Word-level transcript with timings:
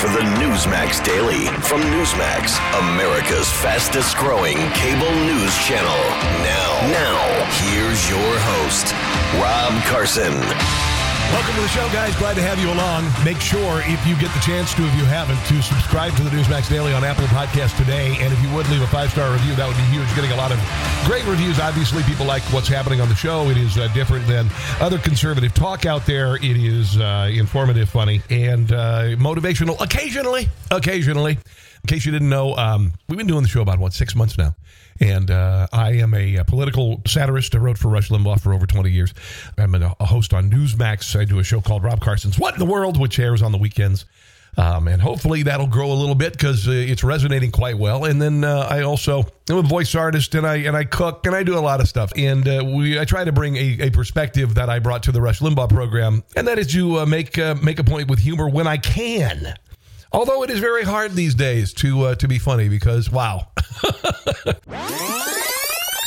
for 0.00 0.08
the 0.08 0.24
Newsmax 0.40 1.04
Daily 1.04 1.44
from 1.60 1.82
Newsmax, 1.82 2.56
America's 2.78 3.52
fastest 3.52 4.16
growing 4.16 4.56
cable 4.70 5.14
news 5.26 5.54
channel. 5.58 6.00
Now, 6.40 6.70
now, 6.90 7.44
here's 7.60 8.08
your 8.08 8.38
host, 8.38 8.94
Rob 9.42 9.84
Carson. 9.84 10.79
Welcome 11.30 11.54
to 11.54 11.60
the 11.60 11.68
show, 11.68 11.86
guys. 11.92 12.16
Glad 12.16 12.34
to 12.34 12.42
have 12.42 12.58
you 12.58 12.72
along. 12.72 13.06
Make 13.24 13.40
sure, 13.40 13.82
if 13.86 14.04
you 14.04 14.18
get 14.18 14.34
the 14.34 14.40
chance 14.40 14.74
to, 14.74 14.82
if 14.82 14.92
you 14.96 15.04
haven't, 15.04 15.38
to 15.46 15.62
subscribe 15.62 16.12
to 16.16 16.24
the 16.24 16.30
Newsmax 16.30 16.68
Daily 16.68 16.92
on 16.92 17.04
Apple 17.04 17.22
Podcast 17.26 17.76
today. 17.78 18.16
And 18.18 18.32
if 18.32 18.42
you 18.42 18.52
would 18.52 18.68
leave 18.68 18.82
a 18.82 18.86
five 18.88 19.12
star 19.12 19.32
review, 19.32 19.54
that 19.54 19.68
would 19.68 19.76
be 19.76 19.84
huge. 19.94 20.08
Getting 20.16 20.32
a 20.32 20.36
lot 20.36 20.50
of 20.50 20.58
great 21.06 21.24
reviews. 21.26 21.60
Obviously, 21.60 22.02
people 22.02 22.26
like 22.26 22.42
what's 22.52 22.66
happening 22.66 23.00
on 23.00 23.08
the 23.08 23.14
show. 23.14 23.48
It 23.48 23.58
is 23.58 23.78
uh, 23.78 23.86
different 23.94 24.26
than 24.26 24.50
other 24.80 24.98
conservative 24.98 25.54
talk 25.54 25.86
out 25.86 26.04
there. 26.04 26.34
It 26.34 26.56
is 26.56 26.98
uh, 26.98 27.30
informative, 27.32 27.88
funny, 27.88 28.22
and 28.28 28.72
uh, 28.72 29.14
motivational 29.14 29.80
occasionally. 29.80 30.48
Occasionally. 30.72 31.38
In 31.82 31.88
case 31.88 32.04
you 32.04 32.12
didn't 32.12 32.28
know, 32.28 32.54
um, 32.56 32.92
we've 33.08 33.18
been 33.18 33.26
doing 33.26 33.42
the 33.42 33.48
show 33.48 33.62
about, 33.62 33.78
what, 33.78 33.92
six 33.92 34.14
months 34.14 34.36
now. 34.36 34.54
And 35.00 35.30
uh, 35.30 35.66
I 35.72 35.92
am 35.92 36.12
a, 36.12 36.36
a, 36.36 36.44
political 36.44 37.00
satirist. 37.06 37.54
I 37.54 37.58
wrote 37.58 37.78
for 37.78 37.88
Rush 37.88 38.10
Limbaugh 38.10 38.40
for 38.40 38.52
over 38.52 38.66
20 38.66 38.90
years. 38.90 39.14
I'm 39.56 39.74
a, 39.74 39.96
a, 39.98 40.04
host 40.04 40.34
on 40.34 40.50
Newsmax. 40.50 41.18
I 41.18 41.24
do 41.24 41.38
a 41.38 41.44
show 41.44 41.62
called 41.62 41.82
Rob 41.82 42.00
Carson's 42.00 42.38
What 42.38 42.54
in 42.54 42.60
the 42.60 42.66
World, 42.66 43.00
which 43.00 43.18
airs 43.18 43.40
on 43.40 43.50
the 43.50 43.58
weekends. 43.58 44.04
Um, 44.56 44.88
and 44.88 45.00
hopefully 45.00 45.44
that'll 45.44 45.68
grow 45.68 45.90
a 45.90 45.94
little 45.94 46.14
bit 46.14 46.32
because 46.32 46.68
uh, 46.68 46.72
it's 46.72 47.04
resonating 47.04 47.50
quite 47.50 47.78
well. 47.78 48.04
And 48.04 48.20
then 48.20 48.44
uh, 48.44 48.66
I 48.68 48.82
also 48.82 49.24
am 49.48 49.58
a 49.58 49.62
voice 49.62 49.94
artist, 49.94 50.34
and 50.34 50.46
I 50.46 50.56
and 50.56 50.76
I 50.76 50.84
cook, 50.84 51.24
and 51.24 51.36
I 51.36 51.44
do 51.44 51.56
a 51.56 51.60
lot 51.60 51.80
of 51.80 51.88
stuff. 51.88 52.12
And 52.16 52.46
uh, 52.48 52.64
we 52.66 52.98
I 52.98 53.04
try 53.04 53.24
to 53.24 53.32
bring 53.32 53.56
a, 53.56 53.78
a, 53.82 53.90
perspective 53.90 54.56
that 54.56 54.68
I 54.68 54.80
brought 54.80 55.04
to 55.04 55.12
the 55.12 55.20
Rush 55.20 55.38
Limbaugh 55.38 55.68
program, 55.68 56.24
and 56.34 56.48
that 56.48 56.58
is 56.58 56.66
to 56.72 56.98
uh, 56.98 57.06
make 57.06 57.38
uh, 57.38 57.54
make 57.62 57.78
a 57.78 57.84
point 57.84 58.10
with 58.10 58.18
humor 58.18 58.48
when 58.48 58.66
I 58.66 58.76
can. 58.76 59.54
Although 60.12 60.42
it 60.42 60.50
is 60.50 60.58
very 60.58 60.84
hard 60.84 61.12
these 61.12 61.34
days 61.34 61.72
to 61.74 62.06
uh, 62.06 62.14
to 62.16 62.28
be 62.28 62.38
funny 62.38 62.68
because 62.68 63.10
wow. 63.10 63.48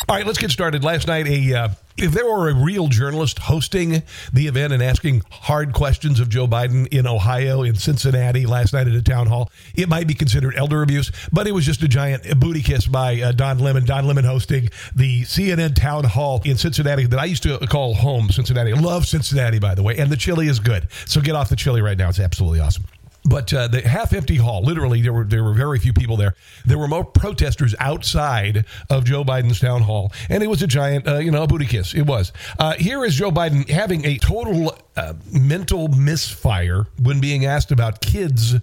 All 0.10 0.18
right, 0.18 0.28
let's 0.28 0.38
get 0.38 0.52
started. 0.52 0.84
Last 0.84 1.08
night, 1.08 1.28
a 1.28 1.54
uh, 1.54 1.70
if 1.96 2.12
there 2.12 2.26
were 2.26 2.50
a 2.50 2.54
real 2.54 2.88
journalist 2.90 3.40
hosting 3.40 4.04
the 4.34 4.48
event 4.48 4.74
and 4.74 4.84
asking 4.84 5.24
hard 5.32 5.74
questions 5.74 6.20
of 6.20 6.28
Joe 6.28 6.46
Biden 6.46 6.88
in 6.88 7.08
Ohio, 7.08 7.64
in 7.64 7.76
Cincinnati, 7.76 8.46
last 8.46 8.74
night 8.74 8.88
at 8.88 8.94
a 8.94 9.02
town 9.02 9.28
hall, 9.28 9.50
it 9.76 9.88
might 9.88 10.06
be 10.06 10.14
considered 10.14 10.56
elder 10.58 10.82
abuse. 10.82 11.12
But 11.32 11.48
it 11.48 11.54
was 11.54 11.66
just 11.66 11.82
a 11.84 11.88
giant 11.88 12.40
booty 12.40 12.62
kiss 12.62 12.86
by 12.86 13.22
uh, 13.22 13.32
Don 13.32 13.60
Lemon. 13.60 13.86
Don 13.86 14.06
Lemon 14.06 14.26
hosting 14.26 14.70
the 14.94 15.22
CNN 15.22 15.74
town 15.76 16.04
hall 16.04 16.42
in 16.44 16.58
Cincinnati 16.58 17.06
that 17.06 17.20
I 17.20 17.26
used 17.26 17.44
to 17.44 17.58
call 17.68 17.94
home. 17.94 18.30
Cincinnati, 18.30 18.74
I 18.74 18.80
love 18.80 19.06
Cincinnati, 19.08 19.60
by 19.60 19.74
the 19.74 19.84
way, 19.84 19.98
and 19.98 20.12
the 20.12 20.18
chili 20.18 20.48
is 20.48 20.60
good. 20.60 20.90
So 21.06 21.22
get 21.22 21.36
off 21.36 21.48
the 21.48 21.56
chili 21.56 21.82
right 21.82 21.98
now; 21.98 22.10
it's 22.10 22.20
absolutely 22.20 22.60
awesome. 22.60 22.84
But 23.26 23.54
uh, 23.54 23.68
the 23.68 23.82
half-empty 23.82 24.36
hall, 24.36 24.64
literally, 24.64 25.02
there 25.02 25.14
were 25.14 25.24
there 25.24 25.44
were 25.44 25.54
very 25.54 25.80
few 25.80 25.94
people 25.94 26.18
there. 26.18 26.36
There 26.66 26.78
were 26.78 26.90
more 26.90 27.06
protesters 27.06 27.74
outside 27.80 28.66
of 28.90 29.06
Joe 29.06 29.24
Biden's 29.24 29.62
town 29.62 29.84
hall, 29.84 30.12
and 30.30 30.44
it 30.44 30.48
was 30.48 30.62
a 30.62 30.68
giant, 30.68 31.08
uh, 31.08 31.20
you 31.20 31.32
know, 31.32 31.48
booty 31.48 31.66
kiss. 31.66 31.94
It 31.94 32.06
was. 32.06 32.34
Uh, 32.60 32.74
here 32.74 33.06
is 33.06 33.16
Joe 33.16 33.32
Biden 33.32 33.70
having 33.70 34.06
a 34.06 34.18
total 34.18 34.78
uh, 34.96 35.14
mental 35.32 35.88
misfire 35.88 36.86
when 37.02 37.20
being 37.20 37.46
asked 37.46 37.72
about 37.72 38.02
kids 38.02 38.56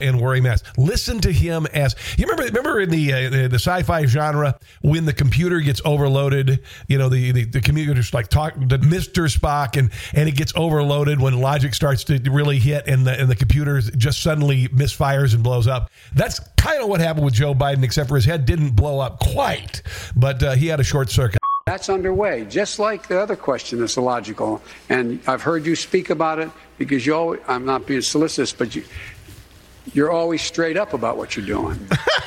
and 0.00 0.20
wearing 0.20 0.42
masks. 0.42 0.70
Listen 0.76 1.20
to 1.20 1.32
him 1.32 1.66
as 1.72 1.94
you 2.16 2.26
remember. 2.26 2.44
Remember 2.44 2.80
in 2.80 2.90
the 2.90 3.12
uh, 3.12 3.48
the, 3.48 3.54
sci-fi 3.54 4.06
genre 4.06 4.58
when 4.82 5.04
the 5.04 5.12
computer 5.12 5.60
gets 5.60 5.80
overloaded. 5.84 6.60
You 6.88 6.98
know, 6.98 7.08
the 7.08 7.32
the, 7.32 7.44
the 7.44 7.60
computer's 7.60 8.12
like 8.12 8.28
talk 8.28 8.54
the 8.56 8.78
Mister 8.78 9.24
Spock, 9.24 9.76
and 9.76 9.90
and 10.14 10.28
it 10.28 10.36
gets 10.36 10.52
overloaded 10.56 11.20
when 11.20 11.40
logic 11.40 11.74
starts 11.74 12.04
to 12.04 12.18
really 12.30 12.58
hit, 12.58 12.86
and 12.86 13.06
the 13.06 13.18
and 13.18 13.28
the 13.28 13.36
computer 13.36 13.80
just 13.80 14.22
suddenly 14.22 14.68
misfires 14.68 15.34
and 15.34 15.42
blows 15.42 15.66
up. 15.66 15.90
That's 16.14 16.40
kind 16.56 16.82
of 16.82 16.88
what 16.88 17.00
happened 17.00 17.24
with 17.24 17.34
Joe 17.34 17.54
Biden, 17.54 17.82
except 17.82 18.08
for 18.08 18.16
his 18.16 18.24
head 18.24 18.44
didn't 18.44 18.70
blow 18.70 19.00
up 19.00 19.20
quite, 19.20 19.82
but 20.16 20.42
uh, 20.42 20.54
he 20.54 20.66
had 20.66 20.80
a 20.80 20.84
short 20.84 21.10
circuit. 21.10 21.38
That's 21.68 21.90
underway, 21.90 22.46
just 22.46 22.78
like 22.78 23.08
the 23.08 23.20
other 23.20 23.36
question 23.36 23.80
that's 23.80 23.98
illogical. 23.98 24.62
And 24.88 25.20
I've 25.26 25.42
heard 25.42 25.66
you 25.66 25.76
speak 25.76 26.08
about 26.08 26.38
it 26.38 26.50
because 26.78 27.04
you 27.04 27.14
always, 27.14 27.40
I'm 27.46 27.66
not 27.66 27.86
being 27.86 28.00
solicitous, 28.00 28.54
but 28.54 28.74
you, 28.74 28.84
you're 29.92 30.10
always 30.10 30.40
straight 30.40 30.78
up 30.78 30.94
about 30.94 31.18
what 31.18 31.36
you're 31.36 31.44
doing. 31.44 31.78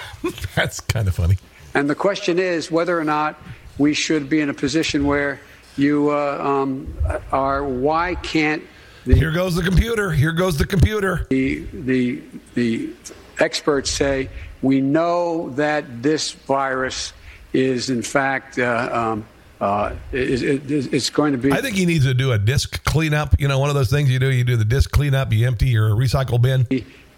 that's 0.56 0.80
kind 0.80 1.08
of 1.08 1.16
funny. 1.16 1.38
And 1.74 1.90
the 1.90 1.96
question 1.96 2.38
is 2.38 2.70
whether 2.70 3.00
or 3.00 3.04
not 3.04 3.42
we 3.80 3.96
should 3.96 4.30
be 4.30 4.42
in 4.42 4.50
a 4.50 4.54
position 4.54 5.08
where 5.08 5.40
you 5.76 6.12
uh, 6.12 6.38
um, 6.40 6.94
are, 7.32 7.64
why 7.64 8.16
can't 8.16 8.64
the, 9.06 9.16
Here 9.16 9.32
goes 9.32 9.56
the 9.56 9.64
computer. 9.64 10.12
Here 10.12 10.34
goes 10.34 10.60
the 10.60 10.68
computer. 10.68 11.26
The, 11.32 11.66
the, 11.74 12.22
the 12.54 12.94
experts 13.40 13.90
say 13.90 14.30
we 14.62 14.82
know 14.82 15.50
that 15.52 16.04
this 16.04 16.32
virus 16.32 17.14
is 17.54 17.90
in 17.90 18.02
fact 18.02 18.60
uh, 18.60 18.90
um, 18.92 19.26
uh, 19.62 19.96
it, 20.12 20.42
it, 20.42 20.94
it's 20.94 21.12
going 21.12 21.34
to 21.34 21.38
be. 21.38 21.52
I 21.52 21.62
think 21.62 21.76
he 21.76 21.86
needs 21.86 22.06
to 22.06 22.16
do 22.16 22.32
a 22.32 22.40
disc 22.40 22.84
cleanup. 22.84 23.40
You 23.40 23.48
know, 23.48 23.60
one 23.60 23.70
of 23.70 23.76
those 23.76 23.92
things 23.92 24.10
you 24.10 24.18
do. 24.18 24.32
You 24.32 24.44
do 24.44 24.58
the 24.58 24.66
disc 24.66 24.90
cleanup. 24.92 25.32
You 25.32 25.46
empty 25.46 25.68
your 25.68 25.92
recycle 25.92 26.42
bin. 26.42 26.68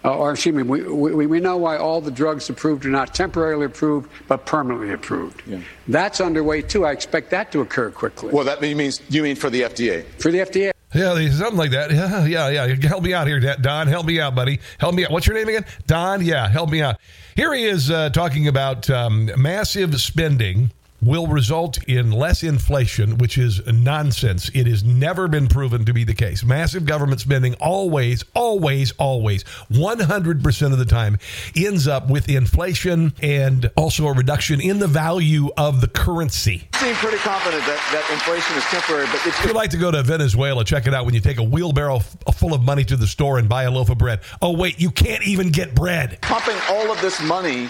Uh, 0.04 0.14
or 0.14 0.32
excuse 0.32 0.54
me, 0.54 0.62
we, 0.62 0.82
we, 0.82 1.26
we 1.26 1.40
know 1.40 1.56
why 1.56 1.78
all 1.78 2.02
the 2.02 2.10
drugs 2.10 2.50
approved 2.50 2.84
are 2.84 2.90
not 2.90 3.14
temporarily 3.14 3.64
approved, 3.64 4.10
but 4.28 4.44
permanently 4.44 4.92
approved. 4.92 5.42
Yeah. 5.46 5.60
That's 5.88 6.20
underway 6.20 6.60
too. 6.60 6.84
I 6.84 6.92
expect 6.92 7.30
that 7.30 7.50
to 7.52 7.62
occur 7.62 7.90
quickly. 7.90 8.30
Well, 8.30 8.44
that 8.44 8.60
means 8.60 9.00
you 9.08 9.22
mean 9.22 9.36
for 9.36 9.48
the 9.48 9.62
FDA? 9.62 10.04
For 10.18 10.30
the 10.30 10.40
FDA. 10.40 10.72
Yeah, 10.92 11.14
something 11.30 11.56
like 11.56 11.70
that. 11.70 11.90
Yeah, 11.90 12.26
yeah, 12.50 12.66
yeah. 12.66 12.86
Help 12.86 13.02
me 13.02 13.14
out 13.14 13.26
here, 13.26 13.40
Don. 13.40 13.86
Help 13.86 14.04
me 14.04 14.20
out, 14.20 14.34
buddy. 14.34 14.60
Help 14.78 14.94
me 14.94 15.06
out. 15.06 15.10
What's 15.10 15.26
your 15.26 15.36
name 15.36 15.48
again? 15.48 15.64
Don. 15.86 16.22
Yeah, 16.22 16.46
help 16.48 16.68
me 16.68 16.82
out. 16.82 16.96
Here 17.34 17.54
he 17.54 17.64
is 17.64 17.90
uh, 17.90 18.10
talking 18.10 18.46
about 18.46 18.90
um, 18.90 19.30
massive 19.38 19.98
spending 19.98 20.70
will 21.04 21.26
result 21.26 21.82
in 21.84 22.10
less 22.10 22.42
inflation, 22.42 23.18
which 23.18 23.38
is 23.38 23.64
nonsense. 23.66 24.50
It 24.54 24.66
has 24.66 24.82
never 24.82 25.28
been 25.28 25.48
proven 25.48 25.84
to 25.84 25.92
be 25.92 26.04
the 26.04 26.14
case. 26.14 26.44
Massive 26.44 26.86
government 26.86 27.20
spending 27.20 27.54
always, 27.54 28.24
always, 28.34 28.92
always, 28.92 29.44
100% 29.70 30.72
of 30.72 30.78
the 30.78 30.84
time 30.84 31.18
ends 31.56 31.86
up 31.86 32.08
with 32.08 32.28
inflation 32.28 33.12
and 33.22 33.70
also 33.76 34.06
a 34.06 34.12
reduction 34.12 34.60
in 34.60 34.78
the 34.78 34.86
value 34.86 35.50
of 35.56 35.80
the 35.80 35.88
currency. 35.88 36.68
I 36.72 36.84
seem 36.84 36.94
pretty 36.96 37.18
confident 37.18 37.64
that, 37.66 37.80
that 37.92 38.10
inflation 38.12 38.56
is 38.56 38.64
temporary, 38.64 39.06
but 39.06 39.26
if 39.26 39.44
you'd 39.44 39.54
like 39.54 39.70
to 39.70 39.78
go 39.78 39.90
to 39.90 40.02
Venezuela, 40.02 40.64
check 40.64 40.86
it 40.86 40.94
out 40.94 41.04
when 41.04 41.14
you 41.14 41.20
take 41.20 41.38
a 41.38 41.42
wheelbarrow 41.42 42.00
full 42.34 42.54
of 42.54 42.62
money 42.62 42.84
to 42.84 42.96
the 42.96 43.06
store 43.06 43.38
and 43.38 43.48
buy 43.48 43.64
a 43.64 43.70
loaf 43.70 43.90
of 43.90 43.98
bread. 43.98 44.20
Oh, 44.40 44.56
wait, 44.56 44.80
you 44.80 44.90
can't 44.90 45.26
even 45.26 45.50
get 45.50 45.74
bread. 45.74 46.18
Pumping 46.22 46.56
all 46.68 46.90
of 46.90 47.00
this 47.00 47.20
money 47.22 47.68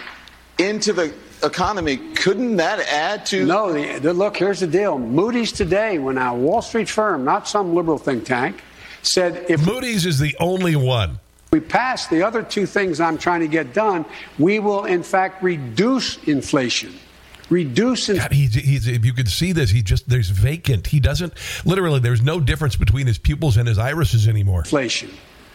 into 0.58 0.92
the 0.92 1.12
economy, 1.44 1.98
couldn't 2.14 2.56
that 2.56 2.80
add 2.80 3.26
to? 3.26 3.44
No, 3.44 3.72
the, 3.72 3.98
the, 3.98 4.12
look, 4.12 4.36
here's 4.36 4.60
the 4.60 4.66
deal. 4.66 4.98
Moody's 4.98 5.52
today, 5.52 5.98
when 5.98 6.18
a 6.18 6.34
Wall 6.34 6.62
Street 6.62 6.88
firm, 6.88 7.24
not 7.24 7.48
some 7.48 7.74
liberal 7.74 7.98
think 7.98 8.24
tank, 8.24 8.62
said 9.02 9.46
if 9.48 9.64
Moody's 9.64 10.06
is 10.06 10.18
the 10.18 10.36
only 10.40 10.76
one. 10.76 11.20
We 11.52 11.60
pass 11.60 12.08
the 12.08 12.22
other 12.22 12.42
two 12.42 12.66
things 12.66 13.00
I'm 13.00 13.16
trying 13.16 13.40
to 13.40 13.48
get 13.48 13.72
done, 13.72 14.04
we 14.38 14.58
will 14.58 14.86
in 14.86 15.02
fact 15.02 15.42
reduce 15.42 16.22
inflation. 16.24 16.94
Reduce 17.50 18.08
God, 18.08 18.32
he's, 18.32 18.54
he's, 18.54 18.88
if 18.88 19.04
you 19.04 19.12
could 19.12 19.28
see 19.28 19.52
this, 19.52 19.70
he 19.70 19.82
just 19.82 20.08
there's 20.08 20.30
vacant. 20.30 20.86
He 20.86 20.98
doesn't 20.98 21.34
literally. 21.64 22.00
There's 22.00 22.22
no 22.22 22.40
difference 22.40 22.74
between 22.74 23.06
his 23.06 23.18
pupils 23.18 23.58
and 23.58 23.68
his 23.68 23.78
irises 23.78 24.26
anymore. 24.26 24.60
Inflation, 24.60 25.10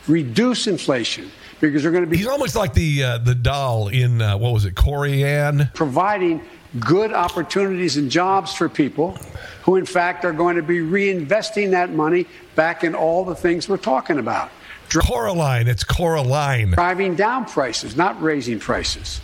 reduce 0.07 0.67
inflation 0.67 1.31
because 1.59 1.83
they're 1.83 1.91
going 1.91 2.05
to 2.05 2.09
be. 2.09 2.17
He's 2.17 2.27
almost 2.27 2.55
like 2.55 2.73
the 2.73 3.03
uh, 3.03 3.17
the 3.19 3.35
doll 3.35 3.87
in 3.87 4.21
uh, 4.21 4.37
what 4.37 4.53
was 4.53 4.65
it, 4.65 4.75
Corianne, 4.75 5.73
providing 5.73 6.41
good 6.79 7.13
opportunities 7.13 7.97
and 7.97 8.11
jobs 8.11 8.53
for 8.53 8.69
people 8.69 9.17
who, 9.63 9.75
in 9.75 9.85
fact, 9.85 10.23
are 10.25 10.33
going 10.33 10.55
to 10.55 10.63
be 10.63 10.79
reinvesting 10.79 11.71
that 11.71 11.91
money 11.91 12.27
back 12.55 12.83
in 12.83 12.93
all 12.95 13.25
the 13.25 13.35
things 13.35 13.67
we're 13.67 13.77
talking 13.77 14.19
about. 14.19 14.51
Coraline, 14.89 15.67
it's 15.67 15.83
Coraline. 15.83 16.71
Driving 16.71 17.15
down 17.15 17.45
prices, 17.45 17.95
not 17.95 18.21
raising 18.21 18.59
prices. 18.59 19.21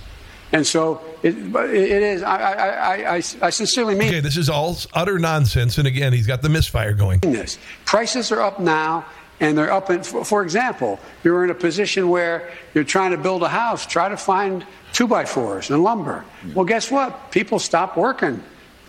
And 0.51 0.65
so 0.65 1.01
it, 1.23 1.35
it 1.35 2.03
is, 2.03 2.21
I, 2.21 2.37
I, 2.37 2.93
I, 2.93 3.15
I, 3.15 3.49
sincerely 3.49 3.95
mean 3.95 4.09
Okay, 4.09 4.19
this 4.19 4.37
is 4.37 4.47
all 4.47 4.77
utter 4.93 5.17
nonsense. 5.17 5.77
And 5.77 5.87
again, 5.87 6.13
he's 6.13 6.27
got 6.27 6.41
the 6.41 6.49
misfire 6.49 6.93
going. 6.93 7.19
This. 7.21 7.57
Prices 7.83 8.31
are 8.31 8.41
up 8.41 8.59
now 8.59 9.05
and 9.39 9.57
they're 9.57 9.71
up 9.71 9.89
in, 9.89 10.03
for 10.03 10.43
example, 10.43 10.99
you're 11.23 11.43
in 11.43 11.49
a 11.49 11.55
position 11.55 12.09
where 12.09 12.51
you're 12.73 12.83
trying 12.83 13.11
to 13.11 13.17
build 13.17 13.43
a 13.43 13.49
house, 13.49 13.85
try 13.85 14.09
to 14.09 14.17
find 14.17 14.65
two 14.93 15.07
by 15.07 15.25
fours 15.25 15.69
and 15.69 15.83
lumber. 15.83 16.23
Well, 16.53 16.65
guess 16.65 16.89
what? 16.89 17.31
People 17.31 17.59
stop 17.59 17.97
working 17.97 18.41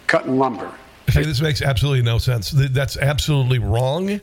cutting 0.06 0.38
lumber. 0.38 0.72
Okay, 1.08 1.22
this 1.22 1.40
makes 1.40 1.62
absolutely 1.62 2.02
no 2.02 2.19
sense. 2.19 2.50
That's 2.50 2.96
absolutely 2.96 3.58
wrong. 3.58 4.20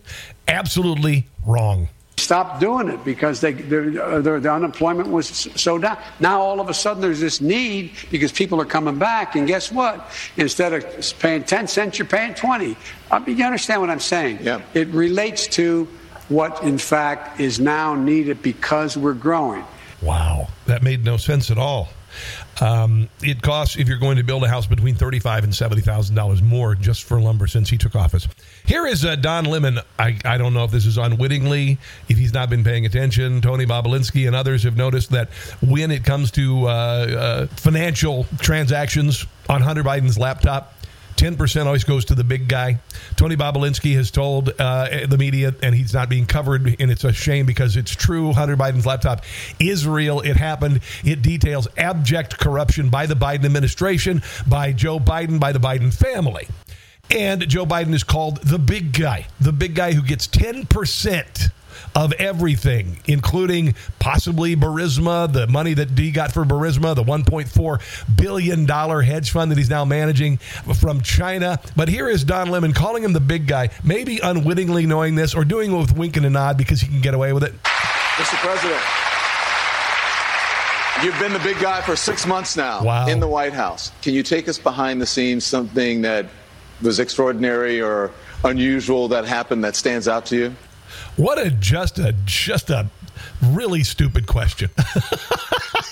Absolutely 0.47 1.27
wrong. 1.45 1.87
Stop 2.17 2.59
doing 2.59 2.89
it 2.89 3.03
because 3.03 3.41
they, 3.41 3.53
uh, 3.53 4.21
the 4.21 4.51
unemployment 4.51 5.09
was 5.09 5.27
so 5.27 5.77
down. 5.77 5.97
Now 6.19 6.41
all 6.41 6.61
of 6.61 6.69
a 6.69 6.73
sudden 6.73 7.01
there's 7.01 7.19
this 7.19 7.41
need 7.41 7.93
because 8.11 8.31
people 8.31 8.61
are 8.61 8.65
coming 8.65 8.97
back, 8.97 9.35
and 9.35 9.47
guess 9.47 9.71
what? 9.71 10.09
Instead 10.37 10.73
of 10.73 11.19
paying 11.19 11.43
ten 11.43 11.67
cents, 11.67 11.97
you're 11.97 12.05
paying 12.05 12.33
twenty. 12.33 12.77
I 13.11 13.19
mean, 13.19 13.37
you 13.37 13.43
understand 13.43 13.81
what 13.81 13.89
I'm 13.89 13.99
saying? 13.99 14.39
Yeah. 14.41 14.61
It 14.73 14.87
relates 14.89 15.47
to 15.47 15.87
what, 16.33 16.63
in 16.63 16.77
fact, 16.77 17.39
is 17.39 17.59
now 17.59 17.95
needed 17.95 18.41
because 18.41 18.97
we're 18.97 19.13
growing. 19.13 19.63
Wow, 20.01 20.49
that 20.65 20.83
made 20.83 21.05
no 21.05 21.17
sense 21.17 21.51
at 21.51 21.57
all. 21.57 21.89
Um, 22.61 23.09
it 23.21 23.41
costs 23.41 23.75
if 23.77 23.87
you're 23.87 23.97
going 23.97 24.17
to 24.17 24.23
build 24.23 24.43
a 24.43 24.47
house 24.47 24.67
between 24.67 24.93
thirty-five 24.93 25.43
and 25.43 25.55
seventy 25.55 25.81
thousand 25.81 26.15
dollars 26.15 26.43
more 26.43 26.75
just 26.75 27.05
for 27.05 27.19
lumber 27.19 27.47
since 27.47 27.69
he 27.69 27.77
took 27.77 27.95
office. 27.95 28.27
Here 28.65 28.85
is 28.85 29.03
uh, 29.03 29.15
Don 29.15 29.45
Lemon. 29.45 29.79
I, 29.97 30.19
I 30.23 30.37
don't 30.37 30.53
know 30.53 30.63
if 30.63 30.69
this 30.69 30.85
is 30.85 30.97
unwittingly, 30.97 31.79
if 32.09 32.17
he's 32.17 32.31
not 32.31 32.51
been 32.51 32.63
paying 32.63 32.85
attention. 32.85 33.41
Tony 33.41 33.65
Bobulinski 33.65 34.27
and 34.27 34.35
others 34.35 34.61
have 34.63 34.77
noticed 34.77 35.09
that 35.09 35.29
when 35.61 35.89
it 35.89 36.03
comes 36.03 36.29
to 36.31 36.67
uh, 36.67 36.69
uh, 36.69 37.47
financial 37.47 38.27
transactions 38.37 39.25
on 39.49 39.61
Hunter 39.61 39.83
Biden's 39.83 40.19
laptop, 40.19 40.75
10% 41.15 41.65
always 41.65 41.83
goes 41.83 42.05
to 42.05 42.15
the 42.15 42.23
big 42.23 42.47
guy. 42.47 42.79
Tony 43.15 43.35
Bobulinski 43.35 43.95
has 43.95 44.11
told 44.11 44.49
uh, 44.59 45.07
the 45.07 45.17
media, 45.17 45.53
and 45.61 45.75
he's 45.75 45.93
not 45.93 46.09
being 46.09 46.25
covered, 46.25 46.75
and 46.79 46.91
it's 46.91 47.03
a 47.03 47.13
shame 47.13 47.45
because 47.45 47.75
it's 47.77 47.91
true. 47.91 48.33
Hunter 48.33 48.57
Biden's 48.57 48.85
laptop 48.85 49.23
is 49.59 49.87
real. 49.87 50.19
It 50.19 50.37
happened. 50.37 50.81
It 51.03 51.21
details 51.21 51.67
abject 51.77 52.37
corruption 52.37 52.89
by 52.89 53.05
the 53.05 53.15
Biden 53.15 53.45
administration, 53.45 54.21
by 54.47 54.73
Joe 54.73 54.99
Biden, 54.99 55.39
by 55.39 55.51
the 55.51 55.59
Biden 55.59 55.93
family. 55.93 56.47
And 57.09 57.47
Joe 57.47 57.65
Biden 57.65 57.93
is 57.93 58.03
called 58.03 58.37
the 58.37 58.57
big 58.57 58.93
guy, 58.93 59.27
the 59.39 59.51
big 59.51 59.75
guy 59.75 59.93
who 59.93 60.01
gets 60.01 60.27
10% 60.27 61.51
of 61.95 62.13
everything, 62.13 62.97
including 63.05 63.75
possibly 63.99 64.55
Burisma, 64.55 65.31
the 65.31 65.47
money 65.47 65.73
that 65.73 65.95
D 65.95 66.11
got 66.11 66.31
for 66.31 66.43
Burisma, 66.45 66.95
the 66.95 67.03
$1.4 67.03 68.17
billion 68.17 68.67
hedge 68.67 69.31
fund 69.31 69.51
that 69.51 69.57
he's 69.57 69.69
now 69.69 69.85
managing 69.85 70.37
from 70.37 71.01
China. 71.01 71.59
But 71.75 71.89
here 71.89 72.09
is 72.09 72.23
Don 72.23 72.49
Lemon 72.49 72.73
calling 72.73 73.03
him 73.03 73.13
the 73.13 73.19
big 73.19 73.47
guy, 73.47 73.69
maybe 73.83 74.19
unwittingly 74.19 74.85
knowing 74.85 75.15
this 75.15 75.33
or 75.35 75.45
doing 75.45 75.71
it 75.73 75.77
with 75.77 75.95
wink 75.97 76.17
and 76.17 76.25
a 76.25 76.29
nod 76.29 76.57
because 76.57 76.81
he 76.81 76.87
can 76.87 77.01
get 77.01 77.13
away 77.13 77.33
with 77.33 77.43
it. 77.43 77.53
Mr. 77.63 78.35
President, 78.37 78.81
you've 81.03 81.19
been 81.19 81.33
the 81.33 81.39
big 81.39 81.59
guy 81.59 81.81
for 81.81 81.95
six 81.95 82.25
months 82.25 82.55
now 82.55 82.83
Wow. 82.83 83.07
in 83.07 83.19
the 83.19 83.27
White 83.27 83.53
House. 83.53 83.91
Can 84.01 84.13
you 84.13 84.23
take 84.23 84.47
us 84.47 84.57
behind 84.57 85.01
the 85.01 85.05
scenes, 85.05 85.43
something 85.45 86.01
that 86.03 86.27
was 86.81 86.99
extraordinary 86.99 87.81
or 87.81 88.11
unusual 88.43 89.07
that 89.09 89.25
happened 89.25 89.63
that 89.63 89.75
stands 89.75 90.07
out 90.07 90.25
to 90.27 90.35
you? 90.35 90.55
What 91.15 91.37
a 91.37 91.51
just 91.51 91.99
a 91.99 92.15
just 92.25 92.71
a 92.71 92.87
really 93.43 93.83
stupid 93.83 94.27
question. 94.27 94.69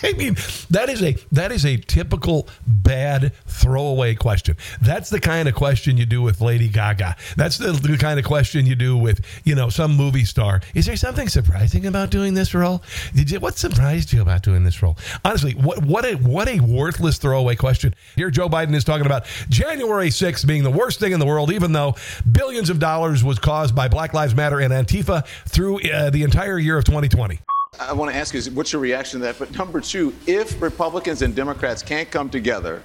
I 0.03 0.13
mean, 0.13 0.35
that 0.69 0.89
is 0.89 1.03
a 1.03 1.15
that 1.31 1.51
is 1.51 1.65
a 1.65 1.77
typical 1.77 2.47
bad 2.65 3.33
throwaway 3.45 4.15
question. 4.15 4.57
That's 4.81 5.09
the 5.09 5.19
kind 5.19 5.47
of 5.47 5.55
question 5.55 5.97
you 5.97 6.05
do 6.05 6.21
with 6.21 6.41
Lady 6.41 6.69
Gaga. 6.69 7.15
That's 7.35 7.57
the, 7.57 7.71
the 7.71 7.97
kind 7.97 8.19
of 8.19 8.25
question 8.25 8.65
you 8.65 8.75
do 8.75 8.97
with 8.97 9.23
you 9.43 9.55
know 9.55 9.69
some 9.69 9.95
movie 9.95 10.25
star. 10.25 10.61
Is 10.73 10.85
there 10.85 10.95
something 10.95 11.27
surprising 11.27 11.85
about 11.85 12.09
doing 12.09 12.33
this 12.33 12.53
role? 12.53 12.83
Did 13.13 13.29
you 13.29 13.39
what 13.39 13.57
surprised 13.57 14.11
you 14.13 14.21
about 14.21 14.43
doing 14.43 14.63
this 14.63 14.81
role? 14.81 14.97
Honestly, 15.23 15.53
what 15.53 15.85
what 15.85 16.05
a 16.05 16.15
what 16.15 16.47
a 16.47 16.59
worthless 16.59 17.17
throwaway 17.17 17.55
question. 17.55 17.93
Here, 18.15 18.31
Joe 18.31 18.49
Biden 18.49 18.73
is 18.75 18.83
talking 18.83 19.05
about 19.05 19.25
January 19.49 20.09
6th 20.09 20.47
being 20.47 20.63
the 20.63 20.71
worst 20.71 20.99
thing 20.99 21.11
in 21.11 21.19
the 21.19 21.25
world, 21.25 21.51
even 21.51 21.73
though 21.73 21.95
billions 22.31 22.69
of 22.69 22.79
dollars 22.79 23.23
was 23.23 23.39
caused 23.39 23.75
by 23.75 23.87
Black 23.87 24.13
Lives 24.13 24.35
Matter 24.35 24.59
and 24.59 24.73
Antifa 24.73 25.25
through 25.47 25.81
uh, 25.91 26.09
the 26.09 26.23
entire 26.23 26.57
year 26.57 26.77
of 26.77 26.85
2020. 26.85 27.39
I 27.79 27.93
want 27.93 28.11
to 28.11 28.17
ask 28.17 28.33
you, 28.33 28.41
what's 28.51 28.73
your 28.73 28.81
reaction 28.81 29.21
to 29.21 29.25
that? 29.25 29.39
But 29.39 29.57
number 29.57 29.79
two, 29.79 30.13
if 30.27 30.61
Republicans 30.61 31.21
and 31.21 31.33
Democrats 31.33 31.81
can't 31.81 32.11
come 32.11 32.29
together, 32.29 32.83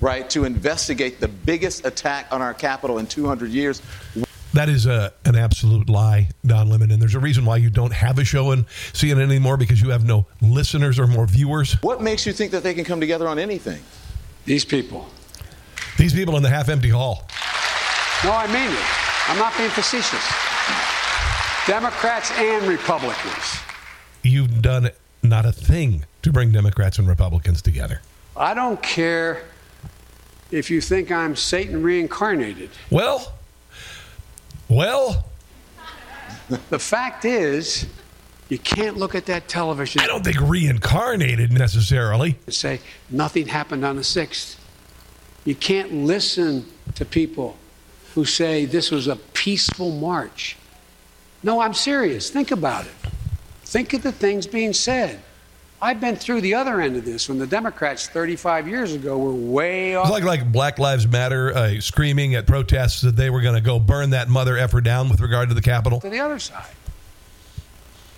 right, 0.00 0.28
to 0.30 0.44
investigate 0.44 1.20
the 1.20 1.28
biggest 1.28 1.84
attack 1.84 2.28
on 2.30 2.40
our 2.40 2.54
Capitol 2.54 2.98
in 2.98 3.06
200 3.06 3.50
years, 3.50 3.82
That 4.54 4.68
is 4.68 4.86
a, 4.86 5.12
an 5.26 5.36
absolute 5.36 5.88
lie, 5.88 6.28
Don 6.44 6.70
Lemon. 6.70 6.90
And 6.90 7.00
there's 7.00 7.14
a 7.14 7.20
reason 7.20 7.44
why 7.44 7.58
you 7.58 7.70
don't 7.70 7.92
have 7.92 8.18
a 8.18 8.24
show 8.24 8.52
in 8.52 8.64
CNN 8.92 9.22
anymore 9.22 9.56
because 9.56 9.80
you 9.80 9.90
have 9.90 10.04
no 10.04 10.26
listeners 10.40 10.98
or 10.98 11.06
more 11.06 11.26
viewers. 11.26 11.74
what 11.82 12.02
makes 12.02 12.26
you 12.26 12.32
think 12.32 12.52
that 12.52 12.62
they 12.62 12.74
can 12.74 12.84
come 12.84 13.00
together 13.00 13.28
on 13.28 13.38
anything? 13.38 13.82
These 14.44 14.64
people. 14.64 15.08
These 15.98 16.14
people 16.14 16.36
in 16.36 16.42
the 16.42 16.48
half 16.48 16.68
empty 16.68 16.88
hall. 16.88 17.28
No, 18.24 18.32
I 18.32 18.46
mean 18.46 18.72
it. 18.72 19.28
I'm 19.28 19.38
not 19.38 19.56
being 19.56 19.70
facetious. 19.70 20.24
Democrats 21.66 22.30
and 22.32 22.66
Republicans. 22.66 23.58
You've 24.22 24.62
done 24.62 24.90
not 25.22 25.44
a 25.46 25.52
thing 25.52 26.04
to 26.22 26.32
bring 26.32 26.52
Democrats 26.52 26.98
and 26.98 27.08
Republicans 27.08 27.62
together. 27.62 28.00
I 28.36 28.54
don't 28.54 28.82
care 28.82 29.42
if 30.50 30.70
you 30.70 30.80
think 30.80 31.10
I'm 31.10 31.34
Satan 31.36 31.82
reincarnated. 31.82 32.70
Well, 32.90 33.34
well, 34.68 35.26
The 36.70 36.78
fact 36.78 37.24
is, 37.24 37.86
you 38.48 38.58
can't 38.58 38.96
look 38.96 39.14
at 39.14 39.26
that 39.26 39.48
television 39.48 40.02
I 40.02 40.06
don't 40.06 40.22
think 40.24 40.38
reincarnated 40.40 41.52
necessarily. 41.52 42.36
and 42.46 42.54
say 42.54 42.80
nothing 43.10 43.46
happened 43.48 43.84
on 43.84 43.96
the 43.96 44.02
6th. 44.02 44.56
You 45.44 45.54
can't 45.54 45.92
listen 45.92 46.66
to 46.94 47.04
people 47.04 47.56
who 48.14 48.24
say 48.24 48.64
this 48.66 48.90
was 48.90 49.06
a 49.08 49.16
peaceful 49.16 49.90
march. 49.90 50.56
No, 51.42 51.60
I'm 51.60 51.74
serious. 51.74 52.30
Think 52.30 52.50
about 52.50 52.84
it. 52.86 52.92
Think 53.72 53.94
of 53.94 54.02
the 54.02 54.12
things 54.12 54.46
being 54.46 54.74
said. 54.74 55.18
I've 55.80 55.98
been 55.98 56.16
through 56.16 56.42
the 56.42 56.52
other 56.52 56.82
end 56.82 56.94
of 56.94 57.06
this 57.06 57.30
when 57.30 57.38
the 57.38 57.46
Democrats 57.46 58.06
35 58.06 58.68
years 58.68 58.92
ago 58.92 59.16
were 59.16 59.32
way 59.32 59.94
off. 59.94 60.04
It's 60.04 60.12
like 60.12 60.24
like 60.24 60.52
Black 60.52 60.78
Lives 60.78 61.08
Matter 61.08 61.56
uh, 61.56 61.80
screaming 61.80 62.34
at 62.34 62.46
protests 62.46 63.00
that 63.00 63.16
they 63.16 63.30
were 63.30 63.40
going 63.40 63.54
to 63.54 63.62
go 63.62 63.78
burn 63.78 64.10
that 64.10 64.28
mother 64.28 64.58
effer 64.58 64.82
down 64.82 65.08
with 65.08 65.22
regard 65.22 65.48
to 65.48 65.54
the 65.54 65.62
Capitol. 65.62 66.00
to 66.00 66.10
the 66.10 66.20
other 66.20 66.38
side. 66.38 66.66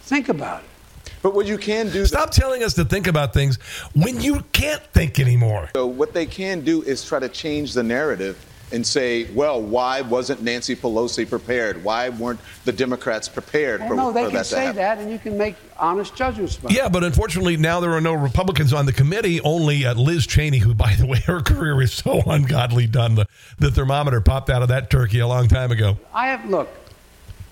Think 0.00 0.28
about 0.28 0.64
it. 0.64 1.12
But 1.22 1.34
what 1.34 1.46
you 1.46 1.56
can 1.56 1.88
do, 1.88 2.04
Stop 2.04 2.32
telling 2.32 2.64
us 2.64 2.74
to 2.74 2.84
think 2.84 3.06
about 3.06 3.32
things 3.32 3.56
when 3.94 4.20
you 4.20 4.40
can't 4.50 4.82
think 4.92 5.20
anymore. 5.20 5.70
So, 5.76 5.86
what 5.86 6.12
they 6.12 6.26
can 6.26 6.62
do 6.62 6.82
is 6.82 7.04
try 7.04 7.20
to 7.20 7.28
change 7.28 7.74
the 7.74 7.84
narrative 7.84 8.44
and 8.74 8.84
say, 8.84 9.30
well, 9.32 9.62
why 9.62 10.00
wasn't 10.00 10.42
Nancy 10.42 10.74
Pelosi 10.74 11.28
prepared? 11.28 11.82
Why 11.84 12.08
weren't 12.08 12.40
the 12.64 12.72
Democrats 12.72 13.28
prepared 13.28 13.80
Well, 13.80 13.88
for, 13.88 13.94
no, 13.94 14.12
they 14.12 14.24
for 14.24 14.28
can 14.30 14.34
that 14.34 14.42
to 14.42 14.44
say 14.50 14.64
happen? 14.64 14.76
that, 14.76 14.98
and 14.98 15.10
you 15.12 15.18
can 15.18 15.38
make 15.38 15.54
honest 15.78 16.16
judgments 16.16 16.58
about 16.58 16.72
it. 16.72 16.76
Yeah, 16.76 16.88
but 16.88 17.04
unfortunately, 17.04 17.56
now 17.56 17.78
there 17.78 17.92
are 17.92 18.00
no 18.00 18.14
Republicans 18.14 18.72
on 18.72 18.86
the 18.86 18.92
committee. 18.92 19.40
Only 19.40 19.86
uh, 19.86 19.94
Liz 19.94 20.26
Cheney, 20.26 20.58
who, 20.58 20.74
by 20.74 20.94
the 20.96 21.06
way, 21.06 21.20
her 21.20 21.40
career 21.40 21.80
is 21.80 21.92
so 21.92 22.20
ungodly 22.26 22.86
done. 22.88 23.14
The, 23.14 23.26
the 23.58 23.70
thermometer 23.70 24.20
popped 24.20 24.50
out 24.50 24.62
of 24.62 24.68
that 24.68 24.90
turkey 24.90 25.20
a 25.20 25.26
long 25.28 25.46
time 25.46 25.70
ago. 25.70 25.96
I 26.12 26.26
have 26.26 26.44
look. 26.50 26.68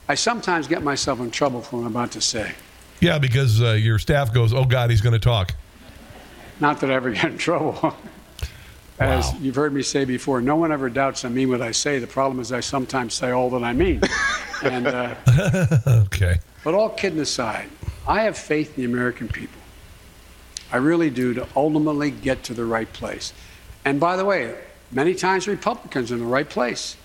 I 0.09 0.17
sometimes 0.17 0.67
get 0.67 0.83
myself 0.83 1.21
in 1.21 1.31
trouble 1.31 1.63
for 1.63 1.77
what 1.77 1.83
I'm 1.87 1.93
about 1.93 2.11
to 2.13 2.21
say. 2.21 2.53
Yeah, 3.01 3.19
because 3.19 3.63
uh, 3.63 3.73
your 3.73 3.99
staff 4.01 4.35
goes, 4.35 4.53
"Oh 4.53 4.65
God, 4.65 4.91
he's 4.91 5.01
going 5.01 5.15
to 5.15 5.19
talk." 5.21 5.55
Not 6.61 6.81
that 6.81 6.91
I 6.91 6.95
ever 6.95 7.11
get 7.11 7.25
in 7.27 7.39
trouble. 7.39 7.97
As 8.99 9.33
Wow. 9.33 9.39
you've 9.41 9.55
heard 9.57 9.73
me 9.73 9.83
say 9.83 10.05
before, 10.05 10.41
no 10.41 10.57
one 10.57 10.71
ever 10.73 10.89
doubts 10.89 11.25
I 11.25 11.29
mean 11.29 11.49
what 11.49 11.61
I 11.63 11.73
say. 11.73 11.99
The 11.99 12.07
problem 12.07 12.41
is 12.41 12.53
I 12.53 12.61
sometimes 12.61 13.15
say 13.15 13.31
all 13.31 13.51
that 13.51 13.65
I 13.65 13.73
mean. 13.73 14.01
and 14.63 14.87
uh, 14.87 15.15
Okay. 16.07 16.39
but 16.63 16.75
all 16.75 16.91
kidding 16.91 17.19
aside, 17.21 17.69
I 18.07 18.23
have 18.23 18.37
faith 18.37 18.77
in 18.77 18.85
the 18.85 18.91
American 18.93 19.29
people. 19.29 19.61
I 20.73 20.77
really 20.77 21.11
do 21.11 21.35
to 21.35 21.47
ultimately 21.57 22.11
get 22.11 22.45
to 22.45 22.55
the 22.55 22.65
right 22.65 22.91
place. 22.93 23.33
And 23.85 23.99
by 23.99 24.17
the 24.17 24.25
way, 24.25 24.55
many 24.91 25.15
times 25.15 25.49
Republicans 25.49 26.11
are 26.11 26.15
in 26.15 26.21
the 26.21 26.27
right 26.27 26.49
place. 26.49 26.97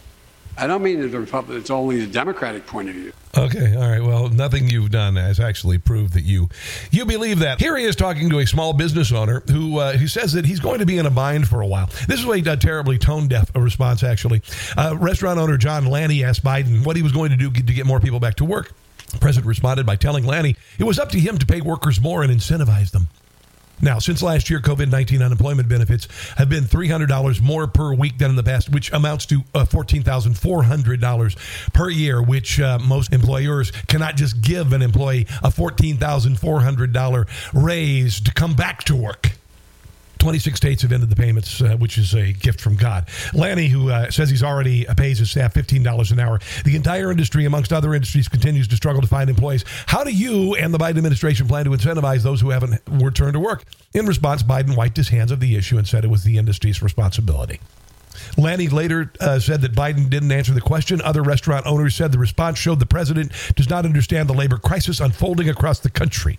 I 0.57 0.67
don't 0.67 0.81
mean 0.81 0.99
the 1.09 1.19
Republic, 1.19 1.59
it's 1.59 1.69
only 1.69 1.99
the 2.03 2.11
Democratic 2.11 2.65
point 2.65 2.89
of 2.89 2.95
view. 2.95 3.13
Okay. 3.37 3.75
All 3.75 3.87
right. 3.87 4.01
Well, 4.01 4.29
nothing 4.29 4.67
you've 4.67 4.89
done 4.89 5.15
has 5.15 5.39
actually 5.39 5.77
proved 5.77 6.13
that 6.13 6.23
you 6.23 6.49
you 6.89 7.05
believe 7.05 7.39
that. 7.39 7.59
Here 7.59 7.77
he 7.77 7.83
is 7.83 7.95
talking 7.95 8.29
to 8.31 8.39
a 8.39 8.47
small 8.47 8.73
business 8.73 9.11
owner 9.11 9.43
who 9.51 9.77
uh, 9.77 9.93
who 9.93 10.07
says 10.07 10.33
that 10.33 10.45
he's 10.45 10.59
going 10.59 10.79
to 10.79 10.85
be 10.85 10.97
in 10.97 11.05
a 11.05 11.11
bind 11.11 11.47
for 11.47 11.61
a 11.61 11.67
while. 11.67 11.87
This 12.07 12.19
is 12.19 12.25
a 12.25 12.51
uh, 12.51 12.55
terribly 12.55 12.97
tone 12.97 13.27
deaf 13.27 13.51
response. 13.55 14.03
Actually, 14.03 14.41
uh, 14.75 14.95
restaurant 14.99 15.39
owner 15.39 15.57
John 15.57 15.85
Lanni 15.85 16.23
asked 16.23 16.43
Biden 16.43 16.85
what 16.85 16.95
he 16.95 17.03
was 17.03 17.11
going 17.11 17.29
to 17.29 17.37
do 17.37 17.51
to 17.51 17.73
get 17.73 17.85
more 17.85 17.99
people 17.99 18.19
back 18.19 18.35
to 18.35 18.45
work. 18.45 18.71
The 19.11 19.19
president 19.19 19.47
responded 19.47 19.85
by 19.85 19.95
telling 19.95 20.25
Lanni 20.25 20.55
it 20.79 20.83
was 20.83 20.97
up 20.97 21.09
to 21.09 21.19
him 21.19 21.37
to 21.37 21.45
pay 21.45 21.61
workers 21.61 22.01
more 22.01 22.23
and 22.23 22.31
incentivize 22.31 22.91
them. 22.91 23.07
Now, 23.81 23.99
since 23.99 24.23
last 24.23 24.49
year, 24.49 24.59
COVID 24.59 24.89
19 24.89 25.21
unemployment 25.21 25.69
benefits 25.69 26.07
have 26.37 26.49
been 26.49 26.63
$300 26.63 27.41
more 27.41 27.67
per 27.67 27.93
week 27.93 28.17
than 28.17 28.31
in 28.31 28.35
the 28.35 28.43
past, 28.43 28.69
which 28.69 28.91
amounts 28.91 29.25
to 29.27 29.43
uh, 29.53 29.65
$14,400 29.65 31.73
per 31.73 31.89
year, 31.89 32.21
which 32.21 32.59
uh, 32.59 32.79
most 32.79 33.13
employers 33.13 33.71
cannot 33.87 34.15
just 34.15 34.41
give 34.41 34.73
an 34.73 34.81
employee 34.81 35.27
a 35.43 35.49
$14,400 35.49 37.27
raise 37.53 38.19
to 38.21 38.33
come 38.33 38.55
back 38.55 38.83
to 38.85 38.95
work. 38.95 39.36
26 40.19 40.57
states 40.57 40.81
have 40.81 40.91
ended 40.91 41.09
the 41.09 41.15
payments, 41.15 41.61
uh, 41.61 41.75
which 41.77 41.97
is 41.97 42.13
a 42.13 42.33
gift 42.33 42.61
from 42.61 42.75
God. 42.75 43.07
Lanni, 43.33 43.67
who 43.67 43.89
uh, 43.89 44.09
says 44.09 44.29
he's 44.29 44.43
already 44.43 44.87
uh, 44.87 44.93
pays 44.93 45.19
his 45.19 45.31
staff 45.31 45.53
$15 45.53 46.11
an 46.11 46.19
hour. 46.19 46.39
The 46.65 46.75
entire 46.75 47.11
industry, 47.11 47.45
amongst 47.45 47.73
other 47.73 47.93
industries, 47.93 48.27
continues 48.27 48.67
to 48.69 48.75
struggle 48.75 49.01
to 49.01 49.07
find 49.07 49.29
employees. 49.29 49.63
How 49.87 50.03
do 50.03 50.11
you 50.11 50.55
and 50.55 50.73
the 50.73 50.77
Biden 50.77 50.97
administration 50.97 51.47
plan 51.47 51.65
to 51.65 51.71
incentivize 51.71 52.23
those 52.23 52.41
who 52.41 52.49
haven't 52.49 52.81
returned 52.87 53.33
to 53.33 53.39
work? 53.39 53.63
In 53.93 54.05
response, 54.05 54.43
Biden 54.43 54.75
wiped 54.75 54.97
his 54.97 55.09
hands 55.09 55.31
of 55.31 55.39
the 55.39 55.55
issue 55.55 55.77
and 55.77 55.87
said 55.87 56.03
it 56.03 56.09
was 56.09 56.23
the 56.23 56.37
industry's 56.37 56.81
responsibility. 56.81 57.59
Lanni 58.37 58.67
later 58.67 59.11
uh, 59.19 59.39
said 59.39 59.61
that 59.61 59.73
Biden 59.73 60.09
didn't 60.09 60.31
answer 60.31 60.53
the 60.53 60.61
question. 60.61 61.01
Other 61.01 61.23
restaurant 61.23 61.65
owners 61.65 61.95
said 61.95 62.11
the 62.11 62.19
response 62.19 62.57
showed 62.57 62.79
the 62.79 62.85
president 62.85 63.31
does 63.55 63.69
not 63.69 63.85
understand 63.85 64.29
the 64.29 64.33
labor 64.33 64.57
crisis 64.57 64.99
unfolding 64.99 65.49
across 65.49 65.79
the 65.79 65.89
country. 65.89 66.37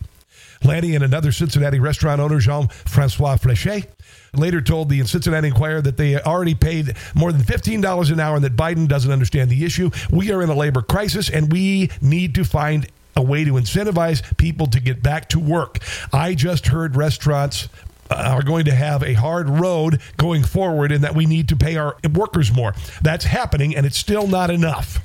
Lanni 0.64 0.94
and 0.94 1.04
another 1.04 1.32
Cincinnati 1.32 1.80
restaurant 1.80 2.20
owner, 2.20 2.38
Jean 2.38 2.68
Francois 2.68 3.36
Flechet, 3.36 3.86
later 4.34 4.60
told 4.60 4.88
the 4.88 5.04
Cincinnati 5.04 5.48
Enquirer 5.48 5.80
that 5.82 5.96
they 5.96 6.20
already 6.20 6.54
paid 6.54 6.96
more 7.14 7.32
than 7.32 7.42
$15 7.42 8.12
an 8.12 8.20
hour 8.20 8.36
and 8.36 8.44
that 8.44 8.56
Biden 8.56 8.88
doesn't 8.88 9.10
understand 9.10 9.50
the 9.50 9.64
issue. 9.64 9.90
We 10.10 10.30
are 10.32 10.42
in 10.42 10.50
a 10.50 10.54
labor 10.54 10.82
crisis 10.82 11.30
and 11.30 11.52
we 11.52 11.90
need 12.00 12.34
to 12.34 12.44
find 12.44 12.88
a 13.16 13.22
way 13.22 13.44
to 13.44 13.52
incentivize 13.52 14.36
people 14.36 14.66
to 14.68 14.80
get 14.80 15.02
back 15.02 15.28
to 15.30 15.40
work. 15.40 15.78
I 16.12 16.34
just 16.34 16.68
heard 16.68 16.94
restaurants 16.94 17.68
uh, 18.10 18.14
are 18.14 18.42
going 18.42 18.64
to 18.66 18.74
have 18.74 19.02
a 19.02 19.14
hard 19.14 19.48
road 19.48 20.00
going 20.16 20.44
forward 20.44 20.92
and 20.92 21.04
that 21.04 21.14
we 21.14 21.26
need 21.26 21.48
to 21.48 21.56
pay 21.56 21.76
our 21.76 21.96
workers 22.14 22.54
more. 22.54 22.74
That's 23.02 23.24
happening 23.24 23.76
and 23.76 23.84
it's 23.84 23.98
still 23.98 24.26
not 24.26 24.50
enough. 24.50 25.00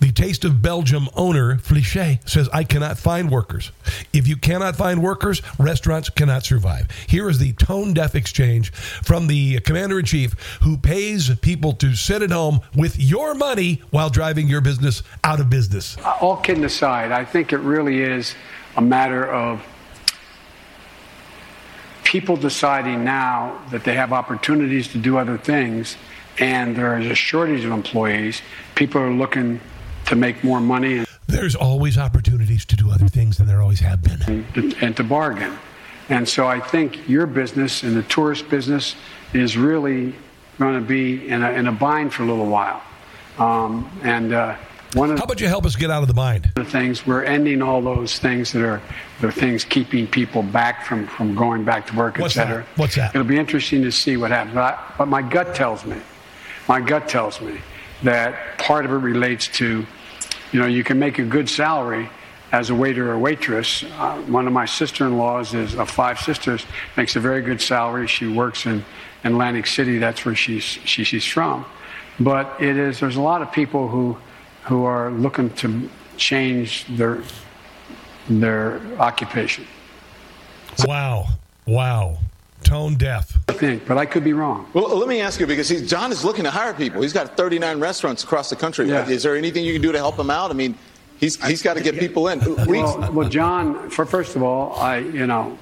The 0.00 0.12
Taste 0.12 0.46
of 0.46 0.62
Belgium 0.62 1.10
owner, 1.14 1.56
Flechet, 1.56 2.26
says, 2.26 2.48
I 2.54 2.64
cannot 2.64 2.98
find 2.98 3.30
workers. 3.30 3.70
If 4.14 4.26
you 4.26 4.36
cannot 4.36 4.74
find 4.74 5.02
workers, 5.02 5.42
restaurants 5.58 6.08
cannot 6.08 6.42
survive. 6.42 6.90
Here 7.06 7.28
is 7.28 7.38
the 7.38 7.52
tone 7.52 7.92
deaf 7.92 8.14
exchange 8.14 8.72
from 8.72 9.26
the 9.26 9.60
commander 9.60 9.98
in 9.98 10.06
chief 10.06 10.32
who 10.62 10.78
pays 10.78 11.34
people 11.40 11.74
to 11.74 11.94
sit 11.94 12.22
at 12.22 12.30
home 12.30 12.60
with 12.74 12.98
your 12.98 13.34
money 13.34 13.82
while 13.90 14.08
driving 14.08 14.48
your 14.48 14.62
business 14.62 15.02
out 15.22 15.38
of 15.38 15.50
business. 15.50 15.98
All 16.20 16.38
kidding 16.38 16.64
aside, 16.64 17.12
I 17.12 17.24
think 17.24 17.52
it 17.52 17.58
really 17.58 18.00
is 18.00 18.34
a 18.76 18.82
matter 18.82 19.30
of 19.30 19.62
people 22.04 22.36
deciding 22.36 23.04
now 23.04 23.60
that 23.70 23.84
they 23.84 23.94
have 23.94 24.14
opportunities 24.14 24.88
to 24.88 24.98
do 24.98 25.18
other 25.18 25.36
things 25.36 25.96
and 26.38 26.74
there 26.74 26.98
is 26.98 27.06
a 27.06 27.14
shortage 27.14 27.64
of 27.64 27.72
employees. 27.72 28.40
People 28.74 29.02
are 29.02 29.12
looking 29.12 29.60
to 30.10 30.16
make 30.16 30.44
more 30.44 30.60
money. 30.60 31.04
There's 31.26 31.54
always 31.54 31.96
opportunities 31.96 32.64
to 32.66 32.76
do 32.76 32.90
other 32.90 33.08
things 33.08 33.38
than 33.38 33.46
there 33.46 33.62
always 33.62 33.80
have 33.80 34.02
been. 34.02 34.44
And, 34.54 34.74
and 34.82 34.96
to 34.96 35.04
bargain. 35.04 35.56
And 36.08 36.28
so 36.28 36.46
I 36.48 36.58
think 36.58 37.08
your 37.08 37.26
business 37.26 37.84
and 37.84 37.96
the 37.96 38.02
tourist 38.02 38.50
business 38.50 38.96
is 39.32 39.56
really 39.56 40.14
going 40.58 40.74
to 40.74 40.86
be 40.86 41.28
in 41.28 41.42
a, 41.42 41.50
in 41.52 41.68
a 41.68 41.72
bind 41.72 42.12
for 42.12 42.24
a 42.24 42.26
little 42.26 42.48
while. 42.48 42.82
Um, 43.38 43.88
and 44.02 44.32
uh, 44.32 44.56
one 44.94 45.12
of 45.12 45.18
How 45.18 45.24
about 45.24 45.40
you 45.40 45.46
help 45.46 45.64
us 45.64 45.76
get 45.76 45.88
out 45.88 46.02
of 46.02 46.08
the 46.08 46.14
bind? 46.14 46.50
the 46.56 46.64
things 46.64 47.06
we're 47.06 47.22
ending 47.22 47.62
all 47.62 47.80
those 47.80 48.18
things 48.18 48.52
that 48.52 48.64
are 48.64 48.82
the 49.20 49.30
things 49.30 49.64
keeping 49.64 50.08
people 50.08 50.42
back 50.42 50.84
from, 50.84 51.06
from 51.06 51.36
going 51.36 51.64
back 51.64 51.86
to 51.86 51.96
work, 51.96 52.18
What's 52.18 52.36
et 52.36 52.42
cetera. 52.42 52.64
that? 52.64 52.78
What's 52.78 52.96
that? 52.96 53.14
It'll 53.14 53.26
be 53.26 53.38
interesting 53.38 53.82
to 53.82 53.92
see 53.92 54.16
what 54.16 54.32
happens. 54.32 54.54
But, 54.54 54.74
I, 54.74 54.94
but 54.98 55.06
my 55.06 55.22
gut 55.22 55.54
tells 55.54 55.86
me, 55.86 55.96
my 56.66 56.80
gut 56.80 57.08
tells 57.08 57.40
me 57.40 57.60
that 58.02 58.58
part 58.58 58.84
of 58.84 58.90
it 58.90 58.96
relates 58.96 59.46
to, 59.58 59.86
you 60.52 60.60
know, 60.60 60.66
you 60.66 60.84
can 60.84 60.98
make 60.98 61.18
a 61.18 61.24
good 61.24 61.48
salary 61.48 62.10
as 62.52 62.70
a 62.70 62.74
waiter 62.74 63.10
or 63.10 63.18
waitress. 63.18 63.84
Uh, 63.84 64.16
one 64.22 64.46
of 64.46 64.52
my 64.52 64.66
sister-in-laws 64.66 65.54
is 65.54 65.74
of 65.76 65.88
five 65.88 66.18
sisters, 66.18 66.66
makes 66.96 67.16
a 67.16 67.20
very 67.20 67.42
good 67.42 67.60
salary. 67.60 68.06
She 68.06 68.26
works 68.26 68.66
in 68.66 68.84
Atlantic 69.24 69.66
City. 69.66 69.98
That's 69.98 70.24
where 70.24 70.34
she's 70.34 70.64
she, 70.64 71.04
she's 71.04 71.24
from. 71.24 71.64
But 72.18 72.60
it 72.60 72.76
is 72.76 73.00
there's 73.00 73.16
a 73.16 73.20
lot 73.20 73.42
of 73.42 73.52
people 73.52 73.88
who 73.88 74.16
who 74.64 74.84
are 74.84 75.10
looking 75.10 75.50
to 75.50 75.88
change 76.16 76.86
their 76.96 77.22
their 78.28 78.80
occupation. 78.98 79.66
Wow. 80.84 81.26
Wow. 81.66 82.18
Tone 82.62 82.94
deaf. 82.94 83.36
I 83.48 83.52
think, 83.52 83.86
but 83.86 83.98
I 83.98 84.06
could 84.06 84.24
be 84.24 84.32
wrong. 84.32 84.68
Well, 84.74 84.96
let 84.96 85.08
me 85.08 85.20
ask 85.20 85.40
you 85.40 85.46
because 85.46 85.68
he's, 85.68 85.88
John 85.88 86.12
is 86.12 86.24
looking 86.24 86.44
to 86.44 86.50
hire 86.50 86.72
people. 86.74 87.02
He's 87.02 87.12
got 87.12 87.36
39 87.36 87.80
restaurants 87.80 88.22
across 88.24 88.50
the 88.50 88.56
country. 88.56 88.88
Yeah. 88.88 89.08
Is 89.08 89.22
there 89.22 89.36
anything 89.36 89.64
you 89.64 89.72
can 89.72 89.82
do 89.82 89.92
to 89.92 89.98
help 89.98 90.18
him 90.18 90.30
out? 90.30 90.50
I 90.50 90.54
mean, 90.54 90.76
he's 91.18 91.42
he's 91.44 91.62
got 91.62 91.74
to 91.74 91.82
get 91.82 91.98
people 91.98 92.28
in. 92.28 92.40
Well, 92.66 93.12
well, 93.12 93.28
John. 93.28 93.90
For 93.90 94.06
first 94.06 94.36
of 94.36 94.42
all, 94.42 94.74
I 94.74 94.98
you 94.98 95.26
know 95.26 95.58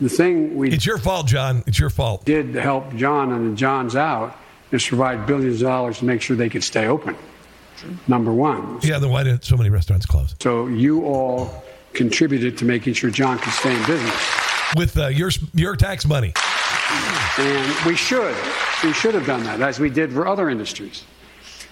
the 0.00 0.08
thing 0.08 0.56
we 0.56 0.70
It's 0.72 0.86
your 0.86 0.98
fault, 0.98 1.26
John. 1.26 1.62
It's 1.66 1.78
your 1.78 1.90
fault. 1.90 2.24
did 2.24 2.54
help 2.54 2.94
John 2.96 3.32
and 3.32 3.52
the 3.52 3.56
John's 3.56 3.96
out 3.96 4.36
is 4.72 4.86
provide 4.86 5.26
billions 5.26 5.62
of 5.62 5.68
dollars 5.68 5.98
to 5.98 6.04
make 6.04 6.20
sure 6.22 6.36
they 6.36 6.48
could 6.48 6.64
stay 6.64 6.86
open. 6.86 7.16
Number 8.08 8.32
one. 8.32 8.78
Yeah, 8.82 8.98
then 8.98 9.10
why 9.10 9.22
did 9.22 9.44
so 9.44 9.56
many 9.56 9.70
restaurants 9.70 10.06
close? 10.06 10.34
So 10.40 10.66
you 10.66 11.04
all 11.04 11.62
contributed 11.92 12.58
to 12.58 12.64
making 12.64 12.94
sure 12.94 13.10
John 13.10 13.38
could 13.38 13.52
stay 13.52 13.74
in 13.74 13.86
business. 13.86 14.45
With 14.74 14.98
uh, 14.98 15.08
your 15.08 15.30
your 15.54 15.76
tax 15.76 16.06
money. 16.06 16.32
And 17.38 17.86
we 17.86 17.94
should. 17.96 18.36
We 18.82 18.92
should 18.92 19.14
have 19.14 19.26
done 19.26 19.44
that, 19.44 19.60
as 19.60 19.78
we 19.78 19.90
did 19.90 20.12
for 20.12 20.26
other 20.26 20.48
industries. 20.50 21.04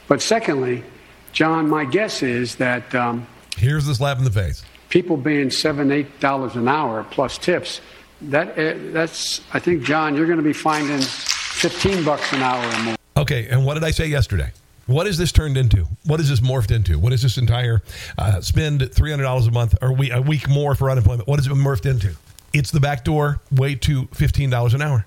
But 0.08 0.20
secondly, 0.22 0.84
John, 1.32 1.68
my 1.68 1.84
guess 1.84 2.22
is 2.22 2.56
that 2.56 2.94
um, 2.94 3.26
Here's 3.56 3.86
the 3.86 3.94
slap 3.94 4.18
in 4.18 4.24
the 4.24 4.30
face. 4.30 4.64
people 4.90 5.16
paying 5.18 5.50
seven, 5.50 5.90
eight 5.92 6.20
dollars 6.20 6.54
an 6.56 6.68
hour 6.68 7.04
plus 7.10 7.38
tips, 7.38 7.80
that 8.22 8.56
eh, 8.58 8.74
that's 8.92 9.40
I 9.52 9.58
think, 9.58 9.82
John, 9.82 10.14
you're 10.16 10.26
going 10.26 10.38
to 10.38 10.44
be 10.44 10.52
finding 10.52 11.00
fifteen 11.00 12.04
bucks 12.04 12.32
an 12.32 12.42
hour 12.42 12.64
or 12.64 12.82
more. 12.84 12.96
Okay, 13.16 13.48
and 13.48 13.64
what 13.64 13.74
did 13.74 13.84
I 13.84 13.90
say 13.90 14.06
yesterday? 14.06 14.52
What 14.86 15.06
is 15.06 15.16
this 15.16 15.32
turned 15.32 15.56
into? 15.56 15.86
What 16.04 16.20
is 16.20 16.28
this 16.28 16.40
morphed 16.40 16.70
into? 16.70 16.98
What 16.98 17.12
is 17.14 17.22
this 17.22 17.38
entire 17.38 17.80
uh, 18.18 18.40
spend 18.40 18.92
three 18.92 19.10
hundred 19.10 19.24
dollars 19.24 19.46
a 19.46 19.50
month 19.50 19.74
or 19.80 19.92
we, 19.92 20.10
a 20.10 20.20
week 20.20 20.48
more 20.48 20.74
for 20.74 20.90
unemployment? 20.90 21.26
What 21.28 21.38
is 21.40 21.46
it 21.46 21.52
morphed 21.52 21.86
into? 21.90 22.14
It's 22.54 22.70
the 22.70 22.80
backdoor 22.80 23.40
way 23.52 23.74
to 23.74 24.06
fifteen 24.14 24.48
dollars 24.48 24.72
an 24.72 24.80
hour. 24.80 25.04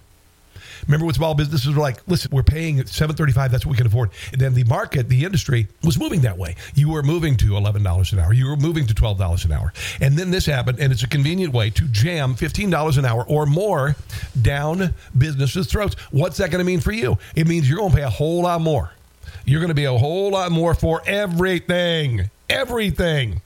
Remember 0.86 1.08
when 1.08 1.16
small 1.16 1.34
businesses 1.34 1.74
were 1.74 1.82
like, 1.82 2.08
listen, 2.08 2.30
we're 2.32 2.44
paying 2.44 2.86
seven 2.86 3.16
thirty 3.16 3.32
five, 3.32 3.52
that's 3.52 3.66
what 3.66 3.72
we 3.72 3.78
can 3.78 3.88
afford. 3.88 4.12
And 4.32 4.40
then 4.40 4.54
the 4.54 4.64
market, 4.66 5.10
the 5.10 5.26
industry 5.26 5.68
was 5.84 5.98
moving 5.98 6.22
that 6.22 6.38
way. 6.38 6.56
You 6.76 6.90
were 6.90 7.02
moving 7.02 7.36
to 7.38 7.58
eleven 7.58 7.82
dollars 7.82 8.14
an 8.14 8.20
hour. 8.20 8.32
You 8.34 8.48
were 8.48 8.58
moving 8.58 8.86
to 8.86 8.94
twelve 8.94 9.18
dollars 9.18 9.46
an 9.46 9.54
hour. 9.54 9.74
And 10.02 10.18
then 10.18 10.30
this 10.30 10.46
happened, 10.46 10.80
and 10.80 10.92
it's 10.92 11.04
a 11.04 11.08
convenient 11.08 11.54
way 11.54 11.70
to 11.72 11.88
jam 11.88 12.36
fifteen 12.36 12.70
dollars 12.70 12.98
an 12.98 13.06
hour 13.06 13.26
or 13.28 13.46
more 13.46 13.96
down 14.40 14.94
businesses' 15.18 15.68
throats. 15.68 15.96
What's 16.12 16.38
that 16.38 16.52
going 16.52 16.60
to 16.60 16.66
mean 16.66 16.82
for 16.82 16.92
you? 16.92 17.18
It 17.36 17.48
means 17.48 17.68
you're 17.68 17.80
going 17.80 17.92
to 17.92 17.98
pay 17.98 18.04
a 18.04 18.10
whole 18.10 18.44
lot 18.44 18.62
more. 18.62 18.92
You're 19.46 19.62
going 19.62 19.70
to 19.70 19.76
be 19.76 19.86
a 19.86 19.98
whole 19.98 20.32
lot 20.32 20.52
more 20.52 20.74
for 20.74 21.02
everything. 21.08 22.30
Everything. 22.50 23.42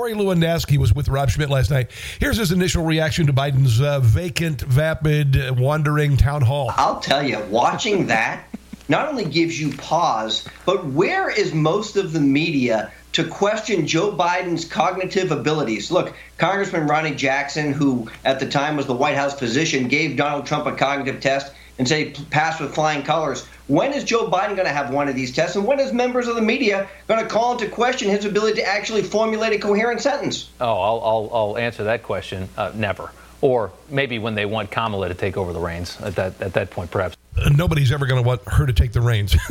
Corey 0.00 0.14
Lewandowski 0.14 0.78
was 0.78 0.94
with 0.94 1.10
Rob 1.10 1.28
Schmitt 1.28 1.50
last 1.50 1.70
night. 1.70 1.90
Here's 2.20 2.38
his 2.38 2.52
initial 2.52 2.82
reaction 2.86 3.26
to 3.26 3.34
Biden's 3.34 3.82
uh, 3.82 4.00
vacant, 4.00 4.62
vapid, 4.62 5.36
uh, 5.36 5.52
wandering 5.52 6.16
town 6.16 6.40
hall. 6.40 6.72
I'll 6.78 7.00
tell 7.00 7.22
you, 7.22 7.38
watching 7.50 8.06
that 8.06 8.42
not 8.88 9.08
only 9.08 9.26
gives 9.26 9.60
you 9.60 9.76
pause, 9.76 10.48
but 10.64 10.86
where 10.86 11.28
is 11.28 11.52
most 11.52 11.98
of 11.98 12.14
the 12.14 12.20
media 12.20 12.90
to 13.12 13.28
question 13.28 13.86
Joe 13.86 14.10
Biden's 14.10 14.64
cognitive 14.64 15.32
abilities? 15.32 15.90
Look, 15.90 16.16
Congressman 16.38 16.86
Ronny 16.86 17.14
Jackson, 17.14 17.74
who 17.74 18.10
at 18.24 18.40
the 18.40 18.48
time 18.48 18.78
was 18.78 18.86
the 18.86 18.94
White 18.94 19.16
House 19.16 19.38
physician, 19.38 19.86
gave 19.86 20.16
Donald 20.16 20.46
Trump 20.46 20.64
a 20.64 20.72
cognitive 20.72 21.20
test 21.20 21.52
and 21.78 21.88
say 21.88 22.12
pass 22.30 22.60
with 22.60 22.74
flying 22.74 23.02
colors. 23.02 23.46
When 23.68 23.92
is 23.92 24.04
Joe 24.04 24.28
Biden 24.28 24.56
going 24.56 24.66
to 24.66 24.72
have 24.72 24.92
one 24.92 25.08
of 25.08 25.14
these 25.14 25.32
tests? 25.32 25.56
And 25.56 25.66
when 25.66 25.78
is 25.78 25.92
members 25.92 26.26
of 26.26 26.34
the 26.34 26.42
media 26.42 26.88
going 27.06 27.22
to 27.22 27.28
call 27.28 27.52
into 27.52 27.68
question 27.68 28.08
his 28.08 28.24
ability 28.24 28.60
to 28.60 28.66
actually 28.66 29.02
formulate 29.02 29.52
a 29.52 29.58
coherent 29.58 30.00
sentence? 30.00 30.50
Oh, 30.60 30.66
I'll, 30.66 31.00
I'll, 31.04 31.30
I'll 31.32 31.58
answer 31.58 31.84
that 31.84 32.02
question. 32.02 32.48
Uh, 32.56 32.72
never. 32.74 33.12
Or 33.40 33.72
maybe 33.88 34.18
when 34.18 34.34
they 34.34 34.44
want 34.44 34.70
Kamala 34.70 35.08
to 35.08 35.14
take 35.14 35.36
over 35.36 35.52
the 35.52 35.60
reins 35.60 36.00
at 36.00 36.16
that 36.16 36.40
at 36.42 36.52
that 36.54 36.70
point, 36.70 36.90
perhaps. 36.90 37.16
Nobody's 37.50 37.92
ever 37.92 38.06
going 38.06 38.22
to 38.22 38.26
want 38.26 38.42
her 38.48 38.66
to 38.66 38.72
take 38.72 38.92
the 38.92 39.00
reins. 39.00 39.36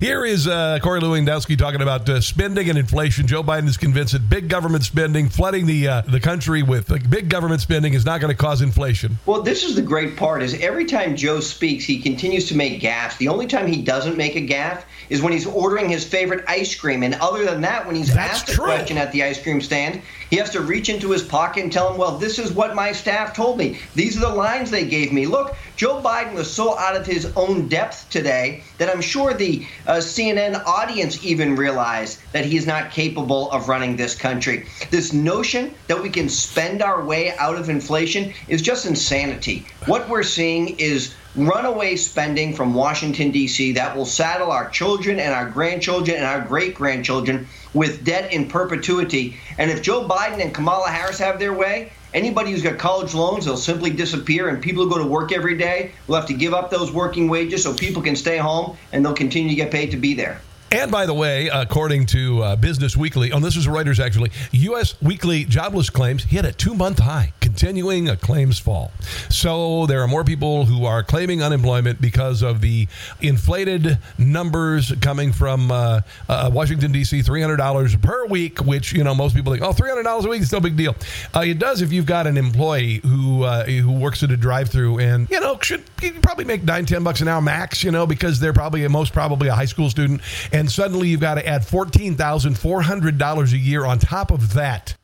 Here 0.00 0.24
is 0.24 0.48
uh, 0.48 0.80
Corey 0.82 1.00
Lewandowski 1.00 1.56
talking 1.56 1.80
about 1.80 2.08
uh, 2.08 2.20
spending 2.20 2.68
and 2.68 2.76
inflation. 2.76 3.26
Joe 3.26 3.42
Biden 3.44 3.68
is 3.68 3.76
convinced 3.76 4.12
that 4.12 4.28
big 4.28 4.48
government 4.48 4.82
spending, 4.84 5.28
flooding 5.28 5.66
the 5.66 5.86
uh, 5.88 6.00
the 6.02 6.18
country 6.18 6.62
with 6.62 6.88
big 7.08 7.28
government 7.28 7.60
spending, 7.60 7.94
is 7.94 8.04
not 8.04 8.20
going 8.20 8.30
to 8.30 8.36
cause 8.36 8.60
inflation. 8.60 9.18
Well, 9.24 9.42
this 9.42 9.62
is 9.62 9.76
the 9.76 9.82
great 9.82 10.16
part 10.16 10.42
is 10.42 10.54
every 10.60 10.84
time 10.84 11.14
Joe 11.14 11.38
speaks, 11.40 11.84
he 11.84 12.00
continues 12.00 12.48
to 12.48 12.56
make 12.56 12.80
gaffes. 12.80 13.16
The 13.18 13.28
only 13.28 13.46
time 13.46 13.68
he 13.68 13.82
doesn't 13.82 14.16
make 14.16 14.34
a 14.34 14.44
gaffe 14.46 14.82
is 15.10 15.22
when 15.22 15.32
he's 15.32 15.46
ordering 15.46 15.88
his 15.88 16.04
favorite 16.04 16.44
ice 16.48 16.74
cream. 16.74 17.02
And 17.02 17.14
other 17.14 17.44
than 17.44 17.60
that, 17.60 17.86
when 17.86 17.94
he's 17.94 18.12
That's 18.12 18.40
asked 18.40 18.48
true. 18.48 18.64
a 18.64 18.66
question 18.66 18.98
at 18.98 19.12
the 19.12 19.22
ice 19.22 19.40
cream 19.40 19.60
stand, 19.60 20.02
he 20.34 20.40
has 20.40 20.50
to 20.50 20.60
reach 20.60 20.88
into 20.88 21.12
his 21.12 21.22
pocket 21.22 21.62
and 21.62 21.72
tell 21.72 21.92
him, 21.92 21.96
well, 21.96 22.18
this 22.18 22.40
is 22.40 22.50
what 22.50 22.74
my 22.74 22.90
staff 22.90 23.36
told 23.36 23.56
me. 23.56 23.78
These 23.94 24.16
are 24.16 24.28
the 24.28 24.34
lines 24.34 24.68
they 24.68 24.84
gave 24.84 25.12
me. 25.12 25.28
Look, 25.28 25.54
Joe 25.76 26.02
Biden 26.02 26.34
was 26.34 26.52
so 26.52 26.76
out 26.76 26.96
of 26.96 27.06
his 27.06 27.32
own 27.36 27.68
depth 27.68 28.10
today 28.10 28.64
that 28.78 28.90
I'm 28.90 29.00
sure 29.00 29.32
the 29.32 29.64
uh, 29.86 29.98
CNN 29.98 30.60
audience 30.66 31.24
even 31.24 31.54
realized 31.54 32.18
that 32.32 32.44
he 32.44 32.56
is 32.56 32.66
not 32.66 32.90
capable 32.90 33.48
of 33.52 33.68
running 33.68 33.94
this 33.94 34.16
country. 34.16 34.66
This 34.90 35.12
notion 35.12 35.72
that 35.86 36.02
we 36.02 36.10
can 36.10 36.28
spend 36.28 36.82
our 36.82 37.04
way 37.04 37.36
out 37.36 37.54
of 37.54 37.68
inflation 37.68 38.32
is 38.48 38.60
just 38.60 38.86
insanity. 38.86 39.64
What 39.86 40.08
we're 40.08 40.24
seeing 40.24 40.80
is 40.80 41.14
runaway 41.36 41.96
spending 41.96 42.54
from 42.54 42.74
Washington, 42.74 43.30
D.C., 43.30 43.72
that 43.72 43.96
will 43.96 44.04
saddle 44.04 44.50
our 44.50 44.68
children 44.70 45.18
and 45.18 45.34
our 45.34 45.48
grandchildren 45.48 46.16
and 46.16 46.26
our 46.26 46.40
great 46.40 46.74
grandchildren 46.74 47.46
with 47.72 48.04
debt 48.04 48.32
in 48.32 48.48
perpetuity. 48.48 49.36
And 49.58 49.70
if 49.70 49.82
Joe 49.82 50.06
Biden 50.08 50.40
and 50.40 50.54
Kamala 50.54 50.88
Harris 50.88 51.18
have 51.18 51.38
their 51.38 51.52
way, 51.52 51.90
Anybody 52.14 52.52
who's 52.52 52.62
got 52.62 52.78
college 52.78 53.12
loans, 53.12 53.44
they'll 53.44 53.56
simply 53.56 53.90
disappear, 53.90 54.48
and 54.48 54.62
people 54.62 54.84
who 54.84 54.90
go 54.90 54.98
to 54.98 55.04
work 55.04 55.32
every 55.32 55.58
day 55.58 55.90
will 56.06 56.14
have 56.14 56.26
to 56.26 56.32
give 56.32 56.54
up 56.54 56.70
those 56.70 56.92
working 56.92 57.26
wages 57.26 57.64
so 57.64 57.74
people 57.74 58.00
can 58.00 58.14
stay 58.14 58.38
home 58.38 58.76
and 58.92 59.04
they'll 59.04 59.12
continue 59.12 59.48
to 59.48 59.56
get 59.56 59.72
paid 59.72 59.90
to 59.90 59.96
be 59.96 60.14
there. 60.14 60.40
And 60.74 60.90
by 60.90 61.06
the 61.06 61.14
way, 61.14 61.46
according 61.52 62.06
to 62.06 62.42
uh, 62.42 62.56
Business 62.56 62.96
Weekly, 62.96 63.30
oh, 63.30 63.38
this 63.38 63.54
is 63.54 63.68
Reuters 63.68 64.04
actually, 64.04 64.32
U.S. 64.50 65.00
weekly 65.00 65.44
jobless 65.44 65.88
claims 65.88 66.24
hit 66.24 66.44
a 66.44 66.50
two 66.50 66.74
month 66.74 66.98
high, 66.98 67.32
continuing 67.40 68.08
a 68.08 68.16
claims 68.16 68.58
fall. 68.58 68.90
So 69.30 69.86
there 69.86 70.02
are 70.02 70.08
more 70.08 70.24
people 70.24 70.64
who 70.64 70.84
are 70.84 71.04
claiming 71.04 71.44
unemployment 71.44 72.00
because 72.00 72.42
of 72.42 72.60
the 72.60 72.88
inflated 73.20 74.00
numbers 74.18 74.92
coming 75.00 75.32
from 75.32 75.70
uh, 75.70 76.00
uh, 76.28 76.50
Washington, 76.52 76.90
D.C., 76.90 77.20
$300 77.20 78.02
per 78.02 78.26
week, 78.26 78.58
which, 78.58 78.92
you 78.92 79.04
know, 79.04 79.14
most 79.14 79.36
people 79.36 79.52
think, 79.52 79.64
oh, 79.64 79.72
$300 79.72 80.24
a 80.24 80.28
week 80.28 80.42
is 80.42 80.50
no 80.50 80.58
big 80.58 80.76
deal. 80.76 80.96
Uh, 81.36 81.44
it 81.46 81.60
does 81.60 81.82
if 81.82 81.92
you've 81.92 82.04
got 82.04 82.26
an 82.26 82.36
employee 82.36 82.96
who 83.04 83.44
uh, 83.44 83.64
who 83.64 83.92
works 83.92 84.24
at 84.24 84.32
a 84.32 84.36
drive 84.36 84.70
through 84.70 84.98
and, 84.98 85.30
you 85.30 85.38
know, 85.38 85.56
should 85.62 85.84
probably 86.20 86.44
make 86.44 86.64
nine, 86.64 86.84
10 86.84 87.04
bucks 87.04 87.20
an 87.20 87.28
hour 87.28 87.40
max, 87.40 87.84
you 87.84 87.92
know, 87.92 88.08
because 88.08 88.40
they're 88.40 88.52
probably 88.52 88.86
most 88.88 89.12
probably 89.12 89.46
a 89.46 89.54
high 89.54 89.64
school 89.66 89.88
student. 89.88 90.20
And 90.52 90.63
and 90.64 90.72
suddenly 90.72 91.08
you've 91.08 91.20
got 91.20 91.34
to 91.34 91.46
add 91.46 91.60
$14,400 91.60 93.52
a 93.52 93.58
year 93.58 93.84
on 93.84 93.98
top 93.98 94.30
of 94.30 94.54
that. 94.54 94.96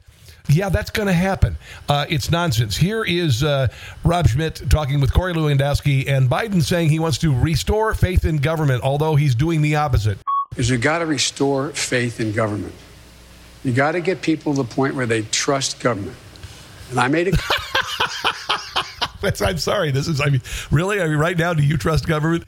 Yeah, 0.49 0.71
that's 0.71 0.89
going 0.89 1.07
to 1.07 1.13
happen. 1.13 1.59
Uh, 1.87 2.07
it's 2.09 2.31
nonsense. 2.31 2.79
Here 2.79 3.05
is 3.05 3.45
uh, 3.45 3.69
Rob 4.03 4.27
Schmitt 4.27 4.63
talking 4.71 5.03
with 5.03 5.13
Corey 5.13 5.35
Lewandowski 5.35 6.09
and 6.09 6.31
Biden 6.31 6.63
saying 6.63 6.89
he 6.89 6.99
wants 6.99 7.19
to 7.19 7.39
restore 7.39 7.93
faith 7.93 8.25
in 8.25 8.39
government, 8.39 8.83
although 8.83 9.17
he's 9.17 9.35
doing 9.35 9.61
the 9.61 9.77
opposite. 9.77 10.17
Is 10.57 10.71
you 10.71 10.79
got 10.79 11.01
to 11.01 11.07
restore 11.07 11.73
faith 11.73 12.21
in 12.21 12.33
government. 12.33 12.73
You 13.63 13.75
got 13.75 13.93
to 13.93 14.01
get 14.01 14.23
people 14.23 14.55
to 14.55 14.63
the 14.63 14.69
point 14.75 14.95
where 14.95 15.05
they 15.05 15.25
trust 15.25 15.79
government. 15.79 16.17
And 16.89 16.99
I 16.99 17.09
made 17.09 17.29
it. 17.29 17.35
I'm 19.43 19.59
sorry. 19.59 19.91
This 19.91 20.09
is. 20.09 20.23
I 20.23 20.31
mean, 20.31 20.41
really. 20.71 21.03
I 21.03 21.07
mean, 21.07 21.19
right 21.19 21.37
now, 21.37 21.53
do 21.53 21.63
you 21.63 21.77
trust 21.77 22.07
government? 22.07 22.45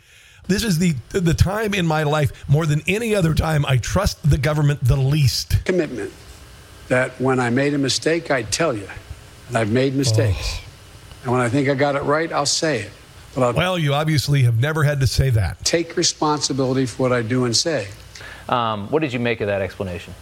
This 0.49 0.65
is 0.65 0.79
the 0.79 0.95
the 1.11 1.35
time 1.35 1.73
in 1.73 1.87
my 1.87 2.03
life 2.03 2.49
more 2.49 2.67
than 2.67 2.83
any 2.87 3.15
other 3.15 3.35
time 3.35 3.65
I 3.67 3.77
trust 3.77 4.29
the 4.29 4.39
government 4.39 4.81
the 4.83 4.97
least. 4.97 5.65
Commitment 5.65 6.13
that 6.89 7.19
when 7.21 7.41
I 7.41 7.51
made 7.51 7.75
a 7.75 7.79
mistake, 7.79 8.31
I 8.31 8.43
tell 8.43 8.77
you, 8.77 8.89
and 9.49 9.57
I've 9.57 9.71
made 9.71 9.95
mistakes. 9.95 10.59
Oh. 10.59 10.69
And 11.23 11.33
when 11.33 11.41
I 11.41 11.49
think 11.49 11.69
I 11.69 11.75
got 11.75 11.97
it 11.97 12.03
right, 12.03 12.31
I'll 12.33 12.45
say 12.45 12.81
it. 12.81 12.91
But 13.35 13.45
I'll 13.45 13.53
well, 13.55 13.79
you 13.79 13.95
obviously 13.95 14.43
have 14.43 14.59
never 14.59 14.83
had 14.85 15.01
to 15.01 15.07
say 15.07 15.31
that. 15.31 15.65
Take 15.65 15.97
responsibility 15.97 16.87
for 16.87 17.05
what 17.05 17.13
I 17.13 17.23
do 17.23 17.45
and 17.45 17.57
say. 17.57 17.89
Um, 18.49 18.89
what 18.89 19.01
did 19.01 19.13
you 19.13 19.21
make 19.21 19.41
of 19.41 19.47
that 19.47 19.63
explanation? 19.63 20.15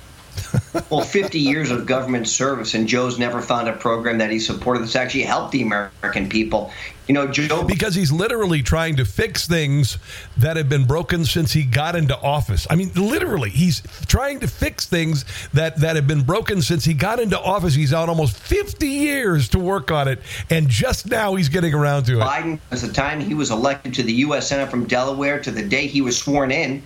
Well, 0.91 1.03
50 1.03 1.39
years 1.39 1.71
of 1.71 1.87
government 1.87 2.29
service, 2.29 2.75
and 2.75 2.87
Joe's 2.89 3.19
never 3.19 3.41
found 3.41 3.69
a 3.69 3.73
program 3.73 4.19
that 4.19 4.31
he 4.31 4.39
supported 4.39 4.83
that's 4.83 4.97
actually 4.97 5.23
helped 5.23 5.53
the 5.53 5.63
American 5.63 6.29
people. 6.29 6.73
You 7.09 7.15
know, 7.15 7.27
Joe. 7.27 7.65
Because 7.65 7.97
he's 7.97 8.13
literally 8.13 8.63
trying 8.63 8.95
to 8.97 9.05
fix 9.05 9.49
things 9.49 9.99
that 10.37 10.57
have 10.57 10.69
been 10.69 10.85
broken 10.85 11.25
since 11.25 11.53
he 11.53 11.65
got 11.65 11.97
into 11.97 12.17
office. 12.17 12.69
I 12.71 12.77
mean, 12.77 12.93
literally, 12.95 13.51
he's 13.51 13.83
trying 14.07 14.39
to 14.41 14.47
fix 14.47 14.87
things 14.87 15.25
that, 15.53 15.79
that 15.79 15.97
have 15.97 16.07
been 16.07 16.23
broken 16.23 16.63
since 16.63 16.85
he 16.85 16.95
got 16.95 17.19
into 17.19 17.37
office. 17.37 17.75
He's 17.75 17.93
out 17.93 18.09
almost 18.09 18.37
50 18.37 18.87
years 18.87 19.49
to 19.49 19.59
work 19.59 19.91
on 19.91 20.07
it, 20.07 20.21
and 20.51 20.69
just 20.69 21.11
now 21.11 21.35
he's 21.35 21.49
getting 21.49 21.75
around 21.75 22.05
to 22.05 22.21
it. 22.21 22.23
Biden, 22.23 22.61
as 22.71 22.83
the 22.83 22.93
time 22.93 23.19
he 23.21 23.35
was 23.35 23.51
elected 23.51 23.93
to 23.95 24.05
the 24.05 24.13
U.S. 24.13 24.49
Senate 24.49 24.71
from 24.71 24.85
Delaware 24.85 25.41
to 25.41 25.51
the 25.51 25.67
day 25.67 25.89
he 25.89 26.03
was 26.03 26.17
sworn 26.17 26.53
in, 26.53 26.81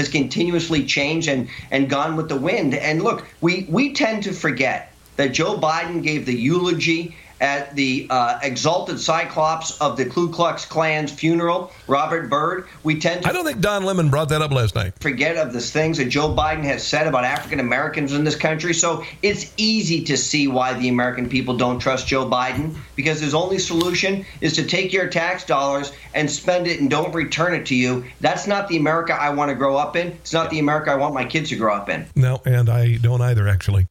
has 0.00 0.08
continuously 0.08 0.84
changed 0.84 1.28
and, 1.28 1.48
and 1.70 1.90
gone 1.90 2.16
with 2.16 2.28
the 2.28 2.36
wind. 2.36 2.74
And 2.74 3.02
look, 3.02 3.26
we, 3.42 3.66
we 3.68 3.92
tend 3.92 4.22
to 4.24 4.32
forget 4.32 4.92
that 5.16 5.32
Joe 5.32 5.58
Biden 5.58 6.02
gave 6.02 6.24
the 6.24 6.34
eulogy 6.34 7.14
at 7.40 7.74
the 7.74 8.06
uh, 8.10 8.38
exalted 8.42 9.00
cyclops 9.00 9.80
of 9.80 9.96
the 9.96 10.04
Ku 10.04 10.30
Klux 10.30 10.64
Klan's 10.64 11.10
funeral, 11.10 11.72
Robert 11.86 12.28
Byrd. 12.28 12.68
We 12.82 13.00
tend 13.00 13.22
to. 13.22 13.28
I 13.28 13.32
don't 13.32 13.44
think 13.44 13.60
Don 13.60 13.84
Lemon 13.84 14.10
brought 14.10 14.28
that 14.28 14.42
up 14.42 14.50
last 14.50 14.74
night. 14.74 14.92
Forget 15.00 15.36
of 15.36 15.52
the 15.52 15.60
things 15.60 15.98
that 15.98 16.06
Joe 16.06 16.34
Biden 16.34 16.64
has 16.64 16.86
said 16.86 17.06
about 17.06 17.24
African 17.24 17.60
Americans 17.60 18.12
in 18.12 18.24
this 18.24 18.36
country. 18.36 18.74
So 18.74 19.04
it's 19.22 19.52
easy 19.56 20.04
to 20.04 20.16
see 20.16 20.48
why 20.48 20.74
the 20.74 20.88
American 20.88 21.28
people 21.28 21.56
don't 21.56 21.78
trust 21.78 22.06
Joe 22.06 22.28
Biden 22.28 22.76
because 22.96 23.20
his 23.20 23.34
only 23.34 23.58
solution 23.58 24.24
is 24.40 24.54
to 24.54 24.64
take 24.64 24.92
your 24.92 25.08
tax 25.08 25.44
dollars 25.44 25.92
and 26.14 26.30
spend 26.30 26.66
it 26.66 26.80
and 26.80 26.90
don't 26.90 27.14
return 27.14 27.54
it 27.54 27.66
to 27.66 27.74
you. 27.74 28.04
That's 28.20 28.46
not 28.46 28.68
the 28.68 28.76
America 28.76 29.14
I 29.14 29.30
want 29.30 29.50
to 29.50 29.54
grow 29.54 29.76
up 29.76 29.96
in. 29.96 30.08
It's 30.08 30.32
not 30.32 30.50
the 30.50 30.58
America 30.58 30.90
I 30.90 30.96
want 30.96 31.14
my 31.14 31.24
kids 31.24 31.50
to 31.50 31.56
grow 31.56 31.74
up 31.74 31.88
in. 31.88 32.06
No, 32.14 32.42
and 32.44 32.68
I 32.68 32.96
don't 32.96 33.22
either, 33.22 33.48
actually. 33.48 33.86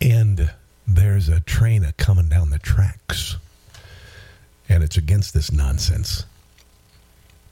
And 0.00 0.50
there's 0.86 1.28
a 1.28 1.40
train 1.40 1.84
a 1.84 1.92
coming 1.92 2.28
down 2.28 2.50
the 2.50 2.58
tracks, 2.58 3.36
and 4.68 4.82
it's 4.82 4.96
against 4.96 5.34
this 5.34 5.52
nonsense. 5.52 6.24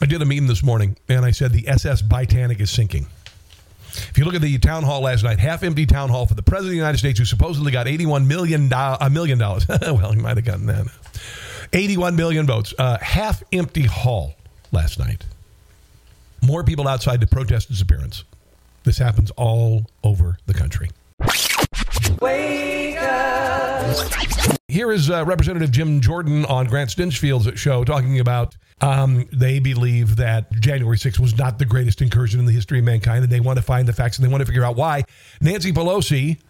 I 0.01 0.07
did 0.07 0.23
a 0.23 0.27
meme 0.27 0.47
this 0.47 0.63
morning, 0.63 0.97
and 1.09 1.25
I 1.25 1.31
said 1.31 1.53
the 1.53 1.67
SS 1.69 2.03
Titanic 2.03 2.61
is 2.61 2.71
sinking. 2.71 3.07
If 3.93 4.19
you 4.19 4.25
look 4.25 4.35
at 4.35 4.41
the 4.41 4.59
town 4.59 4.83
hall 4.83 5.03
last 5.03 5.23
night, 5.23 5.39
half 5.39 5.63
empty 5.63 5.87
town 5.87 6.09
hall 6.11 6.27
for 6.27 6.35
the 6.35 6.43
president 6.43 6.69
of 6.69 6.73
the 6.73 6.77
United 6.77 6.99
States, 6.99 7.19
who 7.19 7.25
supposedly 7.25 7.71
got 7.71 7.87
eighty-one 7.87 8.27
million 8.27 8.71
a 8.73 9.09
million 9.11 9.39
dollars. 9.39 9.67
well, 9.83 10.13
he 10.13 10.21
might 10.21 10.37
have 10.37 10.45
gotten 10.45 10.67
that. 10.67 10.87
Eighty-one 11.73 12.17
million 12.17 12.47
votes. 12.47 12.75
Uh, 12.79 12.99
half 13.01 13.43
empty 13.53 13.85
hall 13.85 14.35
last 14.73 14.99
night. 14.99 15.25
More 16.43 16.65
people 16.65 16.89
outside 16.89 17.21
to 17.21 17.27
protest 17.27 17.69
his 17.69 17.81
appearance. 17.81 18.25
This 18.83 18.99
happens 18.99 19.31
all 19.33 19.87
over 20.03 20.39
the 20.47 20.55
country. 20.55 20.91
Here 24.75 24.91
is 24.91 25.09
uh, 25.09 25.25
Representative 25.25 25.71
Jim 25.71 26.01
Jordan 26.01 26.45
on 26.47 26.67
Grant 26.67 26.91
Stinchfield's 26.91 27.61
show 27.61 27.85
talking 27.85 28.19
about 28.19 28.57
um, 28.81 29.25
they 29.33 29.61
believe 29.61 30.17
that 30.17 30.51
January 30.55 30.97
6th 30.97 31.21
was 31.21 31.39
not 31.39 31.61
the 31.61 31.65
greatest 31.65 32.03
incursion 32.03 32.41
in 32.41 32.47
the 32.47 32.53
history 32.53 32.81
of 32.81 32.85
mankind, 32.85 33.23
and 33.23 33.33
they 33.33 33.39
want 33.39 33.57
to 33.57 33.63
find 33.63 33.87
the 33.87 33.93
facts 33.93 34.19
and 34.19 34.27
they 34.27 34.31
want 34.31 34.41
to 34.41 34.47
figure 34.47 34.65
out 34.65 34.75
why 34.75 35.05
Nancy 35.41 35.73
Pelosi 35.73 36.41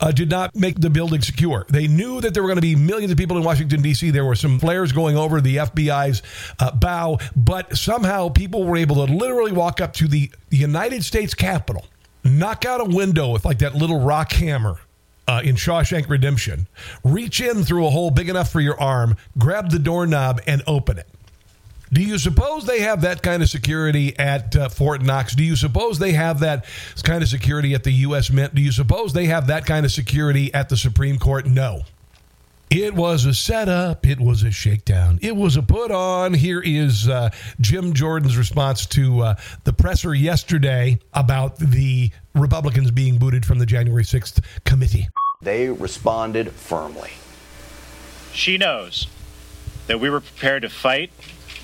uh, 0.00 0.10
did 0.10 0.30
not 0.30 0.54
make 0.56 0.80
the 0.80 0.88
building 0.88 1.20
secure. 1.20 1.66
They 1.68 1.86
knew 1.86 2.20
that 2.22 2.32
there 2.32 2.42
were 2.42 2.48
going 2.48 2.56
to 2.56 2.62
be 2.62 2.76
millions 2.76 3.12
of 3.12 3.18
people 3.18 3.36
in 3.36 3.42
Washington, 3.42 3.82
D.C. 3.82 4.10
There 4.10 4.24
were 4.24 4.34
some 4.34 4.58
flares 4.58 4.92
going 4.92 5.18
over 5.18 5.42
the 5.42 5.56
FBI's 5.56 6.22
uh, 6.58 6.72
bow, 6.72 7.18
but 7.36 7.76
somehow 7.76 8.30
people 8.30 8.64
were 8.64 8.78
able 8.78 9.06
to 9.06 9.12
literally 9.12 9.52
walk 9.52 9.82
up 9.82 9.92
to 9.94 10.08
the 10.08 10.30
United 10.50 11.04
States 11.04 11.34
Capitol, 11.34 11.86
knock 12.24 12.64
out 12.64 12.80
a 12.80 12.84
window 12.84 13.32
with 13.32 13.44
like 13.44 13.58
that 13.58 13.74
little 13.74 14.00
rock 14.00 14.32
hammer 14.32 14.78
uh, 15.28 15.40
in 15.44 15.56
Shawshank 15.56 16.08
Redemption, 16.08 16.66
reach 17.04 17.40
in 17.40 17.64
through 17.64 17.86
a 17.86 17.90
hole 17.90 18.10
big 18.10 18.28
enough 18.28 18.50
for 18.50 18.60
your 18.60 18.80
arm, 18.80 19.16
grab 19.38 19.70
the 19.70 19.78
doorknob, 19.78 20.40
and 20.46 20.62
open 20.66 20.98
it. 20.98 21.08
Do 21.92 22.02
you 22.02 22.18
suppose 22.18 22.66
they 22.66 22.80
have 22.80 23.02
that 23.02 23.22
kind 23.22 23.42
of 23.42 23.48
security 23.48 24.18
at 24.18 24.56
uh, 24.56 24.68
Fort 24.68 25.02
Knox? 25.02 25.34
Do 25.36 25.44
you 25.44 25.54
suppose 25.54 25.98
they 25.98 26.12
have 26.12 26.40
that 26.40 26.64
kind 27.04 27.22
of 27.22 27.28
security 27.28 27.74
at 27.74 27.84
the 27.84 27.92
U.S. 27.92 28.30
Mint? 28.30 28.54
Do 28.54 28.60
you 28.60 28.72
suppose 28.72 29.12
they 29.12 29.26
have 29.26 29.46
that 29.46 29.66
kind 29.66 29.86
of 29.86 29.92
security 29.92 30.52
at 30.52 30.68
the 30.68 30.76
Supreme 30.76 31.18
Court? 31.18 31.46
No. 31.46 31.82
It 32.70 32.94
was 32.94 33.24
a 33.26 33.32
setup. 33.32 34.06
It 34.06 34.18
was 34.18 34.42
a 34.42 34.50
shakedown. 34.50 35.20
It 35.22 35.36
was 35.36 35.56
a 35.56 35.62
put 35.62 35.92
on. 35.92 36.34
Here 36.34 36.60
is 36.60 37.08
uh, 37.08 37.30
Jim 37.60 37.92
Jordan's 37.92 38.36
response 38.36 38.86
to 38.86 39.20
uh, 39.20 39.34
the 39.62 39.72
presser 39.72 40.14
yesterday 40.14 40.98
about 41.14 41.58
the 41.58 42.10
Republicans 42.34 42.90
being 42.90 43.18
booted 43.18 43.46
from 43.46 43.60
the 43.60 43.66
January 43.66 44.02
6th 44.02 44.44
committee. 44.64 45.08
They 45.40 45.68
responded 45.68 46.50
firmly. 46.50 47.12
She 48.32 48.58
knows 48.58 49.06
that 49.86 50.00
we 50.00 50.10
were 50.10 50.20
prepared 50.20 50.62
to 50.62 50.68
fight 50.68 51.12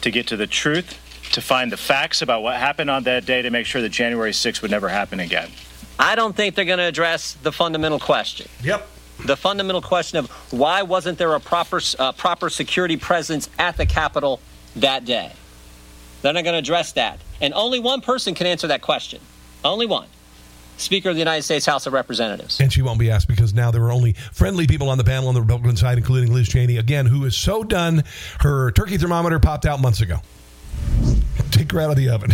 to 0.02 0.10
get 0.12 0.28
to 0.28 0.36
the 0.36 0.46
truth, 0.46 0.98
to 1.32 1.40
find 1.40 1.72
the 1.72 1.76
facts 1.76 2.22
about 2.22 2.44
what 2.44 2.56
happened 2.56 2.90
on 2.90 3.02
that 3.04 3.26
day 3.26 3.42
to 3.42 3.50
make 3.50 3.66
sure 3.66 3.82
that 3.82 3.90
January 3.90 4.30
6th 4.30 4.62
would 4.62 4.70
never 4.70 4.88
happen 4.88 5.18
again. 5.18 5.50
I 5.98 6.14
don't 6.14 6.36
think 6.36 6.54
they're 6.54 6.64
going 6.64 6.78
to 6.78 6.84
address 6.84 7.34
the 7.42 7.50
fundamental 7.50 7.98
question. 7.98 8.48
Yep 8.62 8.88
the 9.24 9.36
fundamental 9.36 9.82
question 9.82 10.18
of 10.18 10.30
why 10.50 10.82
wasn't 10.82 11.18
there 11.18 11.34
a 11.34 11.40
proper 11.40 11.80
uh, 11.98 12.12
proper 12.12 12.50
security 12.50 12.96
presence 12.96 13.48
at 13.58 13.76
the 13.76 13.86
Capitol 13.86 14.40
that 14.76 15.04
day? 15.04 15.32
They're 16.22 16.32
not 16.32 16.44
going 16.44 16.54
to 16.54 16.58
address 16.58 16.92
that, 16.92 17.20
and 17.40 17.52
only 17.54 17.80
one 17.80 18.00
person 18.00 18.34
can 18.34 18.46
answer 18.46 18.68
that 18.68 18.82
question. 18.82 19.20
Only 19.64 19.86
one. 19.86 20.06
Speaker 20.76 21.10
of 21.10 21.14
the 21.14 21.20
United 21.20 21.42
States 21.42 21.66
House 21.66 21.86
of 21.86 21.92
Representatives. 21.92 22.60
And 22.60 22.72
she 22.72 22.82
won't 22.82 22.98
be 22.98 23.10
asked 23.10 23.28
because 23.28 23.54
now 23.54 23.70
there 23.70 23.82
are 23.84 23.92
only 23.92 24.14
friendly 24.32 24.66
people 24.66 24.88
on 24.88 24.98
the 24.98 25.04
panel 25.04 25.28
on 25.28 25.34
the 25.34 25.40
Republican 25.40 25.76
side, 25.76 25.98
including 25.98 26.32
Liz 26.32 26.48
Cheney, 26.48 26.78
again, 26.78 27.06
who 27.06 27.24
is 27.24 27.36
so 27.36 27.62
done. 27.62 28.02
Her 28.40 28.72
turkey 28.72 28.96
thermometer 28.96 29.38
popped 29.38 29.66
out 29.66 29.80
months 29.80 30.00
ago. 30.00 30.16
Take 31.50 31.70
her 31.72 31.80
out 31.80 31.90
of 31.90 31.96
the 31.96 32.08
oven. 32.08 32.32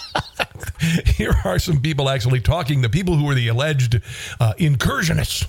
Here 1.04 1.34
are 1.44 1.58
some 1.58 1.80
people 1.80 2.08
actually 2.08 2.40
talking, 2.40 2.80
the 2.80 2.88
people 2.88 3.16
who 3.16 3.24
were 3.24 3.34
the 3.34 3.48
alleged 3.48 4.00
uh, 4.38 4.54
incursionists. 4.58 5.46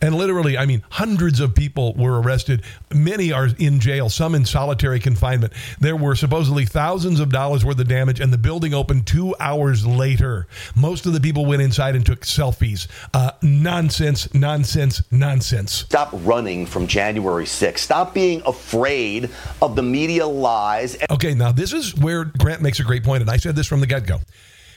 And 0.00 0.14
literally, 0.14 0.58
I 0.58 0.66
mean, 0.66 0.82
hundreds 0.90 1.40
of 1.40 1.54
people 1.54 1.94
were 1.94 2.20
arrested. 2.20 2.62
Many 2.92 3.32
are 3.32 3.48
in 3.58 3.80
jail, 3.80 4.08
some 4.08 4.34
in 4.34 4.44
solitary 4.44 5.00
confinement. 5.00 5.52
There 5.80 5.96
were 5.96 6.14
supposedly 6.14 6.66
thousands 6.66 7.20
of 7.20 7.30
dollars 7.30 7.64
worth 7.64 7.78
of 7.80 7.88
damage, 7.88 8.20
and 8.20 8.32
the 8.32 8.38
building 8.38 8.74
opened 8.74 9.06
two 9.06 9.34
hours 9.40 9.86
later. 9.86 10.46
Most 10.74 11.06
of 11.06 11.12
the 11.12 11.20
people 11.20 11.46
went 11.46 11.62
inside 11.62 11.96
and 11.96 12.04
took 12.04 12.20
selfies. 12.20 12.86
Uh, 13.12 13.30
nonsense, 13.42 14.32
nonsense, 14.34 15.02
nonsense. 15.10 15.72
Stop 15.72 16.10
running 16.12 16.66
from 16.66 16.86
January 16.86 17.44
6th. 17.44 17.78
Stop 17.78 18.14
being 18.14 18.42
afraid 18.46 19.30
of 19.62 19.76
the 19.76 19.82
media 19.82 20.26
lies. 20.26 20.96
Okay, 21.10 21.34
now 21.34 21.52
this 21.52 21.72
is 21.72 21.94
where 21.96 22.24
Grant 22.24 22.62
makes 22.62 22.80
a 22.80 22.84
great 22.84 23.04
point, 23.04 23.22
and 23.22 23.30
I 23.30 23.36
said 23.36 23.56
this 23.56 23.66
from 23.66 23.80
the 23.80 23.86
get 23.86 24.06
go. 24.06 24.20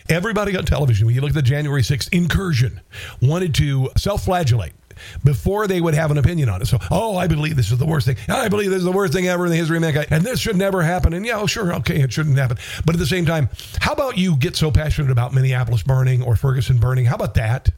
Everybody 0.09 0.55
on 0.55 0.65
television, 0.65 1.05
when 1.05 1.15
you 1.15 1.21
look 1.21 1.31
at 1.31 1.35
the 1.35 1.41
January 1.41 1.81
6th 1.81 2.09
incursion, 2.13 2.81
wanted 3.21 3.53
to 3.55 3.89
self 3.97 4.25
flagellate 4.25 4.73
before 5.23 5.67
they 5.67 5.81
would 5.81 5.93
have 5.93 6.11
an 6.11 6.17
opinion 6.17 6.49
on 6.49 6.61
it. 6.61 6.65
So, 6.65 6.79
oh, 6.91 7.17
I 7.17 7.27
believe 7.27 7.55
this 7.55 7.71
is 7.71 7.77
the 7.77 7.85
worst 7.85 8.05
thing. 8.07 8.17
I 8.27 8.47
believe 8.47 8.69
this 8.69 8.79
is 8.79 8.85
the 8.85 8.91
worst 8.91 9.13
thing 9.13 9.27
ever 9.27 9.45
in 9.45 9.51
the 9.51 9.57
history 9.57 9.77
of 9.77 9.81
mankind. 9.81 10.07
And 10.11 10.23
this 10.23 10.39
should 10.39 10.55
never 10.55 10.81
happen. 10.81 11.13
And 11.13 11.25
yeah, 11.25 11.39
oh, 11.39 11.47
sure, 11.47 11.73
okay, 11.75 12.01
it 12.01 12.11
shouldn't 12.11 12.37
happen. 12.37 12.57
But 12.85 12.95
at 12.95 12.99
the 12.99 13.05
same 13.05 13.25
time, 13.25 13.49
how 13.79 13.93
about 13.93 14.17
you 14.17 14.35
get 14.35 14.55
so 14.55 14.71
passionate 14.71 15.11
about 15.11 15.33
Minneapolis 15.33 15.83
burning 15.83 16.23
or 16.23 16.35
Ferguson 16.35 16.77
burning? 16.79 17.05
How 17.05 17.15
about 17.15 17.35
that? 17.35 17.69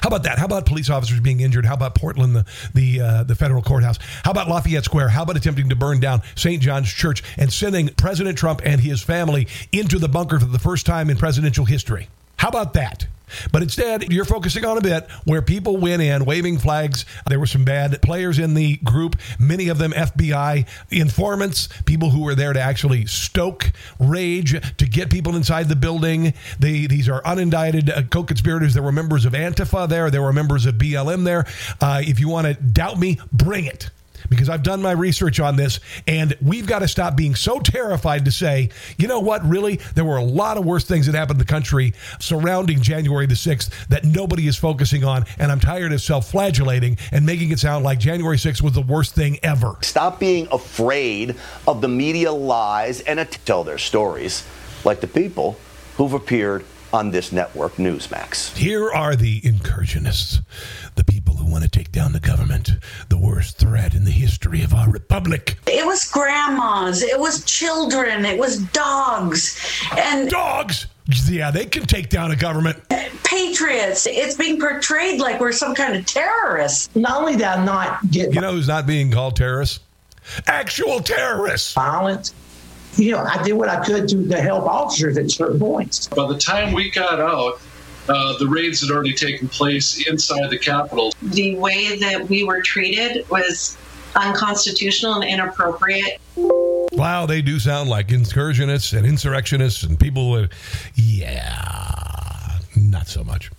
How 0.00 0.08
about 0.08 0.22
that? 0.22 0.38
How 0.38 0.46
about 0.46 0.66
police 0.66 0.88
officers 0.88 1.20
being 1.20 1.40
injured? 1.40 1.66
How 1.66 1.74
about 1.74 1.94
Portland, 1.94 2.34
the 2.34 2.46
the 2.74 3.00
uh, 3.00 3.22
the 3.24 3.34
federal 3.34 3.62
courthouse? 3.62 3.98
How 4.24 4.30
about 4.30 4.48
Lafayette 4.48 4.84
Square? 4.84 5.10
How 5.10 5.22
about 5.22 5.36
attempting 5.36 5.68
to 5.68 5.76
burn 5.76 6.00
down 6.00 6.22
St. 6.36 6.62
John's 6.62 6.92
Church 6.92 7.22
and 7.36 7.52
sending 7.52 7.88
President 7.88 8.38
Trump 8.38 8.62
and 8.64 8.80
his 8.80 9.02
family 9.02 9.46
into 9.72 9.98
the 9.98 10.08
bunker 10.08 10.40
for 10.40 10.46
the 10.46 10.58
first 10.58 10.86
time 10.86 11.10
in 11.10 11.16
presidential 11.16 11.64
history? 11.64 12.08
How 12.36 12.48
about 12.48 12.72
that? 12.74 13.06
But 13.52 13.62
instead, 13.62 14.12
you're 14.12 14.24
focusing 14.24 14.64
on 14.64 14.78
a 14.78 14.80
bit 14.80 15.10
where 15.24 15.42
people 15.42 15.76
went 15.76 16.02
in 16.02 16.24
waving 16.24 16.58
flags. 16.58 17.04
There 17.26 17.38
were 17.38 17.46
some 17.46 17.64
bad 17.64 18.00
players 18.02 18.38
in 18.38 18.54
the 18.54 18.76
group, 18.78 19.16
many 19.38 19.68
of 19.68 19.78
them 19.78 19.92
FBI 19.92 20.66
informants, 20.90 21.68
people 21.84 22.10
who 22.10 22.22
were 22.22 22.34
there 22.34 22.52
to 22.52 22.60
actually 22.60 23.06
stoke 23.06 23.72
rage 23.98 24.60
to 24.76 24.86
get 24.86 25.10
people 25.10 25.36
inside 25.36 25.68
the 25.68 25.76
building. 25.76 26.34
They, 26.58 26.86
these 26.86 27.08
are 27.08 27.22
unindicted 27.22 27.90
uh, 27.90 28.02
co 28.02 28.24
conspirators. 28.24 28.74
There 28.74 28.82
were 28.82 28.92
members 28.92 29.24
of 29.24 29.32
Antifa 29.32 29.88
there, 29.88 30.10
there 30.10 30.22
were 30.22 30.32
members 30.32 30.66
of 30.66 30.74
BLM 30.76 31.24
there. 31.24 31.46
Uh, 31.80 32.00
if 32.04 32.20
you 32.20 32.28
want 32.28 32.46
to 32.46 32.54
doubt 32.54 32.98
me, 32.98 33.18
bring 33.32 33.66
it 33.66 33.90
because 34.30 34.48
I've 34.48 34.62
done 34.62 34.80
my 34.80 34.92
research 34.92 35.40
on 35.40 35.56
this, 35.56 35.80
and 36.06 36.36
we've 36.40 36.66
got 36.66 36.78
to 36.78 36.88
stop 36.88 37.16
being 37.16 37.34
so 37.34 37.60
terrified 37.60 38.24
to 38.24 38.30
say, 38.30 38.70
you 38.96 39.08
know 39.08 39.20
what, 39.20 39.44
really, 39.44 39.76
there 39.94 40.04
were 40.04 40.16
a 40.16 40.24
lot 40.24 40.56
of 40.56 40.64
worse 40.64 40.84
things 40.84 41.06
that 41.06 41.14
happened 41.14 41.40
in 41.40 41.46
the 41.46 41.52
country 41.52 41.92
surrounding 42.18 42.80
January 42.80 43.26
the 43.26 43.34
6th 43.34 43.88
that 43.88 44.04
nobody 44.04 44.46
is 44.46 44.56
focusing 44.56 45.04
on, 45.04 45.26
and 45.38 45.52
I'm 45.52 45.60
tired 45.60 45.92
of 45.92 46.00
self 46.00 46.30
flagellating 46.30 46.98
and 47.12 47.26
making 47.26 47.50
it 47.50 47.58
sound 47.58 47.84
like 47.84 47.98
January 47.98 48.36
6th 48.36 48.62
was 48.62 48.72
the 48.72 48.82
worst 48.82 49.14
thing 49.14 49.38
ever. 49.42 49.76
Stop 49.82 50.20
being 50.20 50.48
afraid 50.52 51.34
of 51.66 51.80
the 51.80 51.88
media 51.88 52.32
lies 52.32 53.00
and 53.00 53.20
tell 53.44 53.64
their 53.64 53.78
stories 53.78 54.46
like 54.84 55.00
the 55.00 55.06
people 55.06 55.58
who've 55.96 56.14
appeared 56.14 56.64
on 56.92 57.10
this 57.10 57.32
network, 57.32 57.74
Newsmax. 57.74 58.56
Here 58.56 58.90
are 58.90 59.16
the 59.16 59.40
incursionists, 59.44 60.40
the 60.96 61.04
people 61.04 61.34
who 61.36 61.50
want 61.50 61.64
to 61.64 61.70
take 61.70 61.92
down 61.92 62.12
the 62.12 62.20
government, 62.20 62.70
the 63.08 63.18
worst 63.18 63.58
threat 63.58 63.94
in 63.94 64.04
the 64.04 64.10
history 64.10 64.62
of 64.62 64.74
our 64.74 64.90
republic. 64.90 65.58
It 65.66 65.86
was 65.86 66.08
grandmas, 66.10 67.02
it 67.02 67.18
was 67.18 67.44
children, 67.44 68.24
it 68.24 68.38
was 68.38 68.58
dogs. 68.58 69.58
And 69.96 70.28
dogs? 70.28 70.86
Yeah, 71.28 71.50
they 71.50 71.66
can 71.66 71.84
take 71.84 72.08
down 72.08 72.30
a 72.30 72.36
government. 72.36 72.78
Patriots. 73.24 74.06
It's 74.06 74.36
being 74.36 74.60
portrayed 74.60 75.20
like 75.20 75.40
we're 75.40 75.52
some 75.52 75.74
kind 75.74 75.96
of 75.96 76.06
terrorists. 76.06 76.94
Not 76.96 77.20
only 77.20 77.36
that, 77.36 77.64
not 77.64 78.08
get. 78.10 78.34
You 78.34 78.40
know 78.40 78.52
who's 78.52 78.68
not 78.68 78.86
being 78.86 79.10
called 79.10 79.36
terrorists? 79.36 79.80
Actual 80.46 81.00
terrorists. 81.00 81.72
Violent 81.72 82.32
you 82.96 83.12
know, 83.12 83.18
I 83.18 83.42
did 83.42 83.52
what 83.54 83.68
I 83.68 83.84
could 83.84 84.08
to, 84.08 84.28
to 84.28 84.40
help 84.40 84.64
officers 84.64 85.16
at 85.16 85.30
certain 85.30 85.58
points. 85.58 86.08
By 86.08 86.26
the 86.26 86.38
time 86.38 86.72
we 86.72 86.90
got 86.90 87.20
out, 87.20 87.60
uh, 88.08 88.38
the 88.38 88.46
raids 88.46 88.80
had 88.80 88.90
already 88.90 89.12
taken 89.12 89.48
place 89.48 90.06
inside 90.08 90.50
the 90.50 90.58
Capitol. 90.58 91.12
The 91.22 91.56
way 91.56 91.98
that 91.98 92.28
we 92.28 92.44
were 92.44 92.60
treated 92.60 93.28
was 93.30 93.76
unconstitutional 94.16 95.14
and 95.14 95.24
inappropriate. 95.24 96.20
Wow, 96.36 97.26
they 97.26 97.40
do 97.40 97.58
sound 97.60 97.88
like 97.88 98.08
incursionists 98.08 98.92
and 98.96 99.06
insurrectionists 99.06 99.84
and 99.84 99.98
people 99.98 100.30
with, 100.30 100.50
yeah, 100.96 102.58
not 102.76 103.06
so 103.06 103.22
much. 103.22 103.50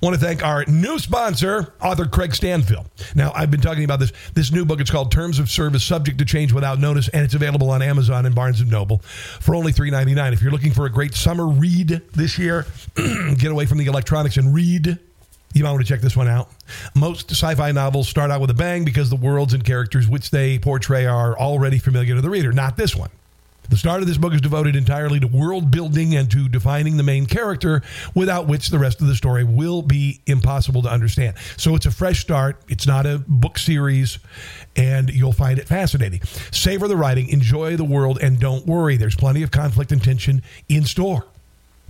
Want 0.00 0.14
to 0.14 0.20
thank 0.20 0.42
our 0.42 0.64
new 0.64 0.98
sponsor, 0.98 1.74
author 1.82 2.06
Craig 2.06 2.34
Stanfield. 2.34 2.86
Now, 3.14 3.32
I've 3.34 3.50
been 3.50 3.60
talking 3.60 3.84
about 3.84 4.00
this 4.00 4.12
this 4.32 4.50
new 4.50 4.64
book. 4.64 4.80
It's 4.80 4.90
called 4.90 5.12
Terms 5.12 5.38
of 5.38 5.50
Service: 5.50 5.84
Subject 5.84 6.16
to 6.18 6.24
Change 6.24 6.54
Without 6.54 6.78
Notice, 6.78 7.08
and 7.08 7.22
it's 7.22 7.34
available 7.34 7.70
on 7.70 7.82
Amazon 7.82 8.24
and 8.24 8.34
Barnes 8.34 8.62
and 8.62 8.70
Noble 8.70 8.98
for 9.40 9.54
only 9.54 9.72
three 9.72 9.90
ninety 9.90 10.14
nine. 10.14 10.32
If 10.32 10.40
you're 10.40 10.52
looking 10.52 10.72
for 10.72 10.86
a 10.86 10.90
great 10.90 11.14
summer 11.14 11.46
read 11.46 12.00
this 12.12 12.38
year, 12.38 12.64
get 12.96 13.52
away 13.52 13.66
from 13.66 13.76
the 13.76 13.86
electronics 13.86 14.38
and 14.38 14.54
read. 14.54 14.98
You 15.52 15.64
might 15.64 15.72
want 15.72 15.84
to 15.84 15.92
check 15.92 16.00
this 16.00 16.16
one 16.16 16.28
out. 16.28 16.48
Most 16.94 17.30
sci 17.30 17.54
fi 17.54 17.72
novels 17.72 18.08
start 18.08 18.30
out 18.30 18.40
with 18.40 18.50
a 18.50 18.54
bang 18.54 18.86
because 18.86 19.10
the 19.10 19.16
worlds 19.16 19.52
and 19.52 19.62
characters 19.62 20.08
which 20.08 20.30
they 20.30 20.58
portray 20.58 21.04
are 21.04 21.36
already 21.38 21.78
familiar 21.78 22.14
to 22.14 22.22
the 22.22 22.30
reader. 22.30 22.52
Not 22.52 22.78
this 22.78 22.96
one. 22.96 23.10
The 23.70 23.76
start 23.76 24.02
of 24.02 24.08
this 24.08 24.18
book 24.18 24.34
is 24.34 24.40
devoted 24.40 24.74
entirely 24.74 25.20
to 25.20 25.28
world 25.28 25.70
building 25.70 26.16
and 26.16 26.28
to 26.32 26.48
defining 26.48 26.96
the 26.96 27.04
main 27.04 27.26
character, 27.26 27.82
without 28.16 28.48
which 28.48 28.68
the 28.68 28.80
rest 28.80 29.00
of 29.00 29.06
the 29.06 29.14
story 29.14 29.44
will 29.44 29.80
be 29.80 30.20
impossible 30.26 30.82
to 30.82 30.88
understand. 30.88 31.36
So 31.56 31.76
it's 31.76 31.86
a 31.86 31.92
fresh 31.92 32.20
start. 32.20 32.60
It's 32.68 32.88
not 32.88 33.06
a 33.06 33.22
book 33.28 33.58
series, 33.58 34.18
and 34.74 35.08
you'll 35.08 35.32
find 35.32 35.56
it 35.60 35.68
fascinating. 35.68 36.20
Savor 36.50 36.88
the 36.88 36.96
writing, 36.96 37.28
enjoy 37.28 37.76
the 37.76 37.84
world, 37.84 38.18
and 38.20 38.40
don't 38.40 38.66
worry. 38.66 38.96
There's 38.96 39.14
plenty 39.14 39.44
of 39.44 39.52
conflict 39.52 39.92
and 39.92 40.02
tension 40.02 40.42
in 40.68 40.84
store. 40.84 41.26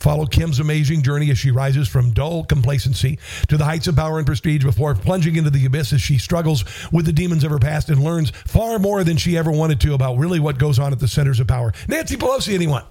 Follow 0.01 0.25
Kim's 0.27 0.59
amazing 0.59 1.03
journey 1.03 1.31
as 1.31 1.39
she 1.39 1.51
rises 1.51 1.87
from 1.87 2.13
dull 2.13 2.43
complacency 2.45 3.19
to 3.49 3.57
the 3.57 3.65
heights 3.65 3.87
of 3.87 3.97
power 3.97 4.17
and 4.17 4.27
prestige 4.27 4.65
before 4.65 4.95
plunging 4.95 5.37
into 5.37 5.51
the 5.51 5.67
abyss 5.67 5.93
as 5.93 6.01
she 6.01 6.19
struggles 6.19 6.65
with 6.91 7.05
the 7.05 7.13
demons 7.13 7.45
of 7.45 7.51
her 7.51 7.59
past 7.59 7.91
and 7.91 8.03
learns 8.03 8.31
far 8.31 8.79
more 8.79 9.05
than 9.05 9.19
she 9.19 9.37
ever 9.37 9.51
wanted 9.51 9.79
to 9.81 9.93
about 9.93 10.17
really 10.17 10.41
what 10.41 10.59
goes 10.59 10.79
on 10.79 10.93
at 10.93 11.01
the 11.01 11.09
centers 11.09 11.39
of 11.39 11.47
power. 11.47 11.73
Nancy 11.87 12.17
Pelosi, 12.17 12.55
anyone? 12.55 12.83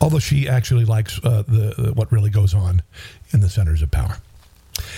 Although 0.00 0.18
she 0.18 0.48
actually 0.48 0.84
likes 0.84 1.18
uh, 1.24 1.42
the, 1.48 1.74
uh, 1.78 1.92
what 1.94 2.12
really 2.12 2.30
goes 2.30 2.54
on 2.54 2.82
in 3.32 3.40
the 3.40 3.48
centers 3.48 3.82
of 3.82 3.90
power. 3.90 4.18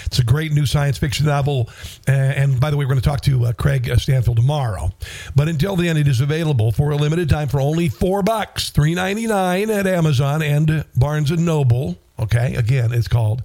It's 0.06 0.18
a 0.18 0.24
great 0.24 0.52
new 0.52 0.66
science 0.66 0.98
fiction 0.98 1.26
novel. 1.26 1.68
and 2.06 2.60
by 2.60 2.70
the 2.70 2.76
way, 2.76 2.84
we're 2.84 2.90
going 2.90 3.00
to 3.00 3.08
talk 3.08 3.20
to 3.22 3.46
uh, 3.46 3.52
Craig 3.52 3.88
uh, 3.88 3.96
Stanfield 3.96 4.36
tomorrow. 4.36 4.90
But 5.34 5.48
until 5.48 5.76
then, 5.76 5.96
it 5.96 6.08
is 6.08 6.20
available 6.20 6.72
for 6.72 6.90
a 6.90 6.96
limited 6.96 7.28
time 7.28 7.48
for 7.48 7.60
only 7.60 7.88
four 7.88 8.22
bucks, 8.22 8.70
three 8.70 8.94
ninety 8.94 9.26
nine 9.26 9.70
at 9.70 9.86
Amazon 9.86 10.42
and 10.42 10.84
Barnes 10.96 11.30
and 11.30 11.44
Noble. 11.44 11.96
Okay, 12.18 12.54
again, 12.54 12.92
it's 12.92 13.08
called 13.08 13.42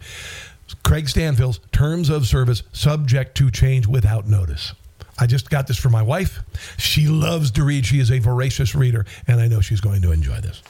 Craig 0.84 1.08
Stanfield's 1.08 1.60
Terms 1.72 2.10
of 2.10 2.28
Service, 2.28 2.64
subject 2.74 3.36
to 3.38 3.50
change 3.50 3.88
without 3.88 4.28
notice. 4.28 4.74
I 5.18 5.28
just 5.28 5.50
got 5.50 5.68
this 5.68 5.78
for 5.78 5.90
my 5.90 6.02
wife. 6.02 6.42
She 6.78 7.08
loves 7.08 7.52
to 7.52 7.64
read. 7.64 7.86
She 7.86 8.00
is 8.00 8.12
a 8.12 8.20
voracious 8.20 8.76
reader, 8.76 9.06
and 9.28 9.40
I 9.40 9.48
know 9.48 9.62
she's 9.62 9.80
going 9.80 10.02
to 10.02 10.12
enjoy 10.12 10.42
this. 10.42 10.62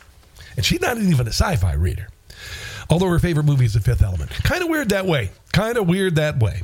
And 0.55 0.63
she's 0.63 0.81
not 0.81 0.97
even 0.97 1.25
a 1.27 1.31
sci 1.31 1.55
fi 1.55 1.73
reader. 1.73 2.07
Although 2.89 3.09
her 3.09 3.19
favorite 3.19 3.45
movie 3.45 3.65
is 3.65 3.73
The 3.73 3.79
Fifth 3.79 4.01
Element. 4.01 4.31
Kind 4.43 4.61
of 4.63 4.69
weird 4.69 4.89
that 4.89 5.05
way. 5.05 5.31
Kind 5.51 5.77
of 5.77 5.87
weird 5.87 6.15
that 6.15 6.39
way. 6.39 6.63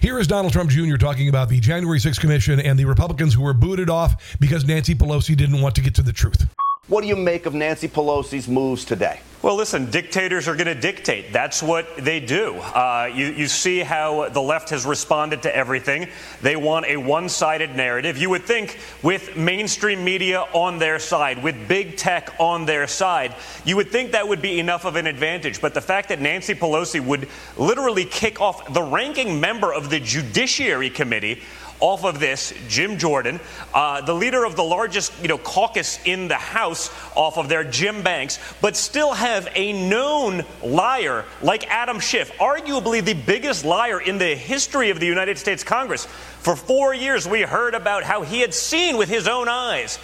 Here 0.00 0.18
is 0.18 0.26
Donald 0.26 0.52
Trump 0.52 0.70
Jr. 0.70 0.96
talking 0.96 1.28
about 1.28 1.48
the 1.48 1.60
January 1.60 1.98
6th 1.98 2.20
Commission 2.20 2.60
and 2.60 2.78
the 2.78 2.84
Republicans 2.84 3.34
who 3.34 3.42
were 3.42 3.54
booted 3.54 3.90
off 3.90 4.36
because 4.40 4.64
Nancy 4.64 4.94
Pelosi 4.94 5.36
didn't 5.36 5.60
want 5.60 5.74
to 5.74 5.80
get 5.80 5.94
to 5.96 6.02
the 6.02 6.12
truth. 6.12 6.46
What 6.88 7.02
do 7.02 7.08
you 7.08 7.16
make 7.16 7.44
of 7.44 7.52
Nancy 7.52 7.86
Pelosi's 7.86 8.48
moves 8.48 8.86
today? 8.86 9.20
Well, 9.42 9.56
listen, 9.56 9.90
dictators 9.90 10.48
are 10.48 10.56
going 10.56 10.66
to 10.66 10.74
dictate. 10.74 11.34
That's 11.34 11.62
what 11.62 11.86
they 11.98 12.18
do. 12.18 12.54
Uh, 12.54 13.10
you, 13.14 13.26
you 13.26 13.46
see 13.46 13.80
how 13.80 14.30
the 14.30 14.40
left 14.40 14.70
has 14.70 14.86
responded 14.86 15.42
to 15.42 15.54
everything. 15.54 16.08
They 16.40 16.56
want 16.56 16.86
a 16.86 16.96
one 16.96 17.28
sided 17.28 17.76
narrative. 17.76 18.16
You 18.16 18.30
would 18.30 18.44
think 18.44 18.78
with 19.02 19.36
mainstream 19.36 20.02
media 20.02 20.40
on 20.54 20.78
their 20.78 20.98
side, 20.98 21.42
with 21.42 21.68
big 21.68 21.98
tech 21.98 22.34
on 22.40 22.64
their 22.64 22.86
side, 22.86 23.34
you 23.66 23.76
would 23.76 23.90
think 23.90 24.12
that 24.12 24.26
would 24.26 24.42
be 24.42 24.58
enough 24.58 24.86
of 24.86 24.96
an 24.96 25.06
advantage. 25.06 25.60
But 25.60 25.74
the 25.74 25.82
fact 25.82 26.08
that 26.08 26.22
Nancy 26.22 26.54
Pelosi 26.54 27.04
would 27.04 27.28
literally 27.58 28.06
kick 28.06 28.40
off 28.40 28.72
the 28.72 28.82
ranking 28.82 29.38
member 29.38 29.72
of 29.72 29.90
the 29.90 30.00
Judiciary 30.00 30.90
Committee 30.90 31.42
off 31.80 32.04
of 32.04 32.18
this, 32.18 32.52
Jim 32.68 32.98
Jordan, 32.98 33.40
uh, 33.72 34.00
the 34.00 34.14
leader 34.14 34.44
of 34.44 34.56
the 34.56 34.64
largest 34.64 35.12
you 35.22 35.28
know, 35.28 35.38
caucus 35.38 35.98
in 36.04 36.28
the 36.28 36.34
House 36.36 36.90
off 37.14 37.38
of 37.38 37.48
there, 37.48 37.64
Jim 37.64 38.02
Banks, 38.02 38.38
but 38.60 38.76
still 38.76 39.12
have 39.12 39.48
a 39.54 39.88
known 39.88 40.44
liar 40.62 41.24
like 41.42 41.66
Adam 41.68 42.00
Schiff, 42.00 42.32
arguably 42.38 43.04
the 43.04 43.14
biggest 43.14 43.64
liar 43.64 44.00
in 44.00 44.18
the 44.18 44.34
history 44.34 44.90
of 44.90 45.00
the 45.00 45.06
United 45.06 45.38
States 45.38 45.62
Congress. 45.62 46.06
For 46.40 46.56
four 46.56 46.94
years, 46.94 47.26
we 47.26 47.42
heard 47.42 47.74
about 47.74 48.02
how 48.02 48.22
he 48.22 48.40
had 48.40 48.54
seen 48.54 48.96
with 48.96 49.08
his 49.08 49.28
own 49.28 49.48
eyes 49.48 49.98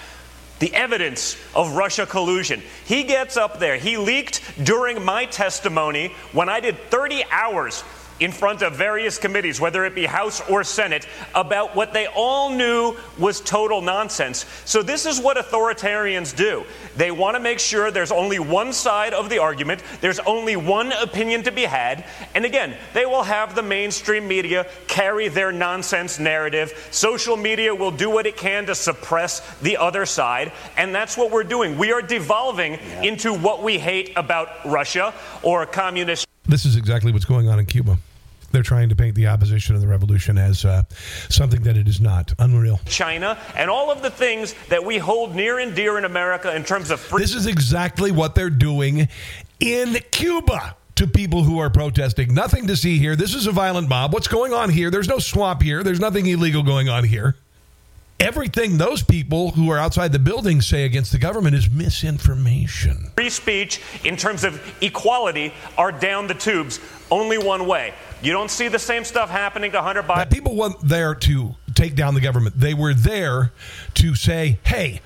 the 0.60 0.72
evidence 0.74 1.36
of 1.54 1.74
Russia 1.74 2.06
collusion. 2.06 2.62
He 2.84 3.02
gets 3.02 3.36
up 3.36 3.58
there. 3.58 3.76
He 3.76 3.96
leaked 3.96 4.40
during 4.62 5.04
my 5.04 5.26
testimony 5.26 6.08
when 6.32 6.48
I 6.48 6.60
did 6.60 6.78
30 6.90 7.24
hours 7.30 7.82
in 8.20 8.30
front 8.30 8.62
of 8.62 8.76
various 8.76 9.18
committees, 9.18 9.60
whether 9.60 9.84
it 9.84 9.94
be 9.94 10.06
House 10.06 10.40
or 10.48 10.62
Senate, 10.62 11.06
about 11.34 11.74
what 11.74 11.92
they 11.92 12.06
all 12.06 12.50
knew 12.50 12.96
was 13.18 13.40
total 13.40 13.80
nonsense. 13.80 14.46
So, 14.64 14.82
this 14.82 15.06
is 15.06 15.20
what 15.20 15.36
authoritarians 15.36 16.34
do. 16.34 16.64
They 16.96 17.10
want 17.10 17.36
to 17.36 17.40
make 17.40 17.58
sure 17.58 17.90
there's 17.90 18.12
only 18.12 18.38
one 18.38 18.72
side 18.72 19.14
of 19.14 19.30
the 19.30 19.38
argument, 19.38 19.82
there's 20.00 20.20
only 20.20 20.56
one 20.56 20.92
opinion 20.92 21.42
to 21.44 21.52
be 21.52 21.62
had, 21.62 22.04
and 22.34 22.44
again, 22.44 22.76
they 22.92 23.06
will 23.06 23.24
have 23.24 23.54
the 23.54 23.62
mainstream 23.62 24.28
media 24.28 24.66
carry 24.86 25.28
their 25.28 25.50
nonsense 25.50 26.18
narrative. 26.18 26.88
Social 26.90 27.36
media 27.36 27.74
will 27.74 27.90
do 27.90 28.10
what 28.10 28.26
it 28.26 28.36
can 28.36 28.66
to 28.66 28.74
suppress 28.74 29.40
the 29.58 29.76
other 29.76 30.06
side, 30.06 30.52
and 30.76 30.94
that's 30.94 31.16
what 31.16 31.30
we're 31.30 31.44
doing. 31.44 31.76
We 31.76 31.92
are 31.92 32.02
devolving 32.02 32.74
yeah. 32.74 33.02
into 33.02 33.34
what 33.34 33.62
we 33.62 33.78
hate 33.78 34.12
about 34.16 34.48
Russia 34.64 35.12
or 35.42 35.66
communist. 35.66 36.26
This 36.46 36.64
is 36.64 36.76
exactly 36.76 37.12
what's 37.12 37.24
going 37.24 37.48
on 37.48 37.58
in 37.58 37.66
Cuba. 37.66 37.98
They're 38.52 38.62
trying 38.62 38.88
to 38.90 38.96
paint 38.96 39.16
the 39.16 39.26
opposition 39.26 39.74
of 39.74 39.80
the 39.80 39.88
revolution 39.88 40.38
as 40.38 40.64
uh, 40.64 40.84
something 41.28 41.62
that 41.62 41.76
it 41.76 41.88
is 41.88 42.00
not. 42.00 42.32
Unreal. 42.38 42.78
China 42.86 43.36
and 43.56 43.68
all 43.68 43.90
of 43.90 44.00
the 44.00 44.10
things 44.10 44.54
that 44.68 44.84
we 44.84 44.98
hold 44.98 45.34
near 45.34 45.58
and 45.58 45.74
dear 45.74 45.98
in 45.98 46.04
America 46.04 46.54
in 46.54 46.62
terms 46.62 46.90
of 46.90 47.00
free. 47.00 47.20
This 47.20 47.34
is 47.34 47.46
exactly 47.46 48.12
what 48.12 48.36
they're 48.36 48.50
doing 48.50 49.08
in 49.58 49.94
Cuba 50.12 50.76
to 50.94 51.06
people 51.08 51.42
who 51.42 51.58
are 51.58 51.70
protesting. 51.70 52.32
Nothing 52.32 52.68
to 52.68 52.76
see 52.76 52.98
here. 52.98 53.16
This 53.16 53.34
is 53.34 53.48
a 53.48 53.52
violent 53.52 53.88
mob. 53.88 54.12
What's 54.12 54.28
going 54.28 54.52
on 54.52 54.70
here? 54.70 54.90
There's 54.90 55.08
no 55.08 55.18
swamp 55.18 55.60
here. 55.60 55.82
There's 55.82 55.98
nothing 55.98 56.26
illegal 56.26 56.62
going 56.62 56.88
on 56.88 57.02
here. 57.02 57.34
Everything 58.20 58.78
those 58.78 59.02
people 59.02 59.50
who 59.50 59.70
are 59.70 59.78
outside 59.78 60.12
the 60.12 60.18
building 60.18 60.60
say 60.60 60.84
against 60.84 61.12
the 61.12 61.18
government 61.18 61.54
is 61.54 61.70
misinformation. 61.70 63.10
Free 63.16 63.28
speech, 63.28 63.82
in 64.04 64.16
terms 64.16 64.44
of 64.44 64.60
equality, 64.80 65.52
are 65.76 65.92
down 65.92 66.26
the 66.26 66.34
tubes 66.34 66.80
only 67.10 67.38
one 67.38 67.66
way 67.66 67.92
you 68.24 68.32
don't 68.32 68.50
see 68.50 68.68
the 68.68 68.78
same 68.78 69.04
stuff 69.04 69.28
happening 69.28 69.72
to 69.72 69.82
Hunter 69.82 70.02
Biden. 70.02 70.30
People 70.30 70.56
weren't 70.56 70.80
there 70.82 71.14
to 71.14 71.54
take 71.74 71.94
down 71.94 72.14
the 72.14 72.22
government. 72.22 72.58
They 72.58 72.72
were 72.72 72.94
there 72.94 73.52
to 73.94 74.14
say, 74.14 74.58
hey, 74.64 75.02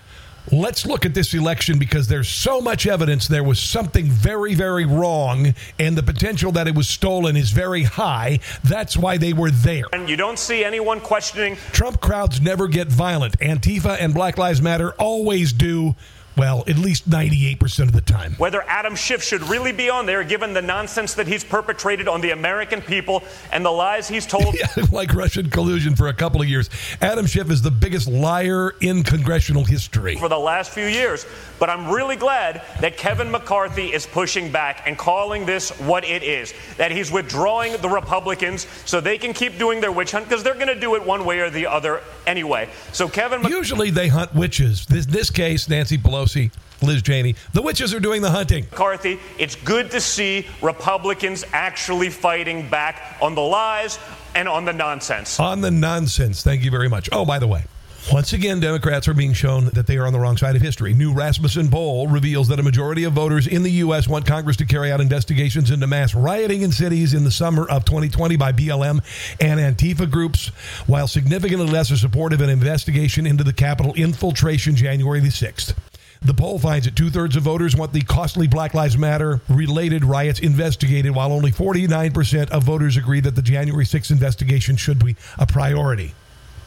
let's 0.53 0.87
look 0.87 1.05
at 1.05 1.15
this 1.15 1.35
election 1.35 1.79
because 1.79 2.09
there's 2.09 2.29
so 2.29 2.61
much 2.61 2.87
evidence 2.87 3.29
there 3.29 3.45
was 3.45 3.61
something 3.61 4.07
very, 4.07 4.55
very 4.55 4.85
wrong, 4.85 5.55
and 5.79 5.97
the 5.97 6.03
potential 6.03 6.53
that 6.53 6.69
it 6.69 6.75
was 6.75 6.89
stolen 6.89 7.37
is 7.37 7.51
very 7.51 7.83
high. 7.83 8.41
That's 8.65 8.97
why 8.97 9.17
they 9.17 9.33
were 9.33 9.51
there. 9.51 9.85
And 9.93 10.09
you 10.09 10.17
don't 10.17 10.39
see 10.39 10.65
anyone 10.65 11.01
questioning. 11.01 11.57
Trump 11.73 12.01
crowds 12.01 12.41
never 12.41 12.69
get 12.69 12.89
violent. 12.89 13.39
Antifa 13.41 13.97
and 14.01 14.15
Black 14.15 14.39
Lives 14.39 14.63
Matter 14.63 14.93
always 14.93 15.53
do. 15.53 15.95
Well, 16.39 16.63
at 16.69 16.79
least 16.79 17.11
98% 17.11 17.81
of 17.81 17.93
the 17.93 18.01
time. 18.01 18.35
Whether 18.35 18.63
Adam 18.63 18.95
Schiff 18.95 19.25
should 19.25 19.43
really 19.49 19.73
be 19.73 19.91
on 19.91 20.07
there, 20.07 20.23
given 20.23 20.53
the 20.53 20.63
nonsense 20.63 21.15
that 21.15 21.27
he's 21.27 21.43
perpetrated 21.43 22.07
on 22.07 22.21
the 22.21 22.31
American 22.31 22.81
people 22.81 23.25
and 23.51 23.65
the 23.65 23.73
lies 23.73 24.07
he's 24.07 24.25
told. 24.25 24.55
yeah, 24.59 24.85
like 24.93 25.13
Russian 25.15 25.51
collusion 25.51 25.97
for 25.97 26.07
a 26.07 26.15
couple 26.15 26.41
of 26.41 26.49
years. 26.49 26.71
Adam 27.03 27.27
Schiff 27.27 27.51
is 27.51 27.61
the 27.61 27.73
biggest 27.73 28.07
liar 28.07 28.77
in 28.81 29.03
congressional 29.03 29.65
history. 29.65 30.15
For 30.15 30.29
the 30.29 30.39
last 30.39 30.71
few 30.71 30.87
years. 30.87 31.27
But 31.59 31.71
I'm 31.71 31.91
really 31.91 32.15
glad 32.15 32.63
that 32.81 32.97
Kevin 32.97 33.33
McCarthy 33.33 33.93
is 33.93 34.07
pushing 34.07 34.53
back 34.53 34.83
and 34.87 34.97
calling 34.97 35.45
this 35.45 35.71
what 35.81 36.05
it 36.05 36.23
is. 36.23 36.55
That 36.77 36.93
he's 36.93 37.11
withdrawing 37.11 37.73
the 37.83 37.89
Republicans 37.89 38.69
so 38.85 39.01
they 39.01 39.19
can 39.19 39.33
keep 39.33 39.59
doing 39.59 39.81
their 39.81 39.91
witch 39.91 40.13
hunt 40.13 40.29
because 40.29 40.45
they're 40.45 40.55
going 40.55 40.69
to 40.69 40.79
do 40.79 40.95
it 40.95 41.05
one 41.05 41.25
way 41.25 41.41
or 41.41 41.51
the 41.51 41.67
other 41.67 42.01
anyway. 42.29 42.69
So 42.93 43.09
Kevin. 43.09 43.43
Usually 43.43 43.91
they 43.91 44.07
hunt 44.07 44.33
witches. 44.37 44.87
This, 44.87 45.05
this 45.05 45.31
case, 45.31 45.69
Nancy 45.69 45.99
Pelosi 45.99 46.28
Pelosi, 46.29 46.51
Liz 46.83 47.03
Cheney. 47.03 47.35
The 47.53 47.63
witches 47.63 47.93
are 47.95 48.01
doing 48.01 48.23
the 48.23 48.31
hunting. 48.31 48.65
McCarthy, 48.71 49.19
it's 49.39 49.57
good 49.57 49.91
to 49.93 50.01
see 50.01 50.47
Republicans 50.63 51.45
actually 51.53 52.11
fighting 52.11 52.69
back 52.69 53.17
on 53.21 53.35
the 53.35 53.41
lies 53.41 53.99
and 54.35 54.49
on 54.49 54.65
the 54.65 54.73
nonsense. 54.73 55.41
On 55.41 55.61
the 55.61 55.71
nonsense. 55.71 56.43
Thank 56.43 56.63
you 56.65 56.71
very 56.71 56.89
much. 56.89 57.09
Oh, 57.11 57.25
by 57.25 57.39
the 57.39 57.47
way, 57.47 57.65
once 58.13 58.33
again, 58.33 58.61
Democrats 58.61 59.09
are 59.09 59.15
being 59.15 59.33
shown 59.33 59.67
that 59.71 59.87
they 59.87 59.97
are 59.97 60.07
on 60.07 60.13
the 60.13 60.21
wrong 60.21 60.37
side 60.37 60.55
of 60.55 60.63
history. 60.63 60.95
New 60.95 61.13
Rasmussen 61.13 61.69
poll 61.69 62.07
reveals 62.07 62.49
that 62.49 62.61
a 62.61 62.63
majority 62.63 63.05
of 63.05 63.13
voters 63.13 63.47
in 63.47 63.65
the 63.65 63.73
U.S. 63.73 64.07
want 64.07 64.25
Congress 64.25 64.57
to 64.59 64.65
carry 64.65 64.93
out 64.93 65.01
investigations 65.01 65.71
into 65.71 65.87
mass 65.87 66.15
rioting 66.15 66.63
in 66.63 66.71
cities 66.71 67.13
in 67.13 67.25
the 67.25 67.31
summer 67.31 67.69
of 67.69 67.85
2020 67.85 68.37
by 68.37 68.53
BLM 68.53 69.03
and 69.41 69.59
Antifa 69.59 70.09
groups, 70.09 70.49
while 70.87 71.09
significantly 71.09 71.67
less 71.67 71.91
are 71.91 71.97
supportive 71.97 72.41
of 72.41 72.49
an 72.49 72.53
investigation 72.53 73.27
into 73.27 73.43
the 73.43 73.53
Capitol 73.53 73.93
infiltration 73.95 74.77
January 74.77 75.21
the 75.21 75.29
6th. 75.29 75.75
The 76.21 76.35
poll 76.35 76.59
finds 76.59 76.87
that 76.87 76.97
two 76.97 77.11
thirds 77.11 77.37
of 77.37 77.45
voters 77.45 77.77
want 77.77 77.93
the 77.93 78.01
costly 78.01 78.49
Black 78.49 78.75
Lives 78.75 78.99
Matter 78.99 79.41
related 79.49 80.05
riots 80.05 80.41
investigated, 80.41 81.15
while 81.15 81.33
only 81.33 81.53
49% 81.53 82.51
of 82.51 82.65
voters 82.65 82.97
agree 82.97 83.21
that 83.21 83.37
the 83.37 83.43
January 83.43 83.85
6th 83.85 84.11
investigation 84.11 84.77
should 84.77 85.05
be 85.05 85.15
a 85.39 85.47
priority. 85.47 86.15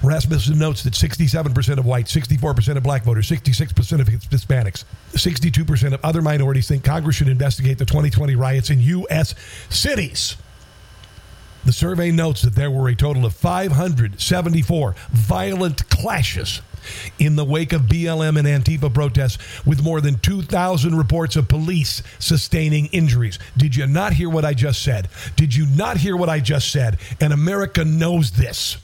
Rasmussen 0.04 0.58
notes 0.58 0.84
that 0.84 0.94
67% 0.94 1.78
of 1.78 1.86
whites, 1.86 2.16
64% 2.16 2.78
of 2.78 2.82
black 2.82 3.04
voters, 3.04 3.30
66% 3.30 4.00
of 4.00 4.08
Hispanics, 4.08 4.84
62% 5.12 5.94
of 5.94 6.00
other 6.04 6.22
minorities 6.22 6.68
think 6.68 6.84
Congress 6.84 7.18
should 7.18 7.28
investigate 7.28 7.78
the 7.78 7.86
2020 7.86 8.36
riots 8.36 8.70
in 8.70 8.80
U.S. 8.80 9.36
cities. 9.70 10.38
The 11.66 11.74
survey 11.74 12.10
notes 12.10 12.42
that 12.42 12.56
there 12.56 12.72
were 12.72 12.90
a 12.90 12.96
total 12.96 13.26
of 13.26 13.36
574 13.36 14.96
violent 15.12 15.88
clashes 15.90 16.62
in 17.20 17.36
the 17.36 17.46
wake 17.46 17.74
of 17.74 17.84
BLM 17.84 18.38
and 18.38 18.48
Antifa 18.48 18.94
protests, 18.94 19.38
with 19.66 19.84
more 19.84 20.02
than 20.02 20.20
2,000 20.20 20.96
reports 20.96 21.36
of 21.36 21.48
police 21.48 22.04
sustaining 22.20 22.88
injuries. 22.88 23.40
Did 23.58 23.76
you 23.76 23.88
not 23.88 24.14
hear 24.14 24.30
what 24.30 24.46
I 24.46 24.54
just 24.54 24.82
said? 24.82 25.10
Did 25.36 25.56
you 25.56 25.66
not 25.66 25.98
hear 25.98 26.16
what 26.16 26.30
I 26.30 26.40
just 26.40 26.72
said? 26.72 26.98
And 27.20 27.34
America 27.34 27.84
knows 27.84 28.32
this. 28.32 28.78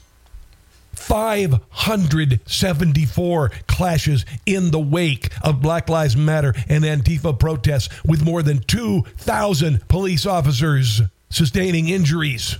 574 0.94 3.50
clashes 3.66 4.26
in 4.44 4.72
the 4.72 4.80
wake 4.80 5.30
of 5.42 5.62
Black 5.62 5.88
Lives 5.88 6.16
Matter 6.16 6.52
and 6.68 6.84
Antifa 6.84 7.38
protests, 7.38 7.88
with 8.04 8.24
more 8.24 8.42
than 8.42 8.58
2,000 8.58 9.88
police 9.88 10.26
officers 10.26 11.00
sustaining 11.30 11.88
injuries. 11.88 12.58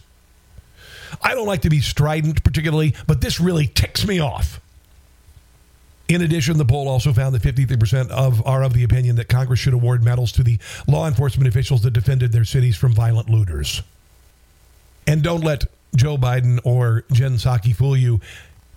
I 1.20 1.35
don't 1.35 1.46
like 1.46 1.62
to 1.62 1.70
be 1.70 1.81
strident, 1.81 2.44
particularly, 2.44 2.94
but 3.07 3.20
this 3.20 3.40
really 3.40 3.66
ticks 3.66 4.07
me 4.07 4.20
off. 4.20 4.61
In 6.08 6.22
addition, 6.22 6.56
the 6.56 6.64
poll 6.64 6.88
also 6.88 7.12
found 7.12 7.34
that 7.34 7.42
53% 7.42 8.08
of 8.10 8.44
are 8.46 8.62
of 8.62 8.72
the 8.72 8.82
opinion 8.82 9.16
that 9.16 9.28
Congress 9.28 9.60
should 9.60 9.74
award 9.74 10.02
medals 10.02 10.32
to 10.32 10.42
the 10.42 10.58
law 10.86 11.06
enforcement 11.06 11.46
officials 11.46 11.82
that 11.82 11.90
defended 11.90 12.32
their 12.32 12.44
cities 12.44 12.76
from 12.76 12.94
violent 12.94 13.28
looters. 13.28 13.82
And 15.06 15.22
don't 15.22 15.44
let 15.44 15.66
Joe 15.94 16.16
Biden 16.16 16.60
or 16.64 17.04
Jen 17.12 17.32
Psaki 17.32 17.74
fool 17.74 17.96
you. 17.96 18.20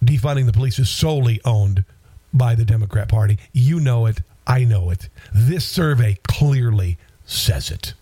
Defunding 0.03 0.45
the 0.45 0.53
police 0.53 0.79
is 0.79 0.89
solely 0.89 1.39
owned 1.45 1.85
by 2.33 2.55
the 2.55 2.65
Democrat 2.65 3.07
Party. 3.07 3.37
You 3.53 3.79
know 3.79 4.05
it. 4.07 4.21
I 4.47 4.63
know 4.63 4.89
it. 4.89 5.07
This 5.33 5.65
survey 5.65 6.17
clearly 6.27 6.97
says 7.25 7.69
it. 7.71 7.93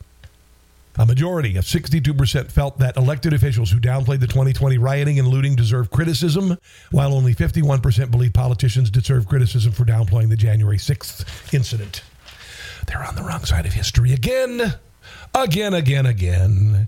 A 0.99 1.05
majority 1.05 1.55
of 1.55 1.63
62% 1.63 2.51
felt 2.51 2.77
that 2.79 2.97
elected 2.97 3.31
officials 3.31 3.71
who 3.71 3.79
downplayed 3.79 4.19
the 4.19 4.27
2020 4.27 4.77
rioting 4.77 5.17
and 5.17 5.29
looting 5.29 5.55
deserve 5.55 5.89
criticism, 5.91 6.57
while 6.91 7.13
only 7.13 7.33
51% 7.33 8.12
believe 8.12 8.33
politicians 8.33 8.91
deserve 8.91 9.25
criticism 9.25 9.71
for 9.71 9.85
downplaying 9.85 10.27
the 10.27 10.35
January 10.35 10.75
6th 10.75 11.53
incident. 11.53 12.03
They're 12.85 13.01
on 13.01 13.15
the 13.15 13.23
wrong 13.23 13.45
side 13.45 13.65
of 13.65 13.71
history 13.71 14.12
again, 14.12 14.73
again, 15.33 15.73
again, 15.73 16.05
again. 16.05 16.88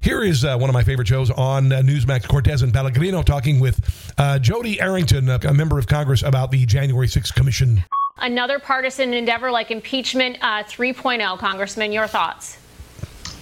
Here 0.00 0.22
is 0.22 0.46
uh, 0.46 0.56
one 0.56 0.70
of 0.70 0.74
my 0.74 0.82
favorite 0.82 1.08
shows 1.08 1.30
on 1.30 1.70
uh, 1.70 1.82
Newsmax 1.82 2.26
Cortes 2.26 2.62
and 2.62 2.72
Pellegrino 2.72 3.22
talking 3.22 3.60
with 3.60 3.80
uh, 4.16 4.38
Jodey 4.40 4.80
Arrington, 4.80 5.28
a 5.28 5.52
member 5.52 5.78
of 5.78 5.86
Congress, 5.88 6.22
about 6.22 6.50
the 6.50 6.64
January 6.64 7.06
6th 7.06 7.34
Commission. 7.34 7.84
Another 8.16 8.58
partisan 8.58 9.12
endeavor 9.12 9.50
like 9.50 9.70
impeachment 9.70 10.38
uh, 10.40 10.62
3.0, 10.62 11.38
Congressman, 11.38 11.92
your 11.92 12.06
thoughts? 12.06 12.56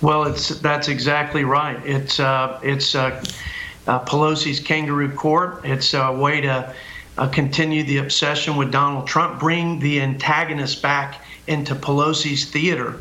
Well, 0.03 0.25
it's 0.25 0.49
that's 0.61 0.89
exactly 0.89 1.45
right. 1.45 1.85
It's 1.87 2.21
uh, 2.21 2.61
it's 2.63 2.95
uh, 2.95 3.23
uh, 3.87 4.05
Pelosi's 4.05 4.61
kangaroo 4.61 5.15
court. 5.15 5.61
It's 5.65 5.95
a 5.95 6.13
way 6.13 6.43
to 6.43 6.75
uh, 7.19 7.29
continue 7.29 7.83
the 7.83 7.99
obsession 7.99 8.57
with 8.57 8.71
Donald 8.71 9.07
Trump, 9.07 9.41
bring 9.41 9.79
the 9.79 10.01
antagonists 10.01 10.75
back 10.75 11.23
into 11.47 11.75
Pelosi's 11.75 12.45
theater 12.51 13.01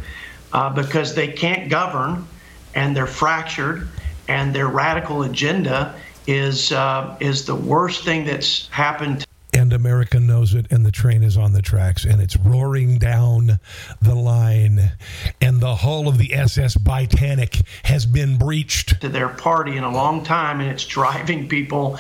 uh, 0.53 0.69
because 0.69 1.15
they 1.15 1.27
can't 1.27 1.69
govern 1.69 2.25
and 2.75 2.95
they're 2.95 3.08
fractured 3.08 3.89
and 4.27 4.53
their 4.53 4.67
radical 4.67 5.23
agenda 5.23 5.95
is 6.27 6.71
uh, 6.71 7.15
is 7.19 7.45
the 7.45 7.55
worst 7.55 8.03
thing 8.03 8.25
that's 8.25 8.67
happened 8.69 9.25
America 9.75 10.19
knows 10.19 10.55
it, 10.55 10.65
and 10.71 10.85
the 10.85 10.91
train 10.91 11.21
is 11.21 11.38
on 11.38 11.53
the 11.53 11.61
tracks, 11.61 12.05
and 12.05 12.21
it's 12.21 12.35
roaring 12.38 12.97
down 12.97 13.59
the 14.01 14.15
line, 14.15 14.91
and 15.41 15.61
the 15.61 15.75
hull 15.75 16.07
of 16.07 16.17
the 16.17 16.33
SS 16.33 16.77
Titanic 16.83 17.61
has 17.83 18.05
been 18.05 18.38
breached. 18.38 18.99
To 19.01 19.09
their 19.09 19.29
party 19.29 19.77
in 19.77 19.83
a 19.83 19.91
long 19.91 20.23
time, 20.23 20.61
and 20.61 20.69
it's 20.69 20.85
driving 20.85 21.47
people 21.47 21.99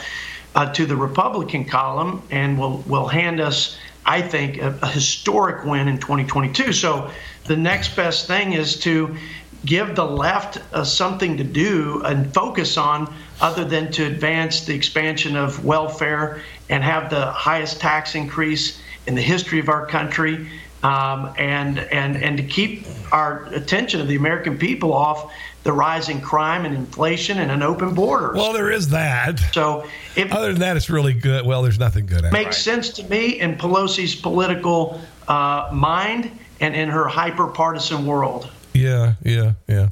uh, 0.55 0.71
to 0.73 0.85
the 0.85 0.95
Republican 0.95 1.65
column, 1.65 2.23
and 2.31 2.57
will 2.57 2.77
will 2.87 3.07
hand 3.07 3.39
us 3.39 3.77
I 4.05 4.21
think, 4.21 4.61
a, 4.61 4.77
a 4.83 4.87
historic 4.87 5.65
win 5.65 5.87
in 5.87 5.97
2022. 5.97 6.73
So 6.73 7.09
the 7.45 7.57
next 7.57 7.95
best 7.95 8.27
thing 8.27 8.53
is 8.53 8.79
to 8.81 9.17
give 9.65 9.95
the 9.95 10.05
left 10.05 10.59
uh, 10.73 10.83
something 10.83 11.37
to 11.37 11.43
do 11.43 12.01
and 12.05 12.31
focus 12.33 12.77
on 12.77 13.11
other 13.41 13.65
than 13.65 13.91
to 13.93 14.05
advance 14.05 14.61
the 14.61 14.75
expansion 14.75 15.35
of 15.35 15.65
welfare 15.65 16.41
and 16.69 16.83
have 16.83 17.09
the 17.09 17.25
highest 17.27 17.79
tax 17.79 18.15
increase 18.15 18.81
in 19.07 19.15
the 19.15 19.21
history 19.21 19.59
of 19.59 19.69
our 19.69 19.85
country 19.85 20.47
um, 20.83 21.33
and 21.37 21.79
and 21.79 22.15
and 22.15 22.37
to 22.37 22.43
keep 22.43 22.85
our 23.11 23.45
attention 23.47 23.99
of 23.99 24.07
the 24.07 24.15
American 24.15 24.57
people 24.57 24.93
off 24.93 25.31
the 25.63 25.73
rising 25.73 26.21
crime 26.21 26.63
and 26.63 26.75
inflation 26.75 27.39
and 27.39 27.49
an 27.49 27.63
open 27.63 27.95
border. 27.95 28.33
Well, 28.33 28.53
there 28.53 28.71
is 28.71 28.89
that. 28.89 29.39
So, 29.51 29.87
other 30.15 30.51
than 30.51 30.61
that, 30.61 30.77
it's 30.77 30.91
really 30.91 31.13
good. 31.13 31.43
Well, 31.43 31.63
there's 31.63 31.79
nothing 31.79 32.05
good. 32.05 32.23
At 32.23 32.31
makes 32.31 32.59
sense 32.59 32.89
to 32.93 33.03
me 33.05 33.39
in 33.39 33.55
Pelosi's 33.55 34.15
political 34.15 35.01
uh, 35.27 35.69
mind 35.73 36.31
and 36.59 36.75
in 36.75 36.89
her 36.89 37.07
hyper 37.07 37.47
partisan 37.47 38.05
world. 38.05 38.49
Yeah, 38.75 39.13
yeah, 39.23 39.53
yeah. 39.67 39.89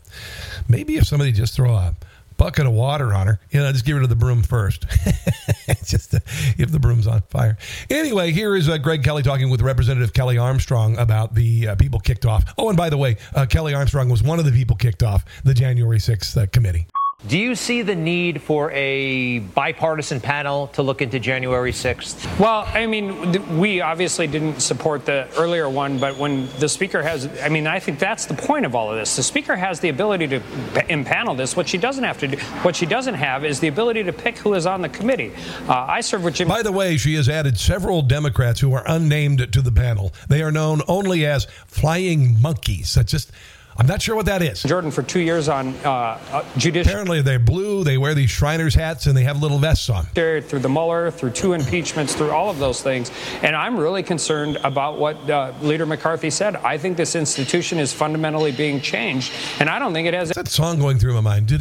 Maybe 0.67 0.97
if 0.97 1.07
somebody 1.07 1.31
just 1.31 1.55
throw 1.55 1.73
a 1.73 1.95
bucket 2.43 2.65
of 2.65 2.73
water 2.73 3.13
on 3.13 3.25
her, 3.25 3.39
you 3.51 3.59
know, 3.61 3.71
just 3.71 3.85
give 3.85 3.95
her 3.95 4.01
to 4.01 4.07
the 4.07 4.17
broom 4.17 4.43
first. 4.43 4.85
just 5.85 6.11
to, 6.11 6.21
if 6.57 6.71
the 6.71 6.79
broom's 6.79 7.07
on 7.07 7.21
fire. 7.29 7.57
Anyway, 7.89 8.33
here 8.33 8.53
is 8.53 8.67
uh, 8.67 8.77
Greg 8.77 9.01
Kelly 9.01 9.23
talking 9.23 9.49
with 9.49 9.61
Representative 9.61 10.11
Kelly 10.11 10.37
Armstrong 10.37 10.97
about 10.97 11.35
the 11.35 11.69
uh, 11.69 11.75
people 11.75 12.01
kicked 12.01 12.25
off. 12.25 12.43
Oh, 12.57 12.67
and 12.67 12.75
by 12.75 12.89
the 12.89 12.97
way, 12.97 13.15
uh, 13.33 13.45
Kelly 13.45 13.73
Armstrong 13.73 14.09
was 14.09 14.21
one 14.21 14.39
of 14.39 14.45
the 14.45 14.51
people 14.51 14.75
kicked 14.75 15.03
off 15.03 15.23
the 15.45 15.53
January 15.53 15.99
6th 15.99 16.35
uh, 16.35 16.47
committee. 16.47 16.85
Do 17.25 17.37
you 17.37 17.55
see 17.55 17.83
the 17.83 17.95
need 17.95 18.41
for 18.41 18.69
a 18.71 19.39
bipartisan 19.39 20.19
panel 20.19 20.67
to 20.67 20.83
look 20.83 21.01
into 21.01 21.19
January 21.19 21.71
6th? 21.71 22.37
Well, 22.37 22.67
I 22.73 22.85
mean, 22.85 23.57
we 23.57 23.79
obviously 23.79 24.27
didn't 24.27 24.59
support 24.59 25.05
the 25.05 25.29
earlier 25.37 25.69
one, 25.69 25.99
but 25.99 26.17
when 26.17 26.49
the 26.59 26.67
Speaker 26.67 27.01
has, 27.01 27.29
I 27.41 27.47
mean, 27.47 27.65
I 27.65 27.79
think 27.79 27.97
that's 27.97 28.25
the 28.25 28.33
point 28.33 28.65
of 28.65 28.75
all 28.75 28.91
of 28.91 28.97
this. 28.97 29.15
The 29.15 29.23
Speaker 29.23 29.55
has 29.55 29.79
the 29.79 29.87
ability 29.87 30.27
to 30.27 30.41
impanel 30.89 31.37
this. 31.37 31.55
What 31.55 31.69
she 31.69 31.77
doesn't 31.77 32.03
have 32.03 32.17
to 32.19 32.27
do, 32.27 32.37
what 32.61 32.75
she 32.75 32.85
doesn't 32.85 33.15
have 33.15 33.45
is 33.45 33.61
the 33.61 33.69
ability 33.69 34.03
to 34.03 34.11
pick 34.11 34.37
who 34.37 34.53
is 34.53 34.65
on 34.65 34.81
the 34.81 34.89
committee. 34.89 35.31
Uh, 35.69 35.85
I 35.87 36.01
serve 36.01 36.25
with 36.25 36.35
Jim. 36.35 36.49
By 36.49 36.61
the 36.61 36.73
way, 36.73 36.97
she 36.97 37.15
has 37.15 37.29
added 37.29 37.57
several 37.57 38.01
Democrats 38.01 38.59
who 38.59 38.73
are 38.73 38.83
unnamed 38.85 39.53
to 39.53 39.61
the 39.61 39.71
panel. 39.71 40.13
They 40.27 40.41
are 40.41 40.51
known 40.51 40.81
only 40.89 41.25
as 41.25 41.45
flying 41.67 42.41
monkeys. 42.41 42.95
That's 42.95 43.11
just 43.11 43.31
I'm 43.77 43.87
not 43.87 44.01
sure 44.01 44.15
what 44.15 44.27
that 44.27 44.41
is. 44.41 44.61
Jordan 44.63 44.91
for 44.91 45.01
two 45.01 45.19
years 45.19 45.49
on 45.49 45.69
uh, 45.83 45.89
uh, 46.31 46.45
judicial. 46.57 46.91
Apparently, 46.91 47.21
they're 47.21 47.39
blue. 47.39 47.83
They 47.83 47.97
wear 47.97 48.13
these 48.13 48.29
Shriners 48.29 48.75
hats 48.75 49.07
and 49.07 49.17
they 49.17 49.23
have 49.23 49.41
little 49.41 49.57
vests 49.57 49.89
on. 49.89 50.05
Through 50.05 50.41
the 50.41 50.69
Mueller, 50.69 51.09
through 51.09 51.31
two 51.31 51.53
impeachments, 51.53 52.13
through 52.13 52.31
all 52.31 52.49
of 52.49 52.59
those 52.59 52.83
things, 52.83 53.11
and 53.41 53.55
I'm 53.55 53.77
really 53.77 54.03
concerned 54.03 54.57
about 54.63 54.99
what 54.99 55.17
uh, 55.29 55.53
Leader 55.61 55.85
McCarthy 55.85 56.29
said. 56.29 56.55
I 56.57 56.77
think 56.77 56.97
this 56.97 57.15
institution 57.15 57.79
is 57.79 57.91
fundamentally 57.91 58.51
being 58.51 58.79
changed, 58.79 59.31
and 59.59 59.69
I 59.69 59.79
don't 59.79 59.93
think 59.93 60.07
it 60.07 60.13
has 60.13 60.29
that 60.29 60.47
song 60.47 60.79
going 60.79 60.99
through 60.99 61.13
my 61.13 61.21
mind. 61.21 61.51
I 61.51 61.57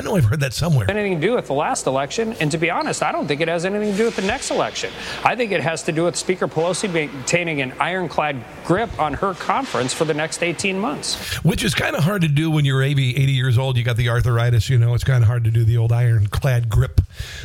know 0.00 0.14
I've 0.14 0.24
heard 0.24 0.40
that 0.40 0.52
somewhere. 0.52 0.90
Anything 0.90 1.20
to 1.20 1.26
do 1.26 1.34
with 1.34 1.48
the 1.48 1.54
last 1.54 1.86
election, 1.86 2.34
and 2.34 2.50
to 2.52 2.58
be 2.58 2.70
honest, 2.70 3.02
I 3.02 3.10
don't 3.10 3.26
think 3.26 3.40
it 3.40 3.48
has 3.48 3.64
anything 3.64 3.92
to 3.92 3.96
do 3.96 4.04
with 4.04 4.16
the 4.16 4.22
next 4.22 4.50
election. 4.50 4.92
I 5.24 5.34
think 5.34 5.50
it 5.52 5.60
has 5.60 5.82
to 5.84 5.92
do 5.92 6.04
with 6.04 6.14
Speaker 6.16 6.46
Pelosi 6.46 6.92
maintaining 6.92 7.60
an 7.62 7.72
ironclad 7.80 8.42
grip 8.64 8.96
on 8.98 9.14
her 9.14 9.34
conference 9.34 9.87
for 9.92 10.04
the 10.04 10.14
next 10.14 10.42
18 10.42 10.78
months. 10.78 11.42
Which 11.44 11.64
is 11.64 11.74
kind 11.74 11.96
of 11.96 12.04
hard 12.04 12.22
to 12.22 12.28
do 12.28 12.50
when 12.50 12.64
you're 12.64 12.82
80, 12.82 13.16
80 13.16 13.32
years 13.32 13.58
old. 13.58 13.76
You 13.76 13.84
got 13.84 13.96
the 13.96 14.08
arthritis, 14.08 14.68
you 14.68 14.78
know, 14.78 14.94
it's 14.94 15.04
kind 15.04 15.22
of 15.22 15.28
hard 15.28 15.44
to 15.44 15.50
do 15.50 15.64
the 15.64 15.76
old 15.76 15.92
ironclad 15.92 16.68
grip 16.68 17.00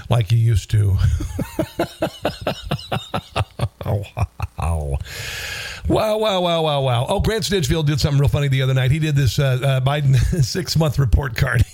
like 0.10 0.32
you 0.32 0.38
used 0.38 0.72
to. 0.72 0.98
oh, 3.86 4.04
wow. 4.60 4.98
Wow, 5.88 6.18
wow, 6.18 6.40
wow, 6.40 6.62
wow, 6.62 6.82
wow. 6.82 7.06
Oh, 7.10 7.20
Grant 7.20 7.44
Stinchfield 7.44 7.86
did 7.86 8.00
something 8.00 8.20
real 8.20 8.30
funny 8.30 8.48
the 8.48 8.62
other 8.62 8.74
night. 8.74 8.92
He 8.92 9.00
did 9.00 9.16
this 9.16 9.38
uh, 9.38 9.60
uh, 9.62 9.82
Biden 9.82 10.16
six 10.44 10.78
month 10.78 10.98
report 10.98 11.36
card. 11.36 11.66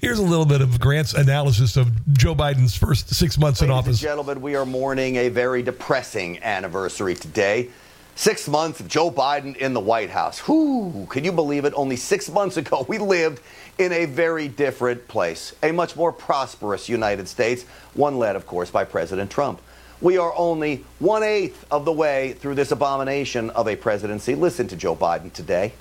Here's 0.00 0.18
a 0.18 0.22
little 0.22 0.44
bit 0.44 0.60
of 0.60 0.80
Grant's 0.80 1.14
analysis 1.14 1.76
of 1.76 1.88
Joe 2.12 2.34
Biden's 2.34 2.76
first 2.76 3.14
six 3.14 3.38
months 3.38 3.60
Ladies 3.60 3.72
in 3.72 3.78
office. 3.78 4.00
gentlemen, 4.00 4.42
we 4.42 4.56
are 4.56 4.66
mourning 4.66 5.16
a 5.16 5.28
very 5.28 5.62
depressing 5.62 6.42
anniversary 6.42 7.14
today. 7.14 7.70
Six 8.14 8.46
months 8.46 8.78
of 8.80 8.88
Joe 8.88 9.10
Biden 9.10 9.56
in 9.56 9.72
the 9.72 9.80
White 9.80 10.10
House. 10.10 10.46
Whoo, 10.46 11.06
can 11.06 11.24
you 11.24 11.32
believe 11.32 11.64
it? 11.64 11.72
Only 11.74 11.96
six 11.96 12.28
months 12.28 12.56
ago, 12.56 12.84
we 12.88 12.98
lived 12.98 13.40
in 13.78 13.92
a 13.92 14.04
very 14.04 14.48
different 14.48 15.08
place, 15.08 15.54
a 15.62 15.72
much 15.72 15.96
more 15.96 16.12
prosperous 16.12 16.88
United 16.88 17.26
States, 17.26 17.64
one 17.94 18.18
led, 18.18 18.36
of 18.36 18.46
course, 18.46 18.70
by 18.70 18.84
President 18.84 19.30
Trump. 19.30 19.60
We 20.00 20.18
are 20.18 20.34
only 20.36 20.84
one 20.98 21.22
eighth 21.22 21.64
of 21.70 21.84
the 21.84 21.92
way 21.92 22.32
through 22.34 22.56
this 22.56 22.72
abomination 22.72 23.50
of 23.50 23.68
a 23.68 23.76
presidency. 23.76 24.34
Listen 24.34 24.66
to 24.68 24.76
Joe 24.76 24.96
Biden 24.96 25.32
today. 25.32 25.72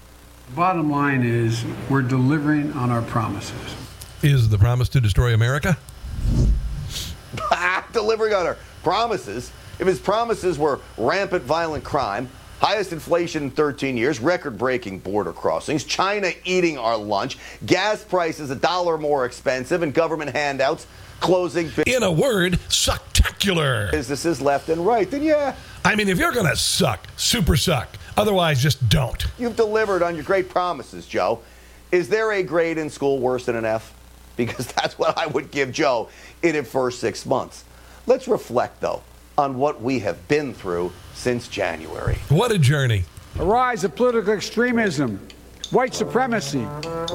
Bottom 0.56 0.91
line 0.91 1.24
is, 1.24 1.65
we're 1.89 2.02
delivering 2.02 2.72
on 2.74 2.91
our 2.91 3.02
promises. 3.02 3.76
Is 4.22 4.50
the 4.50 4.58
promise 4.58 4.89
to 4.89 5.02
destroy 5.02 5.34
America? 5.34 5.78
Delivering 7.94 8.34
on 8.34 8.46
our 8.46 8.58
promises 8.84 9.52
if 9.82 9.88
his 9.88 10.00
promises 10.00 10.60
were 10.60 10.80
rampant 10.96 11.44
violent 11.44 11.84
crime, 11.84 12.30
highest 12.60 12.94
inflation 12.94 13.46
in 13.46 13.52
13 13.52 13.98
years, 13.98 14.20
record 14.20 14.56
breaking 14.58 15.00
border 15.00 15.34
crossings, 15.34 15.84
China 15.84 16.32
eating 16.46 16.78
our 16.78 16.96
lunch, 16.96 17.39
gas 17.65 18.04
prices 18.04 18.52
a 18.52 18.56
dollar 18.56 19.00
more 19.00 19.26
expensive, 19.26 19.82
and 19.82 19.91
government 19.91 20.36
handouts 20.36 20.86
closing. 21.20 21.72
In 21.88 22.04
a 22.04 22.12
word, 22.12 22.54
sucktacular. 22.70 23.89
Businesses 23.89 24.39
left 24.39 24.70
and 24.70 24.86
right, 24.86 25.10
then 25.10 25.24
yeah. 25.24 25.56
I 25.84 25.96
mean, 25.96 26.10
if 26.10 26.20
you're 26.20 26.32
going 26.32 26.46
to 26.46 26.56
suck, 26.56 27.08
super 27.17 27.58
suck. 27.58 27.89
Otherwise, 28.15 28.62
just 28.62 28.88
don't. 28.88 29.26
You've 29.39 29.56
delivered 29.56 30.04
on 30.04 30.13
your 30.13 30.24
great 30.24 30.48
promises, 30.48 31.08
Joe. 31.08 31.41
Is 31.91 32.08
there 32.08 32.32
a 32.34 32.44
grade 32.44 32.78
in 32.78 32.91
school 32.91 33.17
worse 33.17 33.46
than 33.46 33.56
an 33.56 33.65
F? 33.65 33.96
Because 34.38 34.67
that's 34.76 35.00
what 35.00 35.17
I 35.17 35.26
would 35.26 35.50
give 35.50 35.72
Joe 35.72 36.10
in 36.44 36.54
his 36.54 36.70
first 36.70 37.00
six 37.00 37.26
months. 37.26 37.63
Let's 38.06 38.28
reflect, 38.28 38.80
though 38.80 39.02
on 39.41 39.58
what 39.58 39.82
we 39.82 39.99
have 39.99 40.27
been 40.27 40.54
through 40.54 40.93
since 41.15 41.47
January. 41.47 42.15
What 42.30 42.51
a 42.51 42.60
journey. 42.60 43.04
A 43.39 43.45
rise 43.45 43.84
of 43.84 43.95
political 43.95 44.34
extremism, 44.34 45.19
white 45.71 45.95
supremacy, 45.95 46.67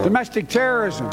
domestic 0.03 0.49
terrorism, 0.49 1.11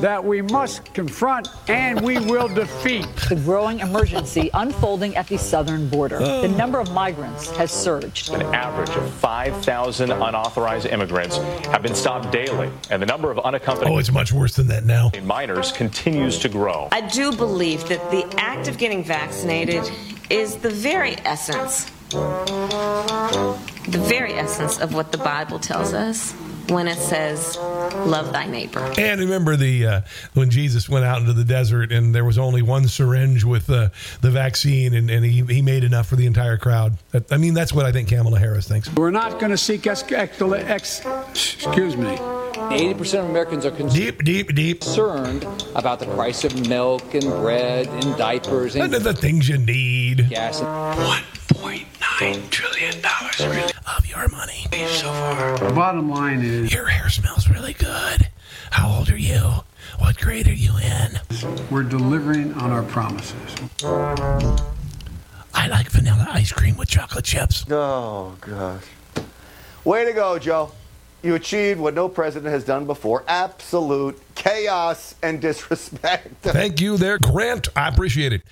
that 0.00 0.24
we 0.24 0.40
must 0.40 0.94
confront 0.94 1.48
and 1.68 2.00
we 2.00 2.18
will 2.18 2.48
defeat. 2.48 3.06
The 3.28 3.36
growing 3.36 3.80
emergency 3.80 4.50
unfolding 4.54 5.16
at 5.16 5.26
the 5.26 5.36
southern 5.36 5.88
border. 5.88 6.18
The 6.18 6.42
oh. 6.42 6.46
number 6.46 6.78
of 6.78 6.92
migrants 6.92 7.50
has 7.56 7.70
surged. 7.72 8.30
An 8.30 8.42
average 8.54 8.90
of 8.90 9.12
5,000 9.14 10.10
unauthorized 10.12 10.86
immigrants 10.86 11.38
have 11.66 11.82
been 11.82 11.94
stopped 11.94 12.30
daily, 12.30 12.70
and 12.90 13.02
the 13.02 13.06
number 13.06 13.30
of 13.30 13.38
unaccompanied 13.40 13.92
oh, 13.92 13.98
it's 13.98 14.12
much 14.12 14.32
worse 14.32 14.54
than 14.54 14.68
that 14.68 14.84
now. 14.84 15.10
minors 15.24 15.72
continues 15.72 16.38
to 16.38 16.48
grow. 16.48 16.88
I 16.92 17.00
do 17.00 17.32
believe 17.32 17.88
that 17.88 18.10
the 18.10 18.24
act 18.38 18.68
of 18.68 18.78
getting 18.78 19.02
vaccinated 19.02 19.90
is 20.30 20.56
the 20.56 20.70
very 20.70 21.16
essence, 21.24 21.84
the 22.10 24.04
very 24.08 24.34
essence 24.34 24.78
of 24.80 24.94
what 24.94 25.12
the 25.12 25.18
Bible 25.18 25.58
tells 25.58 25.92
us 25.92 26.32
when 26.68 26.86
it 26.86 26.98
says 26.98 27.56
love 28.06 28.32
thy 28.32 28.46
neighbor. 28.46 28.78
And 28.96 29.20
remember 29.20 29.56
the 29.56 29.86
uh, 29.86 30.00
when 30.34 30.50
jesus 30.50 30.88
went 30.88 31.04
out 31.04 31.20
into 31.20 31.32
the 31.32 31.44
desert 31.44 31.90
and 31.90 32.14
there 32.14 32.24
was 32.24 32.38
only 32.38 32.62
one 32.62 32.86
syringe 32.86 33.42
with 33.42 33.68
uh, 33.68 33.88
the 34.20 34.30
vaccine 34.30 34.94
and, 34.94 35.10
and 35.10 35.24
he, 35.24 35.42
he 35.52 35.62
made 35.62 35.82
enough 35.82 36.06
for 36.06 36.14
the 36.14 36.26
entire 36.26 36.56
crowd. 36.56 36.96
I 37.30 37.38
mean 37.38 37.54
that's 37.54 37.72
what 37.72 37.86
i 37.86 37.92
think 37.92 38.08
kamala 38.08 38.38
harris 38.38 38.68
thinks. 38.68 38.92
We're 38.94 39.10
not 39.10 39.40
going 39.40 39.50
to 39.50 39.58
seek 39.58 39.86
ex, 39.88 40.04
ex, 40.12 40.40
ex, 40.40 41.04
excuse 41.34 41.96
me 41.96 42.16
80% 42.54 43.20
of 43.20 43.30
Americans 43.30 43.64
are 43.66 43.70
concerned, 43.70 43.92
deep, 43.92 44.24
deep, 44.24 44.54
deep. 44.54 44.80
concerned 44.80 45.46
about 45.74 46.00
the 46.00 46.06
price 46.06 46.44
of 46.44 46.68
milk 46.68 47.14
and 47.14 47.24
bread 47.24 47.86
and 47.88 48.16
diapers 48.16 48.76
and, 48.76 48.94
and 48.94 49.04
the 49.04 49.14
things 49.14 49.48
you 49.48 49.58
need. 49.58 50.28
Gas. 50.30 50.60
$1.9 50.60 52.50
trillion 52.50 53.02
really 53.40 53.72
of 53.96 54.06
your 54.06 54.28
money 54.28 54.66
so 54.88 55.06
far. 55.08 55.58
The 55.58 55.74
bottom 55.74 56.10
line 56.10 56.42
is 56.42 56.72
your 56.72 56.86
hair 56.86 57.08
smells 57.08 57.48
really 57.48 57.72
good. 57.72 58.28
How 58.70 58.98
old 58.98 59.10
are 59.10 59.16
you? 59.18 59.64
What 59.98 60.16
grade 60.18 60.46
are 60.46 60.52
you 60.52 60.72
in? 60.78 61.20
We're 61.70 61.82
delivering 61.82 62.54
on 62.54 62.70
our 62.70 62.82
promises. 62.84 63.56
I 65.52 65.66
like 65.68 65.90
vanilla 65.90 66.26
ice 66.30 66.52
cream 66.52 66.76
with 66.76 66.88
chocolate 66.88 67.24
chips. 67.24 67.64
Oh, 67.70 68.36
gosh. 68.40 68.84
Way 69.84 70.04
to 70.04 70.12
go, 70.12 70.38
Joe. 70.38 70.72
You 71.22 71.34
achieved 71.34 71.80
what 71.80 71.94
no 71.94 72.08
president 72.08 72.52
has 72.52 72.64
done 72.64 72.86
before 72.86 73.24
absolute 73.28 74.20
chaos 74.34 75.14
and 75.22 75.40
disrespect. 75.40 76.28
Thank 76.42 76.80
you 76.80 76.96
there, 76.96 77.18
Grant. 77.18 77.68
I 77.76 77.88
appreciate 77.88 78.32
it. 78.32 78.42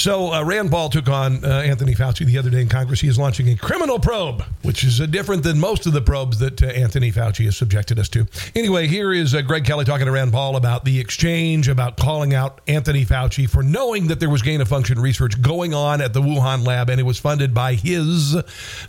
So 0.00 0.32
uh, 0.32 0.42
Rand 0.42 0.70
Paul 0.70 0.88
took 0.88 1.10
on 1.10 1.44
uh, 1.44 1.48
Anthony 1.48 1.94
Fauci 1.94 2.24
the 2.24 2.38
other 2.38 2.48
day 2.48 2.62
in 2.62 2.70
Congress. 2.70 3.02
He 3.02 3.08
is 3.08 3.18
launching 3.18 3.50
a 3.50 3.56
criminal 3.56 3.98
probe, 3.98 4.42
which 4.62 4.82
is 4.82 4.98
uh, 4.98 5.04
different 5.04 5.42
than 5.42 5.60
most 5.60 5.84
of 5.84 5.92
the 5.92 6.00
probes 6.00 6.38
that 6.38 6.62
uh, 6.62 6.66
Anthony 6.68 7.12
Fauci 7.12 7.44
has 7.44 7.58
subjected 7.58 7.98
us 7.98 8.08
to. 8.08 8.26
Anyway, 8.56 8.86
here 8.86 9.12
is 9.12 9.34
uh, 9.34 9.42
Greg 9.42 9.66
Kelly 9.66 9.84
talking 9.84 10.06
to 10.06 10.12
Rand 10.12 10.32
Paul 10.32 10.56
about 10.56 10.86
the 10.86 10.98
exchange, 10.98 11.68
about 11.68 11.98
calling 11.98 12.32
out 12.32 12.62
Anthony 12.66 13.04
Fauci 13.04 13.46
for 13.48 13.62
knowing 13.62 14.06
that 14.06 14.20
there 14.20 14.30
was 14.30 14.40
gain 14.40 14.62
of 14.62 14.68
function 14.68 14.98
research 14.98 15.40
going 15.42 15.74
on 15.74 16.00
at 16.00 16.14
the 16.14 16.22
Wuhan 16.22 16.66
lab, 16.66 16.88
and 16.88 16.98
it 16.98 17.04
was 17.04 17.18
funded 17.18 17.52
by 17.52 17.74
his 17.74 18.36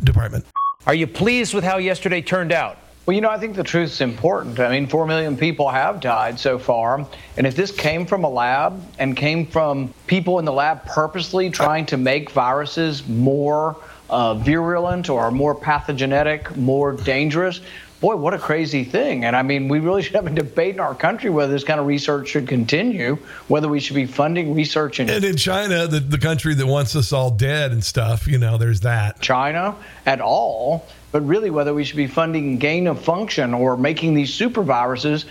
department. 0.01 0.45
Are 0.87 0.95
you 0.95 1.05
pleased 1.05 1.53
with 1.53 1.63
how 1.63 1.77
yesterday 1.77 2.23
turned 2.23 2.51
out? 2.51 2.77
Well, 3.05 3.13
you 3.13 3.21
know, 3.21 3.29
I 3.29 3.37
think 3.37 3.55
the 3.55 3.63
truth's 3.63 4.01
important. 4.01 4.59
I 4.59 4.71
mean, 4.71 4.87
4 4.87 5.05
million 5.05 5.37
people 5.37 5.69
have 5.69 5.99
died 5.99 6.39
so 6.39 6.57
far. 6.57 7.05
And 7.37 7.45
if 7.45 7.55
this 7.55 7.71
came 7.71 8.05
from 8.05 8.23
a 8.23 8.29
lab 8.29 8.83
and 8.97 9.15
came 9.15 9.45
from 9.45 9.93
people 10.07 10.39
in 10.39 10.45
the 10.45 10.51
lab 10.51 10.85
purposely 10.85 11.51
trying 11.51 11.85
to 11.87 11.97
make 11.97 12.31
viruses 12.31 13.07
more 13.07 13.77
uh, 14.09 14.33
virulent 14.35 15.07
or 15.07 15.29
more 15.29 15.53
pathogenic, 15.53 16.55
more 16.57 16.93
dangerous, 16.93 17.61
boy, 18.01 18.15
what 18.15 18.33
a 18.33 18.39
crazy 18.39 18.83
thing. 18.83 19.23
And 19.23 19.35
I 19.35 19.43
mean, 19.43 19.69
we 19.69 19.79
really 19.79 20.01
should 20.01 20.15
have 20.15 20.25
a 20.25 20.31
debate 20.31 20.75
in 20.75 20.81
our 20.81 20.95
country 20.95 21.29
whether 21.29 21.53
this 21.53 21.63
kind 21.63 21.79
of 21.79 21.85
research 21.85 22.27
should 22.29 22.47
continue, 22.47 23.17
whether 23.47 23.69
we 23.69 23.79
should 23.79 23.95
be 23.95 24.07
funding 24.07 24.53
research 24.53 24.99
in 24.99 25.09
And 25.09 25.23
in 25.23 25.37
China, 25.37 25.87
the, 25.87 25.99
the 25.99 26.17
country 26.17 26.55
that 26.55 26.65
wants 26.65 26.95
us 26.95 27.13
all 27.13 27.29
dead 27.29 27.71
and 27.71 27.83
stuff, 27.83 28.27
you 28.27 28.39
know, 28.39 28.57
there's 28.57 28.81
that. 28.81 29.21
China 29.21 29.75
at 30.07 30.19
all, 30.19 30.87
but 31.11 31.21
really 31.21 31.51
whether 31.51 31.73
we 31.73 31.83
should 31.83 31.95
be 31.95 32.07
funding 32.07 32.57
gain 32.57 32.87
of 32.87 33.01
function 33.01 33.53
or 33.53 33.77
making 33.77 34.15
these 34.15 34.33
super 34.33 34.63
viruses 34.63 35.25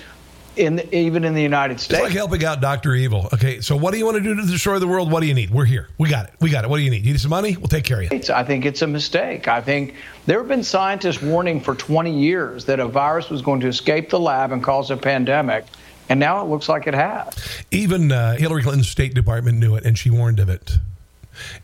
in 0.56 0.76
the, 0.76 0.94
even 0.94 1.24
in 1.24 1.34
the 1.34 1.42
United 1.42 1.74
It's 1.74 1.84
States. 1.84 2.02
like 2.02 2.12
helping 2.12 2.44
out 2.44 2.60
Dr. 2.60 2.94
Evil. 2.94 3.28
Okay, 3.32 3.60
so 3.60 3.76
what 3.76 3.92
do 3.92 3.98
you 3.98 4.04
want 4.04 4.16
to 4.16 4.22
do 4.22 4.34
to 4.34 4.42
destroy 4.46 4.78
the 4.78 4.86
world? 4.86 5.10
What 5.10 5.20
do 5.20 5.26
you 5.26 5.34
need? 5.34 5.50
We're 5.50 5.64
here. 5.64 5.88
We 5.98 6.08
got 6.08 6.26
it. 6.26 6.34
We 6.40 6.50
got 6.50 6.64
it. 6.64 6.70
What 6.70 6.76
do 6.78 6.82
you 6.82 6.90
need? 6.90 7.04
You 7.04 7.12
need 7.12 7.20
some 7.20 7.30
money? 7.30 7.56
We'll 7.56 7.68
take 7.68 7.84
care 7.84 7.98
of 7.98 8.04
you. 8.04 8.08
It's, 8.12 8.30
I 8.30 8.44
think 8.44 8.64
it's 8.64 8.82
a 8.82 8.86
mistake. 8.86 9.48
I 9.48 9.60
think 9.60 9.94
there 10.26 10.38
have 10.38 10.48
been 10.48 10.64
scientists 10.64 11.22
warning 11.22 11.60
for 11.60 11.74
20 11.74 12.18
years 12.18 12.64
that 12.66 12.80
a 12.80 12.86
virus 12.88 13.30
was 13.30 13.42
going 13.42 13.60
to 13.60 13.68
escape 13.68 14.10
the 14.10 14.20
lab 14.20 14.52
and 14.52 14.62
cause 14.62 14.90
a 14.90 14.96
pandemic, 14.96 15.64
and 16.08 16.18
now 16.20 16.42
it 16.44 16.48
looks 16.48 16.68
like 16.68 16.86
it 16.86 16.94
has. 16.94 17.32
Even 17.70 18.10
uh, 18.12 18.36
Hillary 18.36 18.62
Clinton's 18.62 18.88
State 18.88 19.14
Department 19.14 19.58
knew 19.58 19.76
it, 19.76 19.84
and 19.86 19.96
she 19.96 20.10
warned 20.10 20.40
of 20.40 20.48
it. 20.48 20.72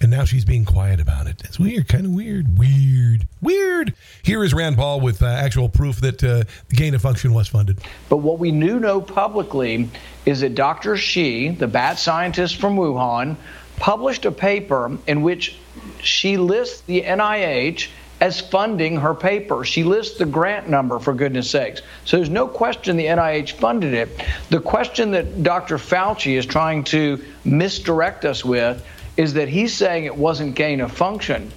And 0.01 0.11
now 0.11 0.25
she's 0.25 0.45
being 0.45 0.65
quiet 0.65 1.01
about 1.01 1.27
it. 1.27 1.43
It's 1.45 1.59
weird, 1.59 1.89
kind 1.89 2.07
of 2.07 2.13
weird, 2.13 2.59
weird, 2.59 3.27
weird. 3.41 3.95
Here 4.23 4.43
is 4.45 4.55
Rand 4.55 4.77
Paul 4.77 5.01
with 5.01 5.23
uh, 5.23 5.27
actual 5.27 5.69
proof 5.69 6.01
that 6.01 6.23
uh, 6.23 6.45
the 6.69 6.77
gain 6.77 6.95
of 6.95 7.03
function 7.03 7.33
was 7.35 7.49
funded. 7.49 7.81
But 8.09 8.19
what 8.19 8.39
we 8.39 8.51
do 8.51 8.81
know 8.81 9.01
publicly 9.01 9.89
is 10.25 10.41
that 10.41 10.55
Dr. 10.55 10.97
Shi, 10.97 11.51
the 11.51 11.69
bat 11.69 11.99
scientist 11.99 12.57
from 12.57 12.77
Wuhan, 12.77 13.37
published 13.77 14.25
a 14.25 14.33
paper 14.33 14.99
in 15.07 15.23
which 15.23 15.57
she 16.03 16.37
lists 16.37 16.81
the 16.83 17.03
NIH 17.03 17.89
as 18.21 18.41
funding 18.41 18.97
her 18.97 19.15
paper. 19.15 19.65
She 19.65 19.85
lists 19.85 20.19
the 20.19 20.25
grant 20.25 20.69
number, 20.69 20.99
for 20.99 21.13
goodness 21.13 21.51
sakes. 21.51 21.83
So 22.05 22.17
there's 22.17 22.31
no 22.31 22.49
question 22.49 22.97
the 22.97 23.07
NIH 23.07 23.53
funded 23.53 23.93
it. 23.93 24.09
The 24.49 24.61
question 24.61 25.11
that 25.11 25.43
Dr. 25.43 25.77
Fauci 25.77 26.39
is 26.39 26.47
trying 26.47 26.85
to 26.85 27.23
misdirect 27.45 28.25
us 28.25 28.45
with 28.45 28.85
is 29.17 29.35
that 29.35 29.49
he's 29.49 29.75
saying 29.75 30.05
it 30.05 30.17
wasn't 30.17 30.55
gain 30.55 30.81
of 30.81 30.93
function. 30.93 31.51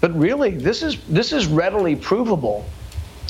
But 0.00 0.18
really, 0.18 0.50
this 0.50 0.82
is 0.82 0.98
this 1.04 1.32
is 1.32 1.46
readily 1.46 1.94
provable. 1.96 2.64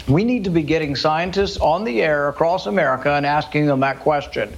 We 0.08 0.24
need 0.24 0.44
to 0.44 0.50
be 0.50 0.62
getting 0.62 0.96
scientists 0.96 1.58
on 1.58 1.84
the 1.84 2.02
air 2.02 2.28
across 2.28 2.66
America 2.66 3.12
and 3.12 3.24
asking 3.24 3.66
them 3.66 3.80
that 3.80 4.00
question. 4.00 4.52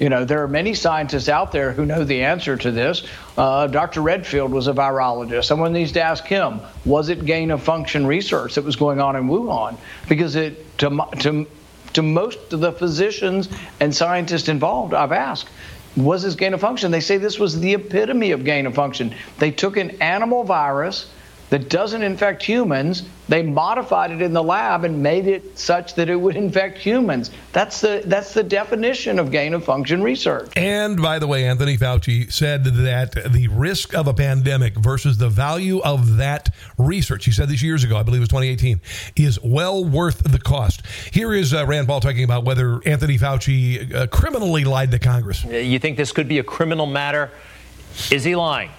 You 0.00 0.08
know, 0.08 0.24
there 0.24 0.42
are 0.42 0.48
many 0.48 0.72
scientists 0.74 1.28
out 1.28 1.52
there 1.52 1.72
who 1.72 1.84
know 1.84 2.04
the 2.04 2.22
answer 2.22 2.56
to 2.56 2.70
this. 2.70 3.06
Uh, 3.36 3.66
Dr. 3.66 4.00
Redfield 4.00 4.50
was 4.50 4.66
a 4.66 4.72
virologist. 4.72 5.44
Someone 5.44 5.74
needs 5.74 5.92
to 5.92 6.02
ask 6.02 6.24
him, 6.24 6.60
was 6.86 7.10
it 7.10 7.26
gain 7.26 7.50
of 7.50 7.62
function 7.62 8.06
research 8.06 8.54
that 8.54 8.64
was 8.64 8.76
going 8.76 8.98
on 8.98 9.14
in 9.14 9.28
Wuhan? 9.28 9.76
Because 10.08 10.36
it, 10.36 10.78
to, 10.78 11.06
to, 11.20 11.46
to 11.92 12.02
most 12.02 12.52
of 12.54 12.60
the 12.60 12.72
physicians 12.72 13.50
and 13.78 13.94
scientists 13.94 14.48
involved, 14.48 14.94
I've 14.94 15.12
asked, 15.12 15.50
was 15.96 16.22
this 16.22 16.34
gain 16.34 16.54
of 16.54 16.60
function? 16.60 16.90
They 16.90 17.00
say 17.00 17.16
this 17.16 17.38
was 17.38 17.58
the 17.60 17.74
epitome 17.74 18.30
of 18.30 18.44
gain 18.44 18.66
of 18.66 18.74
function. 18.74 19.14
They 19.38 19.50
took 19.50 19.76
an 19.76 20.00
animal 20.02 20.44
virus 20.44 21.06
that 21.50 21.68
doesn't 21.68 22.02
infect 22.02 22.42
humans. 22.42 23.02
They 23.28 23.42
modified 23.42 24.10
it 24.10 24.22
in 24.22 24.32
the 24.32 24.42
lab 24.42 24.84
and 24.84 25.02
made 25.02 25.26
it 25.26 25.58
such 25.58 25.94
that 25.94 26.08
it 26.08 26.16
would 26.16 26.36
infect 26.36 26.78
humans. 26.78 27.30
That's 27.52 27.80
the 27.80 28.02
that's 28.06 28.34
the 28.34 28.42
definition 28.42 29.18
of 29.18 29.30
gain 29.30 29.54
of 29.54 29.64
function 29.64 30.02
research. 30.02 30.52
And 30.56 31.00
by 31.00 31.18
the 31.18 31.26
way, 31.26 31.44
Anthony 31.44 31.76
Fauci 31.76 32.32
said 32.32 32.64
that 32.64 33.32
the 33.32 33.48
risk 33.48 33.94
of 33.94 34.06
a 34.06 34.14
pandemic 34.14 34.76
versus 34.76 35.18
the 35.18 35.28
value 35.28 35.80
of 35.80 36.16
that 36.16 36.48
research, 36.78 37.24
he 37.24 37.32
said 37.32 37.48
this 37.48 37.62
years 37.62 37.84
ago, 37.84 37.96
I 37.96 38.02
believe 38.02 38.18
it 38.18 38.22
was 38.22 38.28
2018, 38.28 38.80
is 39.16 39.40
well 39.42 39.84
worth 39.84 40.22
the 40.24 40.38
cost. 40.38 40.82
Here 41.12 41.34
is 41.34 41.52
uh, 41.52 41.66
Rand 41.66 41.88
Paul 41.88 42.00
talking 42.00 42.24
about 42.24 42.44
whether 42.44 42.80
Anthony 42.86 43.18
Fauci 43.18 43.92
uh, 43.94 44.06
criminally 44.06 44.64
lied 44.64 44.90
to 44.92 44.98
Congress. 44.98 45.44
You 45.44 45.78
think 45.78 45.96
this 45.96 46.12
could 46.12 46.28
be 46.28 46.38
a 46.38 46.44
criminal 46.44 46.86
matter? 46.86 47.30
Is 48.10 48.22
he 48.24 48.36
lying? 48.36 48.70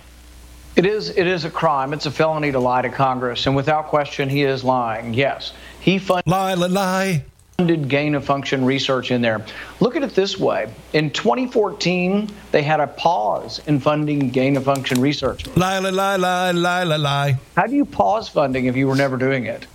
It 0.74 0.86
is 0.86 1.10
it 1.10 1.28
is 1.28 1.44
a 1.44 1.50
crime. 1.50 1.92
It's 1.92 2.06
a 2.06 2.12
felony 2.12 2.54
to 2.54 2.60
lie 2.60 2.82
to 2.82 2.90
Congress, 2.90 3.46
and 3.46 3.56
without 3.56 3.88
question, 3.88 4.30
he 4.30 4.44
is 4.44 4.64
lying. 4.64 5.14
Yes, 5.14 5.52
he 5.82 6.00
funded 6.00 6.28
lie, 6.28 6.54
lie, 6.54 6.68
lie. 6.68 7.26
Funded 7.58 7.90
gain 7.90 8.16
of 8.16 8.24
function 8.24 8.64
research 8.64 9.12
in 9.12 9.22
there. 9.22 9.46
Look 9.82 9.98
at 9.98 10.04
it 10.04 10.16
this 10.16 10.40
way: 10.40 10.74
in 10.94 11.12
2014, 11.12 12.30
they 12.54 12.62
had 12.62 12.80
a 12.80 12.88
pause 12.88 13.60
in 13.68 13.82
funding 13.82 14.30
gain 14.30 14.56
of 14.56 14.64
function 14.64 15.02
research. 15.02 15.46
Lie, 15.58 15.80
lie, 15.80 15.90
lie, 15.90 16.16
lie, 16.16 16.52
lie, 16.52 16.84
lie, 16.84 16.96
lie. 16.96 17.40
How 17.58 17.68
do 17.68 17.76
you 17.76 17.84
pause 17.84 18.30
funding 18.30 18.66
if 18.68 18.78
you 18.78 18.88
were 18.88 18.96
never 18.96 19.18
doing 19.18 19.48
it? 19.48 19.68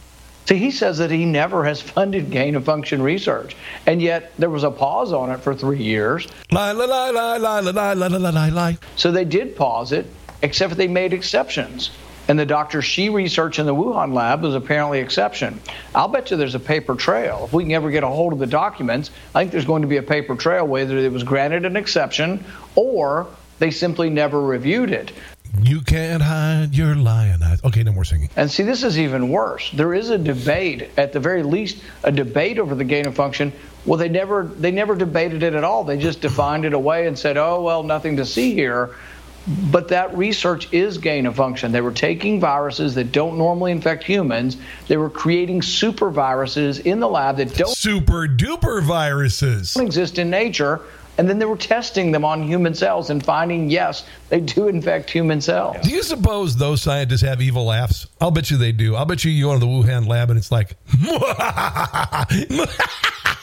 See, 0.47 0.57
he 0.57 0.70
says 0.70 0.97
that 0.99 1.11
he 1.11 1.26
never 1.26 1.64
has 1.64 1.82
funded 1.82 2.30
gain 2.30 2.55
of 2.55 2.64
function 2.64 3.03
research, 3.03 3.55
and 3.84 4.01
yet 4.01 4.32
there 4.38 4.49
was 4.49 4.64
a 4.64 4.70
pause 4.70 5.12
on 5.12 5.30
it 5.30 5.40
for 5.40 5.55
three 5.55 5.82
years. 5.82 6.26
Lie, 6.51 6.72
lie, 6.72 6.86
lie, 6.86 7.11
lie, 7.11 7.36
lie, 7.36 7.61
lie, 7.61 7.92
lie, 7.92 8.09
lie, 8.09 8.30
lie, 8.30 8.49
lie. 8.49 8.78
So 8.94 9.12
they 9.12 9.26
did 9.26 9.57
pause 9.57 9.92
it 9.92 10.07
except 10.43 10.76
they 10.76 10.89
made 10.89 11.12
exceptions. 11.12 11.91
And 12.28 12.39
the 12.39 12.47
Dr. 12.47 12.82
Shi 12.82 13.09
research 13.09 13.59
in 13.59 13.66
the 13.66 13.74
Wuhan 13.74 14.12
lab 14.12 14.43
was 14.43 14.55
apparently 14.55 14.99
exception. 14.99 15.61
I'll 15.95 16.09
bet 16.09 16.30
you 16.30 16.37
there's 16.37 16.57
a 16.57 16.61
paper 16.61 16.97
trail. 16.97 17.43
If 17.45 17.53
we 17.53 17.64
can 17.64 17.72
ever 17.72 17.91
get 17.91 18.03
a 18.03 18.09
hold 18.09 18.32
of 18.32 18.41
the 18.41 18.49
documents, 18.49 19.11
I 19.34 19.41
think 19.41 19.53
there's 19.53 19.64
going 19.64 19.82
to 19.82 19.89
be 19.89 19.99
a 19.99 20.03
paper 20.03 20.34
trail 20.34 20.66
whether 20.66 20.99
it 20.99 21.12
was 21.12 21.22
granted 21.22 21.64
an 21.64 21.76
exception 21.76 22.45
or 22.74 23.28
they 23.59 23.70
simply 23.70 24.11
never 24.11 24.41
reviewed 24.41 24.91
it. 24.91 25.12
You 25.62 25.80
can't 25.80 26.22
hide 26.22 26.74
your 26.74 26.95
lion 26.95 27.43
eyes. 27.43 27.62
Okay, 27.64 27.82
no 27.82 27.93
more 27.93 28.05
singing. 28.05 28.28
And 28.37 28.51
see, 28.51 28.62
this 28.62 28.82
is 28.82 28.99
even 28.99 29.30
worse. 29.30 29.70
There 29.70 29.95
is 29.95 30.11
a 30.11 30.18
debate, 30.18 30.91
at 30.99 31.12
the 31.12 31.20
very 31.20 31.43
least, 31.43 31.82
a 32.03 32.12
debate 32.12 32.59
over 32.59 32.74
the 32.74 32.84
gain 32.84 33.07
of 33.07 33.14
function. 33.14 33.53
Well, 33.87 33.99
they 33.99 34.09
never 34.09 34.45
they 34.45 34.72
never 34.72 34.97
debated 34.97 35.43
it 35.43 35.55
at 35.55 35.64
all. 35.64 35.84
They 35.84 35.97
just 35.97 36.20
defined 36.20 36.64
it 36.64 36.74
away 36.74 37.07
and 37.07 37.18
said, 37.18 37.37
"Oh 37.37 37.62
well, 37.62 37.84
nothing 37.84 38.16
to 38.16 38.26
see 38.26 38.53
here." 38.53 38.97
But 39.47 39.88
that 39.88 40.16
research 40.16 40.72
is 40.72 40.99
gain 40.99 41.26
of 41.26 41.36
function. 41.36 41.70
They 41.70 41.80
were 41.80 41.92
taking 41.92 42.40
viruses 42.40 42.94
that 42.97 43.12
don't 43.12 43.38
normally 43.38 43.72
infect 43.72 44.03
humans. 44.03 44.57
They 44.88 44.97
were 44.97 45.11
creating 45.11 45.62
super 45.62 46.11
viruses 46.11 46.80
in 46.80 47.01
the 47.01 47.09
lab 47.09 47.36
that 47.36 47.55
don't 47.55 47.76
super 47.76 48.26
duper 48.26 48.82
viruses 48.82 49.76
exist 49.76 50.18
in 50.18 50.30
nature. 50.30 50.80
And 51.18 51.30
then 51.30 51.38
they 51.38 51.47
were 51.47 51.57
testing 51.57 52.12
them 52.12 52.26
on 52.26 52.42
human 52.42 52.74
cells 52.74 53.09
and 53.09 53.24
finding, 53.24 53.70
yes, 53.70 54.05
they 54.28 54.40
do 54.40 54.68
infect 54.68 55.09
human 55.09 55.40
cells. 55.40 55.78
Do 55.82 55.88
you 55.88 56.03
suppose 56.03 56.57
those 56.57 56.82
scientists 56.82 57.22
have 57.22 57.40
evil 57.40 57.64
laughs? 57.64 58.07
I'll 58.20 58.30
bet 58.30 58.51
you 58.51 58.59
they 58.59 58.72
do. 58.72 58.97
I'll 58.97 59.07
bet 59.07 59.24
you 59.24 59.30
you 59.30 59.47
go 59.47 59.55
to 59.55 59.59
the 59.59 59.66
Wuhan 59.66 60.07
lab 60.07 60.28
and 60.28 60.38
it's 60.38 60.53
like, 60.53 60.76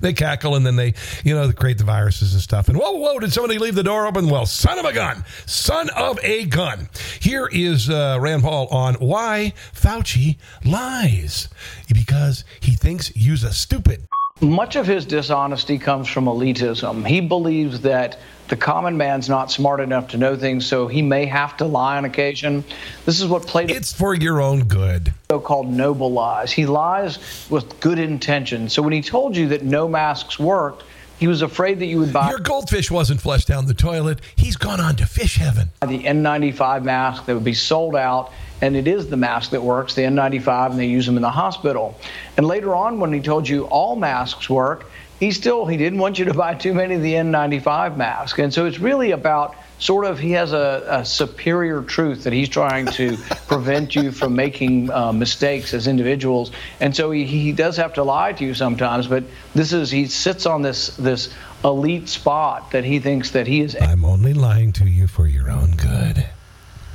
they 0.00 0.12
cackle 0.12 0.54
and 0.56 0.64
then 0.64 0.76
they, 0.76 0.94
you 1.24 1.34
know, 1.34 1.50
create 1.52 1.78
the 1.78 1.84
viruses 1.84 2.32
and 2.34 2.42
stuff. 2.42 2.68
And 2.68 2.78
whoa, 2.78 2.92
whoa, 2.92 3.18
did 3.18 3.32
somebody 3.32 3.58
leave 3.58 3.74
the 3.74 3.82
door 3.82 4.06
open? 4.06 4.28
Well, 4.28 4.46
son 4.46 4.78
of 4.78 4.84
a 4.84 4.92
gun, 4.92 5.24
son 5.46 5.90
of 5.90 6.18
a 6.22 6.44
gun. 6.46 6.88
Here 7.20 7.48
is 7.50 7.90
uh, 7.90 8.18
Rand 8.20 8.42
Paul 8.42 8.68
on 8.68 8.94
why 8.94 9.52
Fauci 9.72 10.36
lies 10.64 11.48
because 11.92 12.44
he 12.60 12.72
thinks 12.72 13.14
you's 13.16 13.44
a 13.44 13.52
stupid. 13.52 14.06
Much 14.40 14.76
of 14.76 14.86
his 14.86 15.04
dishonesty 15.04 15.78
comes 15.78 16.08
from 16.08 16.24
elitism. 16.24 17.06
He 17.06 17.20
believes 17.20 17.82
that 17.82 18.18
the 18.48 18.56
common 18.56 18.96
man's 18.96 19.28
not 19.28 19.50
smart 19.50 19.80
enough 19.80 20.08
to 20.08 20.16
know 20.16 20.34
things, 20.34 20.64
so 20.66 20.88
he 20.88 21.02
may 21.02 21.26
have 21.26 21.58
to 21.58 21.66
lie 21.66 21.98
on 21.98 22.06
occasion. 22.06 22.64
This 23.04 23.20
is 23.20 23.26
what 23.26 23.46
Plato. 23.46 23.74
It's 23.74 23.92
for 23.92 24.14
your 24.14 24.40
own 24.40 24.64
good. 24.64 25.12
So-called 25.30 25.68
noble 25.68 26.10
lies. 26.10 26.50
He 26.50 26.64
lies 26.64 27.18
with 27.50 27.78
good 27.80 27.98
intention. 27.98 28.70
So 28.70 28.80
when 28.80 28.94
he 28.94 29.02
told 29.02 29.36
you 29.36 29.48
that 29.48 29.62
no 29.62 29.86
masks 29.86 30.38
worked, 30.38 30.84
he 31.20 31.26
was 31.26 31.42
afraid 31.42 31.78
that 31.80 31.86
you 31.86 31.98
would 31.98 32.14
buy. 32.14 32.30
Your 32.30 32.38
goldfish 32.38 32.90
wasn't 32.90 33.20
flushed 33.20 33.46
down 33.46 33.66
the 33.66 33.74
toilet. 33.74 34.20
He's 34.36 34.56
gone 34.56 34.80
on 34.80 34.96
to 34.96 35.04
fish 35.04 35.36
heaven. 35.36 35.70
The 35.82 36.04
N95 36.04 36.82
mask 36.82 37.26
that 37.26 37.34
would 37.34 37.44
be 37.44 37.52
sold 37.52 37.94
out, 37.94 38.32
and 38.62 38.74
it 38.74 38.88
is 38.88 39.08
the 39.08 39.18
mask 39.18 39.50
that 39.50 39.62
works, 39.62 39.94
the 39.94 40.00
N95, 40.00 40.70
and 40.70 40.80
they 40.80 40.86
use 40.86 41.04
them 41.04 41.16
in 41.16 41.22
the 41.22 41.30
hospital. 41.30 41.94
And 42.38 42.46
later 42.46 42.74
on, 42.74 42.98
when 43.00 43.12
he 43.12 43.20
told 43.20 43.46
you 43.46 43.64
all 43.66 43.96
masks 43.96 44.48
work, 44.48 44.86
he 45.18 45.30
still 45.30 45.66
he 45.66 45.76
didn't 45.76 45.98
want 45.98 46.18
you 46.18 46.24
to 46.24 46.32
buy 46.32 46.54
too 46.54 46.72
many 46.72 46.94
of 46.94 47.02
the 47.02 47.12
N95 47.12 47.98
masks. 47.98 48.38
And 48.38 48.52
so 48.52 48.64
it's 48.64 48.78
really 48.78 49.10
about 49.10 49.54
sort 49.80 50.04
of 50.04 50.18
he 50.18 50.32
has 50.32 50.52
a, 50.52 50.84
a 50.88 51.04
superior 51.04 51.82
truth 51.82 52.24
that 52.24 52.32
he's 52.32 52.48
trying 52.48 52.86
to 52.86 53.16
prevent 53.48 53.96
you 53.96 54.12
from 54.12 54.36
making 54.36 54.90
uh, 54.90 55.12
mistakes 55.12 55.74
as 55.74 55.88
individuals, 55.88 56.52
and 56.78 56.94
so 56.94 57.10
he, 57.10 57.24
he 57.24 57.50
does 57.50 57.76
have 57.76 57.94
to 57.94 58.04
lie 58.04 58.32
to 58.32 58.44
you 58.44 58.54
sometimes. 58.54 59.08
But 59.08 59.24
this 59.54 59.72
is 59.72 59.90
he 59.90 60.06
sits 60.06 60.46
on 60.46 60.62
this 60.62 60.96
this 60.96 61.34
elite 61.64 62.08
spot 62.08 62.70
that 62.70 62.84
he 62.84 63.00
thinks 63.00 63.32
that 63.32 63.48
he 63.48 63.62
is. 63.62 63.76
I'm 63.80 64.04
only 64.04 64.34
lying 64.34 64.72
to 64.74 64.84
you 64.84 65.08
for 65.08 65.26
your 65.26 65.50
own 65.50 65.72
good. 65.72 66.28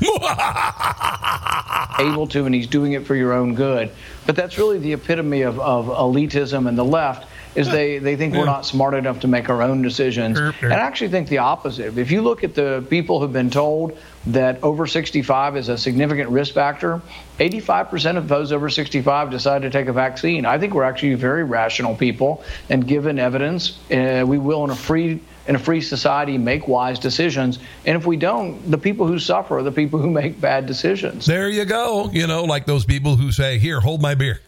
able 1.99 2.27
to, 2.27 2.45
and 2.45 2.53
he's 2.53 2.67
doing 2.67 2.93
it 2.93 3.05
for 3.05 3.15
your 3.15 3.33
own 3.33 3.55
good. 3.55 3.91
But 4.25 4.36
that's 4.36 4.57
really 4.57 4.77
the 4.77 4.93
epitome 4.93 5.41
of, 5.41 5.59
of 5.59 5.86
elitism 5.86 6.67
and 6.67 6.77
the 6.77 6.83
left 6.83 7.27
is 7.56 7.70
they, 7.70 7.99
they 7.99 8.16
think 8.16 8.36
we're 8.36 8.45
not 8.45 8.66
smart 8.66 8.93
enough 8.93 9.22
to 9.22 9.28
make 9.28 9.49
our 9.49 9.62
own 9.62 9.82
decisions. 9.82 10.38
And 10.38 10.74
I 10.74 10.78
actually 10.78 11.10
think 11.10 11.30
the 11.30 11.38
opposite. 11.39 11.97
If 11.97 12.12
you 12.12 12.22
look 12.22 12.43
at 12.43 12.53
the 12.53 12.86
people 12.89 13.20
who've 13.20 13.32
been 13.32 13.49
told 13.49 13.97
that 14.28 14.62
over 14.64 14.88
65 14.88 15.56
is 15.56 15.70
a 15.70 15.78
significant 15.78 16.30
risk 16.30 16.53
factor, 16.53 17.01
85% 17.39 18.18
of 18.18 18.28
those 18.28 18.51
over 18.51 18.70
65 18.70 19.30
decide 19.30 19.62
to 19.62 19.70
take 19.70 19.88
a 19.88 19.93
vaccine. 19.93 20.45
I 20.45 20.58
think 20.58 20.74
we're 20.74 20.84
actually 20.84 21.14
very 21.16 21.43
rational 21.43 21.95
people, 21.95 22.43
and 22.70 22.88
given 22.88 23.20
evidence, 23.20 23.78
uh, 23.91 24.24
we 24.26 24.38
will 24.38 24.64
in 24.64 24.72
a 24.72 24.76
free 24.76 25.22
in 25.47 25.56
a 25.56 25.60
free 25.60 25.82
society 25.82 26.39
make 26.39 26.68
wise 26.68 26.97
decisions. 26.97 27.60
And 27.86 27.95
if 27.95 28.08
we 28.08 28.18
don't, 28.18 28.72
the 28.72 28.80
people 28.80 29.06
who 29.06 29.20
suffer 29.20 29.60
are 29.60 29.64
the 29.64 29.72
people 29.72 29.99
who 29.99 30.10
make 30.22 30.41
bad 30.41 30.66
decisions. 30.66 31.26
There 31.26 31.49
you 31.49 31.66
go. 31.66 32.10
You 32.12 32.26
know, 32.26 32.45
like 32.45 32.66
those 32.66 32.86
people 32.86 33.16
who 33.16 33.32
say, 33.32 33.60
"Here, 33.60 33.80
hold 33.80 34.01
my 34.01 34.16
beer." 34.16 34.39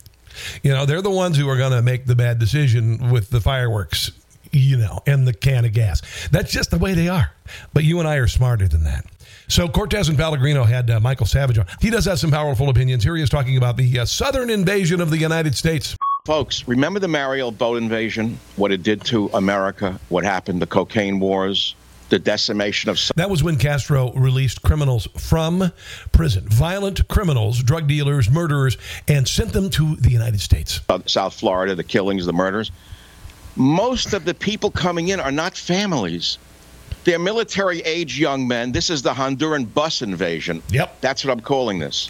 You 0.63 0.71
know, 0.71 0.85
they're 0.85 1.01
the 1.01 1.09
ones 1.09 1.37
who 1.37 1.47
are 1.49 1.57
going 1.57 1.71
to 1.71 1.81
make 1.81 2.05
the 2.05 2.15
bad 2.15 2.39
decision 2.39 3.11
with 3.11 3.29
the 3.29 3.41
fireworks, 3.41 4.11
you 4.51 4.77
know, 4.77 4.99
and 5.05 5.27
the 5.27 5.33
can 5.33 5.65
of 5.65 5.73
gas. 5.73 6.01
That's 6.29 6.51
just 6.51 6.71
the 6.71 6.77
way 6.77 6.93
they 6.93 7.09
are. 7.09 7.31
But 7.73 7.83
you 7.83 7.99
and 7.99 8.07
I 8.07 8.15
are 8.15 8.27
smarter 8.27 8.67
than 8.67 8.83
that. 8.83 9.05
So 9.49 9.67
Cortes 9.67 10.09
and 10.09 10.17
Pellegrino 10.17 10.63
had 10.63 10.89
uh, 10.89 10.99
Michael 10.99 11.25
Savage 11.25 11.57
on. 11.57 11.65
He 11.79 11.89
does 11.89 12.05
have 12.05 12.19
some 12.19 12.31
powerful 12.31 12.69
opinions. 12.69 13.03
Here 13.03 13.15
he 13.15 13.23
is 13.23 13.29
talking 13.29 13.55
about 13.55 13.77
the 13.77 13.99
uh, 13.99 14.05
southern 14.05 14.49
invasion 14.49 14.99
of 14.99 15.09
the 15.09 15.17
United 15.17 15.55
States. 15.55 15.95
Folks, 16.25 16.67
remember 16.67 16.99
the 16.99 17.07
Mariel 17.07 17.51
boat 17.51 17.77
invasion? 17.77 18.37
What 18.57 18.73
it 18.73 18.83
did 18.83 19.05
to 19.05 19.27
America? 19.29 19.97
What 20.09 20.25
happened? 20.25 20.61
The 20.61 20.67
cocaine 20.67 21.21
wars? 21.21 21.75
The 22.09 22.19
decimation 22.19 22.89
of. 22.89 22.99
That 23.15 23.29
was 23.29 23.43
when 23.43 23.57
Castro 23.57 24.13
released 24.13 24.61
criminals 24.61 25.07
from 25.17 25.71
prison, 26.13 26.47
violent 26.47 27.07
criminals, 27.07 27.61
drug 27.61 27.87
dealers, 27.87 28.29
murderers, 28.29 28.77
and 29.07 29.27
sent 29.27 29.51
them 29.51 29.69
to 29.71 29.95
the 29.97 30.09
United 30.09 30.39
States. 30.39 30.79
Uh, 30.87 30.99
South 31.05 31.33
Florida, 31.33 31.75
the 31.75 31.83
killings, 31.83 32.25
the 32.25 32.33
murders. 32.33 32.71
Most 33.57 34.13
of 34.13 34.23
the 34.23 34.33
people 34.33 34.71
coming 34.71 35.09
in 35.09 35.19
are 35.19 35.31
not 35.31 35.57
families. 35.57 36.37
They're 37.03 37.19
military 37.19 37.79
age 37.81 38.19
young 38.19 38.47
men. 38.47 38.71
This 38.71 38.89
is 38.89 39.01
the 39.01 39.13
Honduran 39.13 39.73
bus 39.73 40.01
invasion. 40.01 40.61
Yep. 40.69 41.01
That's 41.01 41.25
what 41.25 41.31
I'm 41.31 41.39
calling 41.39 41.79
this. 41.79 42.09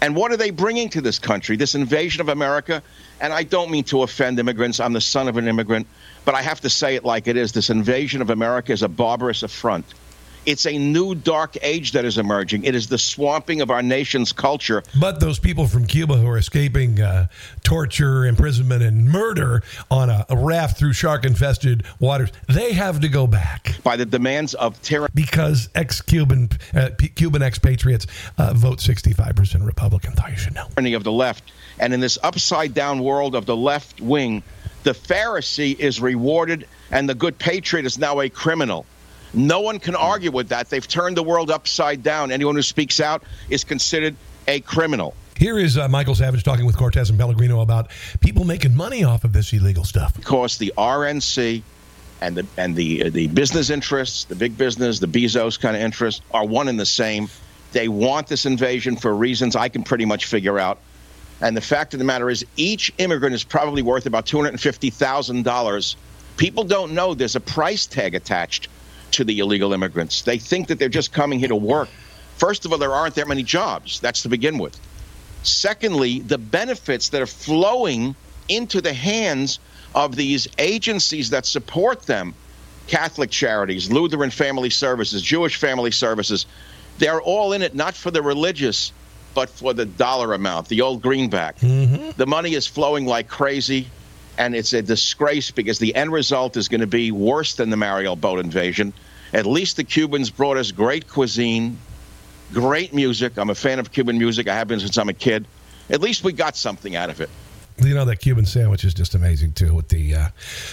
And 0.00 0.16
what 0.16 0.32
are 0.32 0.36
they 0.36 0.50
bringing 0.50 0.88
to 0.90 1.00
this 1.00 1.18
country? 1.18 1.56
This 1.56 1.74
invasion 1.74 2.20
of 2.20 2.28
America? 2.28 2.82
And 3.20 3.32
I 3.32 3.42
don't 3.42 3.70
mean 3.70 3.84
to 3.84 4.02
offend 4.02 4.38
immigrants. 4.38 4.80
I'm 4.80 4.92
the 4.92 5.00
son 5.00 5.28
of 5.28 5.36
an 5.36 5.46
immigrant. 5.46 5.86
But 6.24 6.34
I 6.34 6.42
have 6.42 6.60
to 6.60 6.70
say 6.70 6.96
it 6.96 7.04
like 7.04 7.28
it 7.28 7.36
is. 7.36 7.52
This 7.52 7.70
invasion 7.70 8.22
of 8.22 8.30
America 8.30 8.72
is 8.72 8.82
a 8.82 8.88
barbarous 8.88 9.42
affront. 9.42 9.86
It's 10.46 10.66
a 10.66 10.78
new 10.78 11.14
dark 11.14 11.58
age 11.60 11.92
that 11.92 12.06
is 12.06 12.16
emerging. 12.16 12.64
It 12.64 12.74
is 12.74 12.88
the 12.88 12.96
swamping 12.96 13.60
of 13.60 13.70
our 13.70 13.82
nation's 13.82 14.32
culture. 14.32 14.82
But 14.98 15.20
those 15.20 15.38
people 15.38 15.66
from 15.66 15.86
Cuba 15.86 16.16
who 16.16 16.26
are 16.26 16.38
escaping 16.38 17.00
uh, 17.00 17.26
torture, 17.62 18.24
imprisonment, 18.24 18.82
and 18.82 19.06
murder 19.06 19.62
on 19.90 20.08
a, 20.08 20.24
a 20.30 20.36
raft 20.36 20.78
through 20.78 20.94
shark 20.94 21.26
infested 21.26 21.84
waters, 21.98 22.30
they 22.48 22.72
have 22.72 23.00
to 23.00 23.08
go 23.08 23.26
back. 23.26 23.76
By 23.82 23.96
the 23.96 24.06
demands 24.06 24.54
of 24.54 24.80
tyranny. 24.80 25.12
Because 25.14 25.68
ex 25.74 26.00
Cuban 26.00 26.48
uh, 26.74 26.90
Cuban 27.14 27.42
expatriates 27.42 28.06
uh, 28.38 28.54
vote 28.54 28.78
65% 28.78 29.66
Republican. 29.66 30.12
Thought 30.12 30.30
you 30.30 30.38
should 30.38 30.54
know. 30.54 30.66
Of 30.80 31.04
the 31.04 31.12
left. 31.12 31.52
And 31.78 31.92
in 31.92 32.00
this 32.00 32.18
upside 32.22 32.72
down 32.72 33.00
world 33.00 33.34
of 33.34 33.44
the 33.44 33.56
left 33.56 34.00
wing, 34.00 34.42
the 34.82 34.92
Pharisee 34.92 35.78
is 35.78 36.00
rewarded 36.00 36.66
and 36.90 37.08
the 37.08 37.14
good 37.14 37.38
patriot 37.38 37.86
is 37.86 37.98
now 37.98 38.20
a 38.20 38.28
criminal. 38.28 38.86
No 39.32 39.60
one 39.60 39.78
can 39.78 39.94
argue 39.94 40.32
with 40.32 40.48
that. 40.48 40.70
They've 40.70 40.86
turned 40.86 41.16
the 41.16 41.22
world 41.22 41.50
upside 41.50 42.02
down. 42.02 42.32
Anyone 42.32 42.56
who 42.56 42.62
speaks 42.62 43.00
out 43.00 43.22
is 43.48 43.62
considered 43.62 44.16
a 44.48 44.60
criminal. 44.60 45.14
Here 45.36 45.58
is 45.58 45.78
uh, 45.78 45.88
Michael 45.88 46.14
Savage 46.14 46.42
talking 46.42 46.66
with 46.66 46.76
Cortes 46.76 47.08
and 47.08 47.18
Pellegrino 47.18 47.60
about 47.60 47.90
people 48.20 48.44
making 48.44 48.74
money 48.74 49.04
off 49.04 49.24
of 49.24 49.32
this 49.32 49.52
illegal 49.52 49.84
stuff. 49.84 50.14
Because 50.14 50.58
the 50.58 50.72
RNC 50.76 51.62
and 52.20 52.36
the 52.36 52.46
and 52.58 52.76
the 52.76 53.04
uh, 53.04 53.10
the 53.10 53.28
business 53.28 53.70
interests, 53.70 54.24
the 54.24 54.34
big 54.34 54.58
business, 54.58 54.98
the 54.98 55.06
Bezos 55.06 55.58
kind 55.58 55.76
of 55.76 55.82
interests, 55.82 56.20
are 56.32 56.44
one 56.44 56.68
and 56.68 56.78
the 56.78 56.84
same. 56.84 57.28
They 57.72 57.88
want 57.88 58.26
this 58.26 58.44
invasion 58.46 58.96
for 58.96 59.14
reasons 59.14 59.56
I 59.56 59.68
can 59.68 59.82
pretty 59.82 60.04
much 60.04 60.26
figure 60.26 60.58
out. 60.58 60.78
And 61.40 61.56
the 61.56 61.60
fact 61.60 61.94
of 61.94 61.98
the 61.98 62.04
matter 62.04 62.28
is, 62.28 62.44
each 62.56 62.92
immigrant 62.98 63.34
is 63.34 63.44
probably 63.44 63.82
worth 63.82 64.06
about 64.06 64.26
two 64.26 64.36
hundred 64.36 64.50
and 64.50 64.60
fifty 64.60 64.90
thousand 64.90 65.44
dollars. 65.44 65.96
People 66.36 66.64
don't 66.64 66.92
know 66.92 67.14
there's 67.14 67.36
a 67.36 67.40
price 67.40 67.86
tag 67.86 68.14
attached 68.14 68.68
to 69.12 69.24
the 69.24 69.38
illegal 69.38 69.72
immigrants. 69.72 70.22
They 70.22 70.38
think 70.38 70.68
that 70.68 70.78
they're 70.78 70.88
just 70.88 71.12
coming 71.12 71.38
here 71.38 71.48
to 71.48 71.56
work. 71.56 71.88
First 72.36 72.64
of 72.64 72.72
all, 72.72 72.78
there 72.78 72.92
aren't 72.92 73.14
that 73.16 73.28
many 73.28 73.42
jobs. 73.42 74.00
That's 74.00 74.22
to 74.22 74.28
begin 74.28 74.58
with. 74.58 74.78
Secondly, 75.42 76.20
the 76.20 76.38
benefits 76.38 77.08
that 77.10 77.20
are 77.20 77.26
flowing 77.26 78.14
into 78.48 78.80
the 78.80 78.92
hands 78.92 79.58
of 79.94 80.16
these 80.16 80.48
agencies 80.58 81.30
that 81.30 81.46
support 81.46 82.02
them 82.02 82.34
Catholic 82.86 83.30
charities, 83.30 83.90
Lutheran 83.90 84.30
family 84.30 84.70
services, 84.70 85.22
Jewish 85.22 85.56
family 85.56 85.90
services 85.90 86.46
they're 87.00 87.20
all 87.20 87.54
in 87.54 87.62
it 87.62 87.74
not 87.74 87.94
for 87.94 88.10
the 88.10 88.22
religious, 88.22 88.92
but 89.34 89.48
for 89.48 89.74
the 89.74 89.86
dollar 89.86 90.34
amount, 90.34 90.68
the 90.68 90.80
old 90.80 91.02
greenback. 91.02 91.58
Mm-hmm. 91.58 92.10
The 92.16 92.26
money 92.26 92.54
is 92.54 92.66
flowing 92.66 93.06
like 93.06 93.28
crazy 93.28 93.86
and 94.40 94.54
it's 94.54 94.72
a 94.72 94.80
disgrace 94.80 95.50
because 95.50 95.78
the 95.78 95.94
end 95.94 96.12
result 96.12 96.56
is 96.56 96.68
going 96.68 96.80
to 96.80 96.86
be 96.86 97.12
worse 97.12 97.54
than 97.54 97.68
the 97.68 97.76
Mariel 97.76 98.16
boat 98.16 98.38
invasion. 98.38 98.92
At 99.34 99.44
least 99.44 99.76
the 99.76 99.84
Cubans 99.84 100.30
brought 100.30 100.56
us 100.56 100.72
great 100.72 101.08
cuisine, 101.08 101.78
great 102.52 102.94
music. 102.94 103.36
I'm 103.38 103.50
a 103.50 103.54
fan 103.54 103.78
of 103.78 103.92
Cuban 103.92 104.18
music. 104.18 104.48
I 104.48 104.54
have 104.54 104.66
been 104.66 104.80
since 104.80 104.96
I'm 104.96 105.10
a 105.10 105.14
kid. 105.14 105.46
At 105.90 106.00
least 106.00 106.24
we 106.24 106.32
got 106.32 106.56
something 106.56 106.96
out 106.96 107.10
of 107.10 107.20
it. 107.20 107.28
You 107.82 107.94
know 107.94 108.04
that 108.06 108.16
Cuban 108.16 108.46
sandwich 108.46 108.84
is 108.84 108.92
just 108.92 109.14
amazing 109.14 109.52
too, 109.52 109.74
with 109.74 109.88
the 109.88 110.14
uh, 110.14 110.28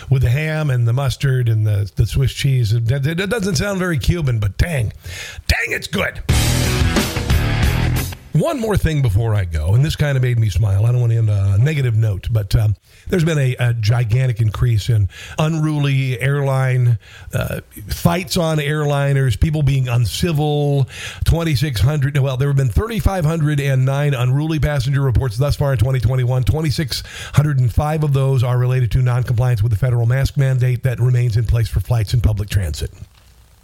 with 0.10 0.24
the 0.24 0.30
ham 0.30 0.70
and 0.70 0.86
the 0.86 0.94
mustard 0.94 1.48
and 1.48 1.66
the, 1.66 1.90
the 1.96 2.06
Swiss 2.06 2.34
cheese. 2.34 2.74
It, 2.74 2.92
it 2.92 3.30
doesn't 3.30 3.56
sound 3.56 3.80
very 3.80 3.98
Cuban, 3.98 4.40
but 4.40 4.58
dang, 4.58 4.92
dang, 5.48 5.68
it's 5.70 5.88
good. 5.88 6.22
One 8.38 8.60
more 8.60 8.78
thing 8.78 9.02
before 9.02 9.34
I 9.34 9.46
go, 9.46 9.74
and 9.74 9.84
this 9.84 9.96
kind 9.96 10.16
of 10.16 10.22
made 10.22 10.38
me 10.38 10.50
smile. 10.50 10.86
I 10.86 10.92
don't 10.92 11.02
want 11.02 11.12
to 11.12 11.18
end 11.18 11.30
on 11.30 11.60
a 11.60 11.64
negative 11.64 11.96
note, 11.96 12.28
but 12.30 12.56
um, 12.56 12.76
there's 13.08 13.24
been 13.24 13.40
a, 13.40 13.56
a, 13.56 13.74
gigantic 13.74 14.42
increase 14.42 14.90
in 14.90 15.10
unruly 15.40 16.20
airline 16.22 17.00
uh, 17.34 17.62
fights 17.88 18.38
on 18.38 18.58
airliners, 18.58 19.40
people 19.40 19.64
being 19.64 19.88
uncivil. 19.88 20.88
2,600, 21.26 22.18
well, 22.20 22.38
there 22.38 22.50
have 22.50 22.58
been 22.58 22.70
3,509 22.70 24.14
unruly 24.14 24.60
passenger 24.60 25.02
reports 25.02 25.38
thus 25.38 25.56
far 25.56 25.72
in 25.72 25.80
2021. 25.80 26.44
2,605 26.44 28.04
of 28.04 28.14
those 28.14 28.44
are 28.44 28.60
related 28.60 28.92
to 28.92 29.02
noncompliance 29.02 29.64
with 29.64 29.72
the 29.72 29.78
federal 29.78 30.06
mask 30.06 30.38
mandate 30.38 30.84
that 30.84 31.00
remains 31.00 31.38
in 31.38 31.46
place 31.46 31.70
for 31.70 31.80
flights 31.80 32.14
in 32.14 32.22
public 32.22 32.50
transit. 32.50 32.92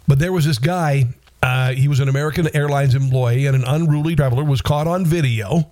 But 0.08 0.18
there 0.18 0.32
was 0.32 0.46
this 0.46 0.58
guy 0.58 1.14
uh, 1.44 1.72
he 1.74 1.88
was 1.88 2.00
an 2.00 2.08
American 2.08 2.48
Airlines 2.56 2.94
employee, 2.94 3.44
and 3.44 3.54
an 3.54 3.64
unruly 3.66 4.16
traveler 4.16 4.44
was 4.44 4.62
caught 4.62 4.86
on 4.86 5.04
video. 5.04 5.70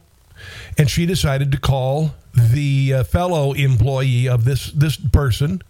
And 0.77 0.91
she 0.91 1.07
decided 1.07 1.51
to 1.53 1.59
call 1.59 2.14
the 2.35 2.93
uh, 2.93 3.05
fellow 3.05 3.55
employee 3.55 4.29
of 4.29 4.45
this 4.45 4.70
this 4.73 4.97
person 4.97 5.62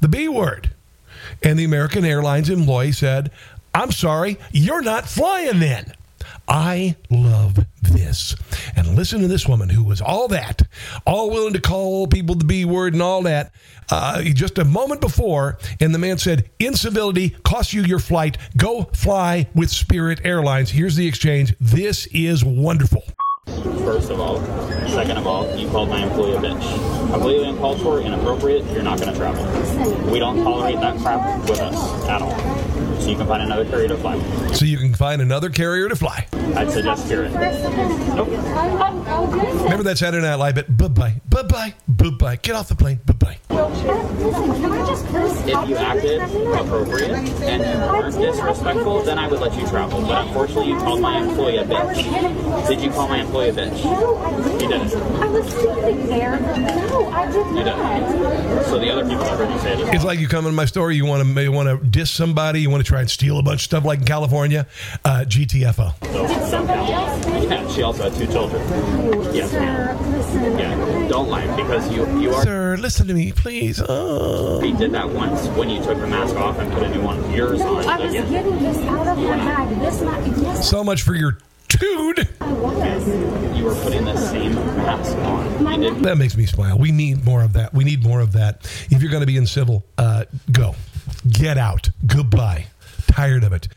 the 0.00 0.06
B 0.06 0.28
word. 0.28 0.70
And 1.42 1.58
the 1.58 1.64
American 1.64 2.04
Airlines 2.04 2.48
employee 2.48 2.92
said, 2.92 3.32
"I'm 3.74 3.90
sorry, 3.90 4.38
you're 4.52 4.82
not 4.82 5.08
flying 5.08 5.58
then." 5.58 5.94
I 6.48 6.96
love 7.10 7.58
this. 7.82 8.34
And 8.76 8.96
listen 8.96 9.20
to 9.20 9.28
this 9.28 9.46
woman 9.46 9.68
who 9.68 9.84
was 9.84 10.00
all 10.00 10.28
that, 10.28 10.62
all 11.06 11.30
willing 11.30 11.52
to 11.54 11.60
call 11.60 12.06
people 12.06 12.34
the 12.34 12.44
B 12.44 12.64
word 12.64 12.92
and 12.92 13.02
all 13.02 13.22
that, 13.22 13.52
uh, 13.90 14.22
just 14.22 14.58
a 14.58 14.64
moment 14.64 15.00
before. 15.00 15.58
And 15.80 15.94
the 15.94 15.98
man 15.98 16.18
said, 16.18 16.50
Incivility 16.58 17.30
costs 17.44 17.72
you 17.72 17.82
your 17.82 17.98
flight. 17.98 18.38
Go 18.56 18.84
fly 18.92 19.48
with 19.54 19.70
Spirit 19.70 20.20
Airlines. 20.24 20.70
Here's 20.70 20.96
the 20.96 21.06
exchange. 21.06 21.54
This 21.60 22.06
is 22.08 22.44
wonderful. 22.44 23.04
First 23.46 24.10
of 24.10 24.20
all. 24.20 24.40
Second 24.88 25.18
of 25.18 25.26
all, 25.26 25.56
you 25.56 25.68
called 25.68 25.88
my 25.88 26.02
employee 26.02 26.34
a 26.34 26.40
bitch. 26.40 27.12
Completely 27.12 27.48
uncalled 27.48 27.80
for, 27.80 28.00
inappropriate, 28.00 28.64
you're 28.72 28.82
not 28.82 28.98
going 29.00 29.12
to 29.12 29.16
travel. 29.16 29.44
We 30.10 30.18
don't 30.18 30.42
tolerate 30.42 30.80
that 30.80 30.98
crap 30.98 31.48
with 31.48 31.60
us 31.60 32.08
at 32.08 32.22
all. 32.22 32.69
So 33.00 33.08
you 33.08 33.16
can 33.16 33.26
find 33.26 33.42
another 33.42 33.64
carrier 33.64 33.88
to 33.88 33.96
fly. 33.96 34.52
So 34.52 34.64
you 34.64 34.78
can 34.78 34.94
find 34.94 35.22
another 35.22 35.50
carrier 35.50 35.88
to 35.88 35.96
fly. 35.96 36.26
I'd 36.56 36.70
suggest 36.70 37.06
Spirit. 37.06 37.32
Nope. 37.32 38.28
Remember 38.28 39.82
that 39.84 39.98
Saturday 39.98 40.26
Night 40.26 40.36
Live 40.36 40.54
bit? 40.54 40.76
Bye 40.76 40.88
bye, 40.88 41.20
bye 41.28 41.42
bye, 41.42 41.74
bye 41.88 42.10
bye. 42.10 42.36
Get 42.36 42.54
off 42.56 42.68
the 42.68 42.74
plane, 42.74 43.00
bye 43.06 43.14
bye. 43.14 43.38
If 45.42 45.68
you 45.68 45.76
acted 45.76 46.20
appropriate 46.20 47.10
and 47.10 47.62
you 47.62 47.86
weren't 47.86 48.14
disrespectful, 48.16 49.02
then 49.02 49.18
I 49.18 49.28
would 49.28 49.40
let 49.40 49.54
you 49.54 49.66
travel. 49.68 50.00
But 50.02 50.26
unfortunately, 50.26 50.68
you 50.68 50.78
called 50.78 51.00
my 51.00 51.18
employee 51.18 51.56
a 51.58 51.64
bitch. 51.64 52.68
Did 52.68 52.80
you 52.80 52.90
call 52.90 53.08
my 53.08 53.18
employee 53.20 53.50
a 53.50 53.52
bitch? 53.52 54.60
You 54.60 54.68
didn't. 54.68 54.94
I 55.20 55.26
was 55.26 55.52
sitting 55.52 56.06
there. 56.06 56.38
No, 56.40 57.08
I 57.10 57.26
did 57.26 57.46
You 57.46 57.64
didn't. 57.64 58.64
So 58.64 58.78
the 58.78 58.90
other 58.90 59.02
people 59.02 59.24
that 59.24 59.38
heard 59.38 59.50
you 59.50 59.58
say 59.58 59.72
it. 59.80 59.94
It's 59.94 60.04
like 60.04 60.18
you 60.18 60.28
come 60.28 60.46
in 60.46 60.54
my 60.54 60.64
store, 60.64 60.92
you 60.92 61.04
want 61.04 61.26
to 61.26 61.42
you 61.42 61.52
want 61.52 61.68
to 61.68 61.86
diss 61.86 62.10
somebody, 62.10 62.66
you 62.70 62.72
want 62.72 62.84
to 62.84 62.88
try 62.88 63.00
and 63.00 63.10
steal 63.10 63.38
a 63.38 63.42
bunch 63.42 63.60
of 63.60 63.64
stuff 63.64 63.84
like 63.84 63.98
in 63.98 64.04
California, 64.04 64.66
uh, 65.04 65.24
GTFO. 65.26 65.92
Yeah, 67.50 67.68
she 67.68 67.82
also 67.82 68.04
had 68.04 68.14
two 68.14 68.26
children. 68.26 68.62
Yes, 69.34 69.52
ma'am. 69.52 70.58
Yeah, 70.58 71.08
don't 71.08 71.28
lie 71.28 71.46
because 71.56 71.90
you 71.92 72.06
you 72.20 72.32
are. 72.32 72.44
Sir, 72.44 72.76
listen 72.76 73.08
to 73.08 73.14
me, 73.14 73.32
please. 73.32 73.82
Oh. 73.86 74.60
We 74.60 74.72
did 74.72 74.92
that 74.92 75.08
once 75.08 75.48
when 75.58 75.68
you 75.68 75.82
took 75.82 75.98
the 75.98 76.06
mask 76.06 76.36
off 76.36 76.58
and 76.58 76.72
put 76.72 76.84
a 76.84 76.90
new 76.90 77.02
one 77.02 77.18
of 77.18 77.34
yours 77.34 77.60
on. 77.60 77.84
I 77.86 77.98
was 77.98 78.14
again. 78.14 78.30
getting 78.30 78.58
this 78.62 78.76
out 78.78 79.06
of 79.08 79.18
my 79.18 79.36
bag. 79.36 79.80
This 79.80 80.00
not 80.00 80.26
yes. 80.38 80.70
So 80.70 80.84
much 80.84 81.02
for 81.02 81.14
your 81.14 81.38
dude. 81.70 82.28
You 83.56 83.64
were 83.64 83.74
putting 83.74 84.04
the 84.04 84.16
same 84.16 84.54
mask 84.54 85.16
on. 85.18 86.02
That 86.02 86.16
makes 86.18 86.36
me 86.36 86.46
smile. 86.46 86.78
We 86.78 86.92
need 86.92 87.24
more 87.24 87.42
of 87.42 87.52
that. 87.54 87.72
We 87.72 87.84
need 87.84 88.02
more 88.02 88.20
of 88.20 88.32
that. 88.32 88.64
If 88.90 89.02
you're 89.02 89.10
going 89.10 89.22
to 89.22 89.26
be 89.26 89.36
in 89.36 89.46
civil, 89.46 89.84
uh, 89.98 90.24
go. 90.50 90.74
Get 91.28 91.58
out. 91.58 91.90
Goodbye. 92.06 92.66
Tired 93.06 93.44
of 93.44 93.52
it. 93.52 93.68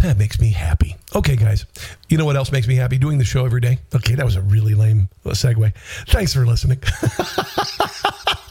That 0.00 0.16
makes 0.16 0.38
me 0.38 0.50
happy. 0.50 0.96
Okay, 1.14 1.36
guys. 1.36 1.66
You 2.08 2.18
know 2.18 2.24
what 2.24 2.36
else 2.36 2.52
makes 2.52 2.68
me 2.68 2.76
happy? 2.76 2.98
Doing 2.98 3.18
the 3.18 3.24
show 3.24 3.44
every 3.44 3.60
day. 3.60 3.78
Okay, 3.94 4.14
that 4.14 4.24
was 4.24 4.36
a 4.36 4.42
really 4.42 4.74
lame 4.74 5.08
segue. 5.24 5.72
Thanks 6.08 6.32
for 6.32 6.46
listening. 6.46 6.80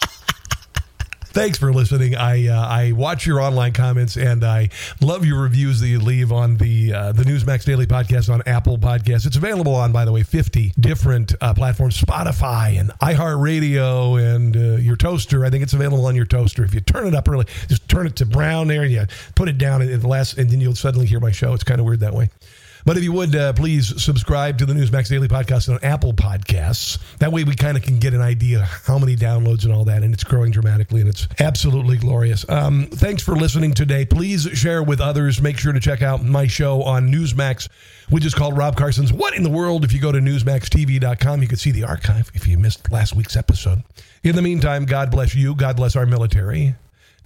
Thanks 1.37 1.59
for 1.59 1.71
listening. 1.71 2.15
I 2.15 2.47
uh, 2.47 2.67
I 2.67 2.93
watch 2.93 3.27
your 3.27 3.39
online 3.39 3.71
comments 3.71 4.17
and 4.17 4.43
I 4.43 4.69
love 5.01 5.23
your 5.23 5.39
reviews 5.39 5.79
that 5.81 5.87
you 5.87 5.99
leave 5.99 6.31
on 6.31 6.57
the 6.57 6.91
uh, 6.91 7.11
the 7.11 7.21
Newsmax 7.21 7.63
Daily 7.63 7.85
Podcast 7.85 8.33
on 8.33 8.41
Apple 8.47 8.79
Podcasts. 8.79 9.27
It's 9.27 9.35
available 9.35 9.75
on, 9.75 9.91
by 9.91 10.03
the 10.03 10.11
way, 10.11 10.23
fifty 10.23 10.73
different 10.79 11.35
uh, 11.39 11.53
platforms: 11.53 12.01
Spotify 12.01 12.79
and 12.79 12.89
iHeartRadio 13.01 14.19
and 14.19 14.57
uh, 14.57 14.59
your 14.77 14.95
toaster. 14.95 15.45
I 15.45 15.51
think 15.51 15.61
it's 15.61 15.73
available 15.73 16.07
on 16.07 16.15
your 16.15 16.25
toaster. 16.25 16.63
If 16.63 16.73
you 16.73 16.81
turn 16.81 17.05
it 17.05 17.13
up 17.13 17.29
early, 17.29 17.45
just 17.67 17.87
turn 17.87 18.07
it 18.07 18.15
to 18.15 18.25
brown 18.25 18.67
there 18.67 18.81
and 18.81 18.91
you 18.91 19.05
put 19.35 19.47
it 19.47 19.59
down 19.59 19.83
in 19.83 19.99
the 19.99 20.07
last, 20.07 20.39
and 20.39 20.49
then 20.49 20.59
you'll 20.59 20.73
suddenly 20.73 21.05
hear 21.05 21.19
my 21.19 21.31
show. 21.31 21.53
It's 21.53 21.63
kind 21.63 21.79
of 21.79 21.85
weird 21.85 21.99
that 21.99 22.15
way. 22.15 22.31
But 22.87 22.95
if 22.95 23.03
you 23.03 23.11
would, 23.11 23.35
uh, 23.35 23.51
please 23.51 24.01
subscribe 24.01 24.57
to 24.59 24.65
the 24.65 24.71
Newsmax 24.71 25.09
Daily 25.09 25.27
Podcast 25.27 25.67
on 25.67 25.77
Apple 25.83 26.13
Podcasts. 26.13 26.97
That 27.17 27.33
way 27.33 27.43
we 27.43 27.53
kind 27.53 27.75
of 27.75 27.83
can 27.83 27.99
get 27.99 28.13
an 28.13 28.21
idea 28.21 28.61
how 28.61 28.97
many 28.97 29.17
downloads 29.17 29.65
and 29.65 29.73
all 29.73 29.83
that. 29.83 30.03
And 30.03 30.13
it's 30.13 30.23
growing 30.23 30.51
dramatically 30.51 31.01
and 31.01 31.09
it's 31.09 31.27
absolutely 31.41 31.97
glorious. 31.97 32.47
Um, 32.47 32.87
thanks 32.89 33.21
for 33.21 33.35
listening 33.35 33.73
today. 33.73 34.05
Please 34.05 34.43
share 34.53 34.81
with 34.81 35.01
others. 35.01 35.41
Make 35.41 35.57
sure 35.57 35.73
to 35.73 35.81
check 35.81 36.01
out 36.01 36.23
my 36.23 36.47
show 36.47 36.81
on 36.81 37.11
Newsmax, 37.11 37.67
which 38.09 38.23
is 38.23 38.33
called 38.33 38.57
Rob 38.57 38.77
Carson's 38.77 39.11
What 39.11 39.35
in 39.35 39.43
the 39.43 39.49
World. 39.49 39.83
If 39.83 39.91
you 39.91 39.99
go 39.99 40.13
to 40.13 40.19
newsmaxtv.com, 40.19 41.41
you 41.41 41.47
can 41.49 41.57
see 41.57 41.71
the 41.71 41.83
archive 41.83 42.31
if 42.35 42.47
you 42.47 42.57
missed 42.57 42.89
last 42.89 43.13
week's 43.13 43.35
episode. 43.35 43.83
In 44.23 44.37
the 44.37 44.41
meantime, 44.41 44.85
God 44.85 45.11
bless 45.11 45.35
you. 45.35 45.55
God 45.55 45.75
bless 45.75 45.97
our 45.97 46.05
military. 46.05 46.75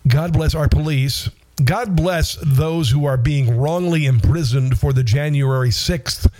God 0.08 0.34
bless 0.34 0.56
our 0.56 0.68
police. 0.68 1.30
God 1.64 1.96
bless 1.96 2.38
those 2.42 2.90
who 2.90 3.06
are 3.06 3.18
being 3.18 3.58
wrongly 3.58 4.06
imprisoned 4.06 4.80
for 4.80 4.94
the 4.94 5.04
January 5.04 5.70
6th 5.70 6.32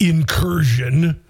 incursion 0.00 1.20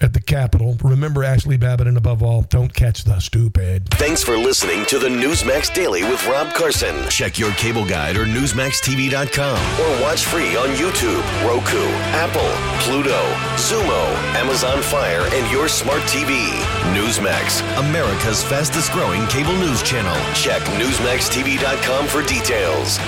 at 0.00 0.12
the 0.12 0.20
Capitol. 0.20 0.76
Remember 0.82 1.20
Ashli 1.20 1.58
Babbitt, 1.58 1.86
and 1.86 1.96
above 1.96 2.22
all, 2.22 2.42
don't 2.42 2.72
catch 2.74 3.04
the 3.04 3.18
stupid. 3.20 3.88
Thanks 3.90 4.22
for 4.22 4.36
listening 4.36 4.84
to 4.86 4.98
the 4.98 5.08
Newsmax 5.08 5.72
Daily 5.74 6.02
with 6.02 6.26
Rob 6.26 6.52
Carson. 6.54 7.08
Check 7.08 7.38
your 7.38 7.52
cable 7.52 7.86
guide 7.86 8.16
or 8.16 8.24
NewsmaxTV.com 8.24 9.80
or 9.80 10.02
watch 10.02 10.24
free 10.24 10.56
on 10.56 10.68
YouTube, 10.70 11.22
Roku, 11.46 11.84
Apple, 12.16 12.50
Pluto, 12.82 13.20
Xumo, 13.56 14.14
Amazon 14.34 14.82
Fire, 14.82 15.26
and 15.32 15.50
your 15.52 15.68
smart 15.68 16.02
TV. 16.02 16.48
Newsmax, 16.94 17.60
America's 17.78 18.42
fastest 18.42 18.92
growing 18.92 19.26
cable 19.28 19.56
news 19.56 19.82
channel. 19.82 20.16
Check 20.34 20.62
NewsmaxTV.com 20.78 22.06
for 22.06 22.22
details. 22.22 22.98